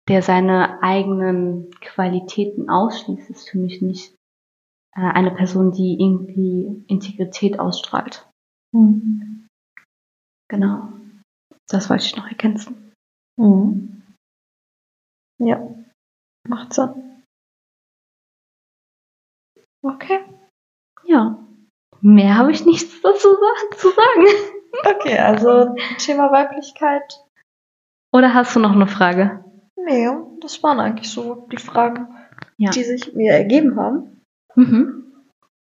der 0.07 0.21
seine 0.21 0.83
eigenen 0.83 1.71
Qualitäten 1.81 2.69
ausschließt, 2.69 3.29
ist 3.29 3.49
für 3.49 3.57
mich 3.57 3.81
nicht 3.81 4.13
äh, 4.95 5.01
eine 5.01 5.31
Person, 5.31 5.71
die 5.71 5.99
irgendwie 5.99 6.83
Integrität 6.87 7.59
ausstrahlt. 7.59 8.27
Mhm. 8.75 9.47
Genau. 10.49 10.89
Das 11.67 11.89
wollte 11.89 12.05
ich 12.05 12.15
noch 12.15 12.27
ergänzen. 12.27 12.93
Mhm. 13.37 14.03
Ja, 15.39 15.67
macht 16.47 16.73
Sinn. 16.73 17.23
Okay. 19.81 20.19
Ja. 21.03 21.39
Mehr 22.01 22.35
habe 22.37 22.51
ich 22.51 22.65
nichts 22.65 23.01
dazu 23.01 23.29
zu 23.77 23.89
sagen. 23.89 24.25
Okay, 24.85 25.17
also 25.17 25.73
Thema 25.97 26.31
Weiblichkeit. 26.31 27.23
Oder 28.13 28.33
hast 28.33 28.55
du 28.55 28.59
noch 28.59 28.73
eine 28.73 28.87
Frage? 28.87 29.43
Nee, 29.77 30.07
das 30.41 30.61
waren 30.63 30.79
eigentlich 30.79 31.09
so 31.09 31.47
die 31.51 31.57
Fragen, 31.57 32.13
Ja. 32.57 32.71
die 32.71 32.83
sich 32.83 33.13
mir 33.15 33.31
ergeben 33.33 33.77
haben. 33.79 34.21
Mhm. 34.55 35.04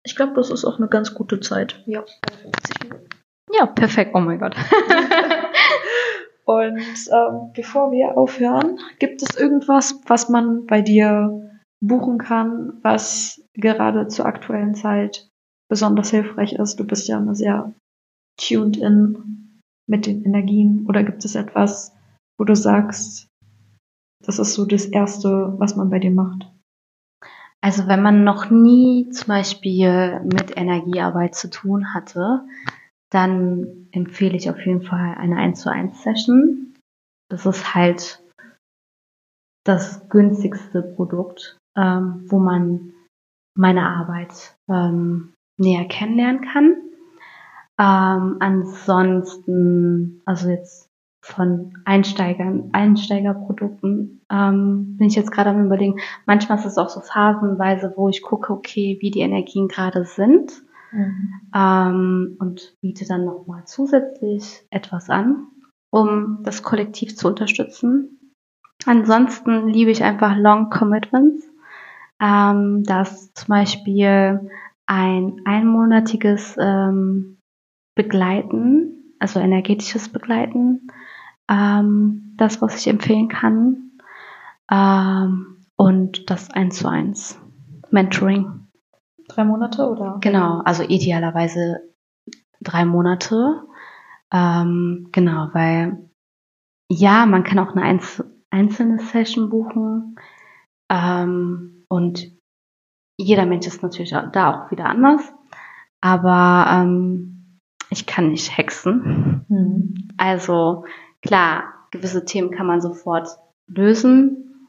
Ich 0.07 0.15
glaube, 0.15 0.35
das 0.35 0.51
ist 0.51 0.65
auch 0.65 0.79
eine 0.79 0.87
ganz 0.87 1.15
gute 1.15 1.41
Zeit. 1.41 1.83
Ja, 1.85 2.05
50 2.43 2.85
Minuten. 2.85 3.09
Ja, 3.53 3.67
perfekt. 3.67 4.13
Oh 4.15 4.21
mein 4.21 4.39
Gott. 4.39 4.55
Und 6.45 6.79
ähm, 6.79 7.51
bevor 7.55 7.91
wir 7.91 8.17
aufhören, 8.17 8.79
gibt 9.01 9.21
es 9.21 9.37
irgendwas, 9.37 10.01
was 10.07 10.29
man 10.29 10.65
bei 10.67 10.81
dir 10.81 11.51
buchen 11.81 12.19
kann, 12.19 12.79
was 12.83 13.43
gerade 13.55 14.07
zur 14.07 14.27
aktuellen 14.27 14.77
Zeit 14.77 15.29
besonders 15.69 16.11
hilfreich 16.11 16.53
ist? 16.53 16.77
Du 16.77 16.87
bist 16.87 17.09
ja 17.09 17.19
immer 17.19 17.35
sehr 17.35 17.73
tuned 18.41 18.77
in 18.77 19.61
mit 19.89 20.07
den 20.07 20.25
Energien. 20.25 20.87
Oder 20.87 21.03
gibt 21.03 21.25
es 21.25 21.35
etwas, 21.35 21.97
wo 22.39 22.45
du 22.45 22.55
sagst, 22.55 23.27
das 24.25 24.39
ist 24.39 24.55
so 24.55 24.67
das 24.67 24.87
Erste, 24.87 25.55
was 25.59 25.75
man 25.75 25.91
bei 25.91 25.99
dir 25.99 26.13
macht? 26.13 26.49
Also 27.67 27.89
wenn 27.89 28.01
man 28.01 28.23
noch 28.23 28.49
nie 28.49 29.11
zum 29.11 29.27
Beispiel 29.27 30.21
mit 30.21 30.57
Energiearbeit 30.57 31.35
zu 31.35 31.51
tun 31.51 31.95
hatte, 31.95 32.45
dann 33.11 33.89
empfehle 33.91 34.37
ich 34.37 34.49
auf 34.49 34.65
jeden 34.65 34.83
Fall 34.83 35.17
eine 35.19 35.37
1 35.37 35.63
zu 35.63 35.73
1 35.73 36.01
Session. 36.01 36.75
Das 37.29 37.45
ist 37.45 37.75
halt 37.75 38.23
das 39.65 40.09
günstigste 40.09 40.81
Produkt, 40.81 41.59
ähm, 41.77 42.23
wo 42.29 42.39
man 42.39 42.93
meine 43.59 43.89
Arbeit 43.89 44.57
ähm, 44.69 45.35
näher 45.59 45.89
kennenlernen 45.89 46.43
kann. 46.43 46.77
Ähm, 47.81 48.37
ansonsten, 48.39 50.23
also 50.25 50.51
jetzt 50.51 50.86
von 51.27 51.75
Einsteigern, 51.85 52.71
Einsteigerprodukten, 52.73 54.23
ähm, 54.31 54.97
bin 54.97 55.09
ich 55.09 55.17
jetzt 55.17 55.33
gerade 55.33 55.51
am 55.51 55.67
überlegen. 55.67 55.99
Manchmal 56.25 56.59
ist 56.59 56.67
es 56.67 56.79
auch 56.79 56.89
so 56.89 57.01
phasenweise, 57.01 57.93
wo 57.97 58.09
ich 58.09 58.23
gucke, 58.23 58.53
okay, 58.53 58.99
wie 59.01 59.11
die 59.11 59.21
Energien 59.21 59.69
gerade 59.69 60.05
sind 60.05 60.63
ähm, 61.55 62.37
und 62.39 62.77
biete 62.81 63.07
dann 63.07 63.25
nochmal 63.25 63.65
zusätzlich 63.67 64.67
etwas 64.71 65.11
an, 65.11 65.49
um 65.91 66.41
das 66.43 66.63
Kollektiv 66.63 67.17
zu 67.17 67.29
unterstützen. 67.29 68.33
Ansonsten 68.85 69.69
liebe 69.69 69.91
ich 69.91 70.05
einfach 70.05 70.37
Long 70.37 70.71
Commitments. 70.71 71.49
Ähm, 72.21 72.83
das 72.85 73.33
zum 73.35 73.49
Beispiel 73.49 74.49
ein 74.87 75.41
einmonatiges 75.45 76.57
ähm, 76.59 77.39
Begleiten, 77.95 79.15
also 79.19 79.41
energetisches 79.41 80.09
Begleiten, 80.09 80.89
ähm, 81.49 82.35
das, 82.37 82.61
was 82.63 82.77
ich 82.77 82.89
empfehlen 82.89 83.29
kann. 83.29 83.93
Ähm, 84.71 85.65
und 85.77 86.31
das 86.31 86.51
1 86.51 86.77
zu 86.77 86.89
1 86.89 87.41
Mentoring. 87.91 88.67
Drei 89.29 89.45
Monate 89.45 89.89
oder? 89.89 90.19
Genau, 90.21 90.61
also 90.65 90.83
idealerweise 90.83 91.81
drei 92.61 92.85
Monate. 92.85 93.63
Ähm, 94.33 95.09
genau, 95.13 95.49
weil 95.53 96.11
ja, 96.89 97.27
man 97.27 97.45
kann 97.45 97.59
auch 97.59 97.73
eine 97.73 97.83
einz 97.83 98.23
einzelne 98.51 98.99
Session 99.01 99.51
buchen. 99.51 100.17
Ähm, 100.89 101.85
und 101.89 102.31
jeder 103.19 103.47
Mensch 103.47 103.67
ist 103.67 103.83
natürlich 103.83 104.15
da 104.33 104.51
auch 104.67 104.71
wieder 104.71 104.87
anders. 104.87 105.33
Aber 106.01 106.67
ähm, 106.71 107.61
ich 107.91 108.07
kann 108.07 108.31
nicht 108.31 108.57
hexen. 108.57 109.45
Mhm. 109.49 110.09
Also 110.17 110.85
klar, 111.23 111.89
gewisse 111.91 112.25
Themen 112.25 112.51
kann 112.51 112.67
man 112.67 112.81
sofort 112.81 113.29
lösen, 113.69 114.69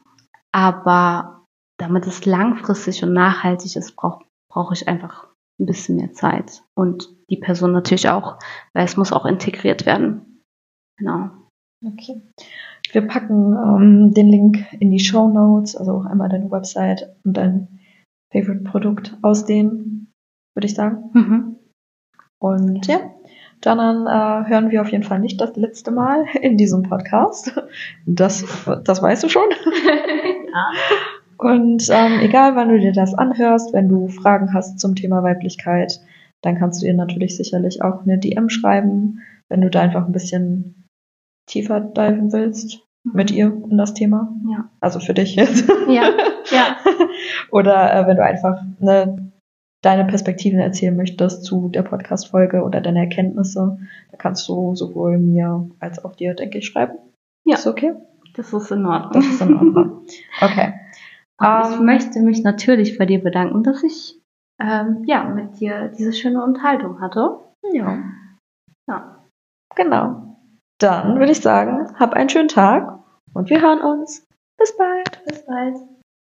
aber 0.52 1.44
damit 1.78 2.06
es 2.06 2.24
langfristig 2.26 3.02
und 3.02 3.12
nachhaltig 3.12 3.76
ist, 3.76 3.94
brauche 3.96 4.24
brauche 4.50 4.74
ich 4.74 4.88
einfach 4.88 5.28
ein 5.60 5.66
bisschen 5.66 5.96
mehr 5.96 6.12
Zeit. 6.12 6.62
Und 6.74 7.14
die 7.30 7.36
Person 7.36 7.72
natürlich 7.72 8.08
auch, 8.08 8.38
weil 8.74 8.84
es 8.84 8.96
muss 8.96 9.12
auch 9.12 9.26
integriert 9.26 9.86
werden. 9.86 10.42
Genau. 10.98 11.30
Okay. 11.86 12.22
Wir 12.90 13.06
packen 13.06 13.52
ähm, 13.52 14.14
den 14.14 14.28
Link 14.28 14.64
in 14.80 14.90
die 14.90 14.98
Show 14.98 15.28
Notes, 15.28 15.76
also 15.76 15.92
auch 15.92 16.06
einmal 16.06 16.28
deine 16.28 16.50
Website 16.50 17.14
und 17.24 17.36
dein 17.36 17.80
Favorite-Produkt 18.32 19.16
aus 19.22 19.44
denen, 19.44 20.10
würde 20.56 20.66
ich 20.66 20.74
sagen. 20.74 21.10
Mhm. 21.12 21.56
Und 22.40 22.86
ja, 22.86 22.98
dann 23.60 24.06
äh, 24.06 24.48
hören 24.48 24.70
wir 24.70 24.82
auf 24.82 24.90
jeden 24.90 25.04
Fall 25.04 25.18
nicht 25.18 25.40
das 25.40 25.56
letzte 25.56 25.90
Mal 25.90 26.24
in 26.40 26.56
diesem 26.56 26.82
Podcast. 26.82 27.52
Das, 28.06 28.44
das 28.84 29.02
weißt 29.02 29.24
du 29.24 29.28
schon. 29.28 29.48
ja. 30.52 30.70
Und 31.38 31.88
ähm, 31.90 32.20
egal, 32.20 32.56
wann 32.56 32.68
du 32.68 32.78
dir 32.78 32.92
das 32.92 33.14
anhörst, 33.14 33.72
wenn 33.72 33.88
du 33.88 34.08
Fragen 34.08 34.52
hast 34.52 34.80
zum 34.80 34.96
Thema 34.96 35.22
Weiblichkeit, 35.22 36.00
dann 36.42 36.58
kannst 36.58 36.82
du 36.82 36.86
ihr 36.86 36.94
natürlich 36.94 37.36
sicherlich 37.36 37.82
auch 37.82 38.02
eine 38.02 38.18
DM 38.18 38.48
schreiben, 38.48 39.20
wenn 39.48 39.60
du 39.60 39.70
da 39.70 39.80
einfach 39.80 40.06
ein 40.06 40.12
bisschen 40.12 40.86
tiefer 41.46 41.80
diven 41.80 42.32
willst 42.32 42.80
mit 43.04 43.30
ihr 43.30 43.46
in 43.70 43.78
das 43.78 43.94
Thema. 43.94 44.32
Ja. 44.50 44.68
Also 44.80 45.00
für 45.00 45.14
dich 45.14 45.36
jetzt. 45.36 45.68
Ja, 45.88 46.10
ja. 46.50 46.76
Oder 47.50 47.94
äh, 47.94 48.06
wenn 48.06 48.16
du 48.16 48.24
einfach 48.24 48.60
ne, 48.80 49.27
deine 49.82 50.04
Perspektiven 50.04 50.58
erzählen 50.58 50.96
möchtest 50.96 51.44
zu 51.44 51.68
der 51.68 51.82
Podcast-Folge 51.82 52.62
oder 52.62 52.80
deine 52.80 53.00
Erkenntnisse, 53.00 53.78
da 54.10 54.16
kannst 54.16 54.48
du 54.48 54.74
sowohl 54.74 55.18
mir 55.18 55.68
als 55.80 56.04
auch 56.04 56.14
dir, 56.16 56.34
denke 56.34 56.58
ich, 56.58 56.66
schreiben. 56.66 56.98
Ja. 57.44 57.56
Ist 57.56 57.66
okay? 57.66 57.94
Das 58.34 58.52
ist 58.52 58.70
in 58.70 58.86
Ordnung. 58.86 59.12
Das 59.12 59.26
ist 59.26 59.40
in 59.40 59.54
Ordnung. 59.54 60.06
Okay. 60.40 60.74
Und 61.40 61.70
ich 61.70 61.78
Ähm, 61.78 61.84
möchte 61.86 62.20
mich 62.20 62.42
natürlich 62.42 62.98
bei 62.98 63.06
dir 63.06 63.22
bedanken, 63.22 63.62
dass 63.62 63.82
ich 63.82 64.20
ähm, 64.60 65.04
ja 65.06 65.24
mit 65.24 65.60
dir 65.60 65.88
diese 65.96 66.12
schöne 66.12 66.42
Unterhaltung 66.42 67.00
hatte. 67.00 67.38
Ja. 67.72 67.98
Ja. 68.88 69.24
Genau. 69.76 70.36
Dann 70.80 71.18
würde 71.18 71.32
ich 71.32 71.40
sagen, 71.40 71.92
hab 71.98 72.12
einen 72.14 72.28
schönen 72.28 72.48
Tag 72.48 72.98
und 73.34 73.50
wir 73.50 73.60
hören 73.60 73.80
uns. 73.80 74.26
Bis 74.58 74.76
bald. 74.76 75.24
Bis 75.26 75.44
bald. 75.46 75.76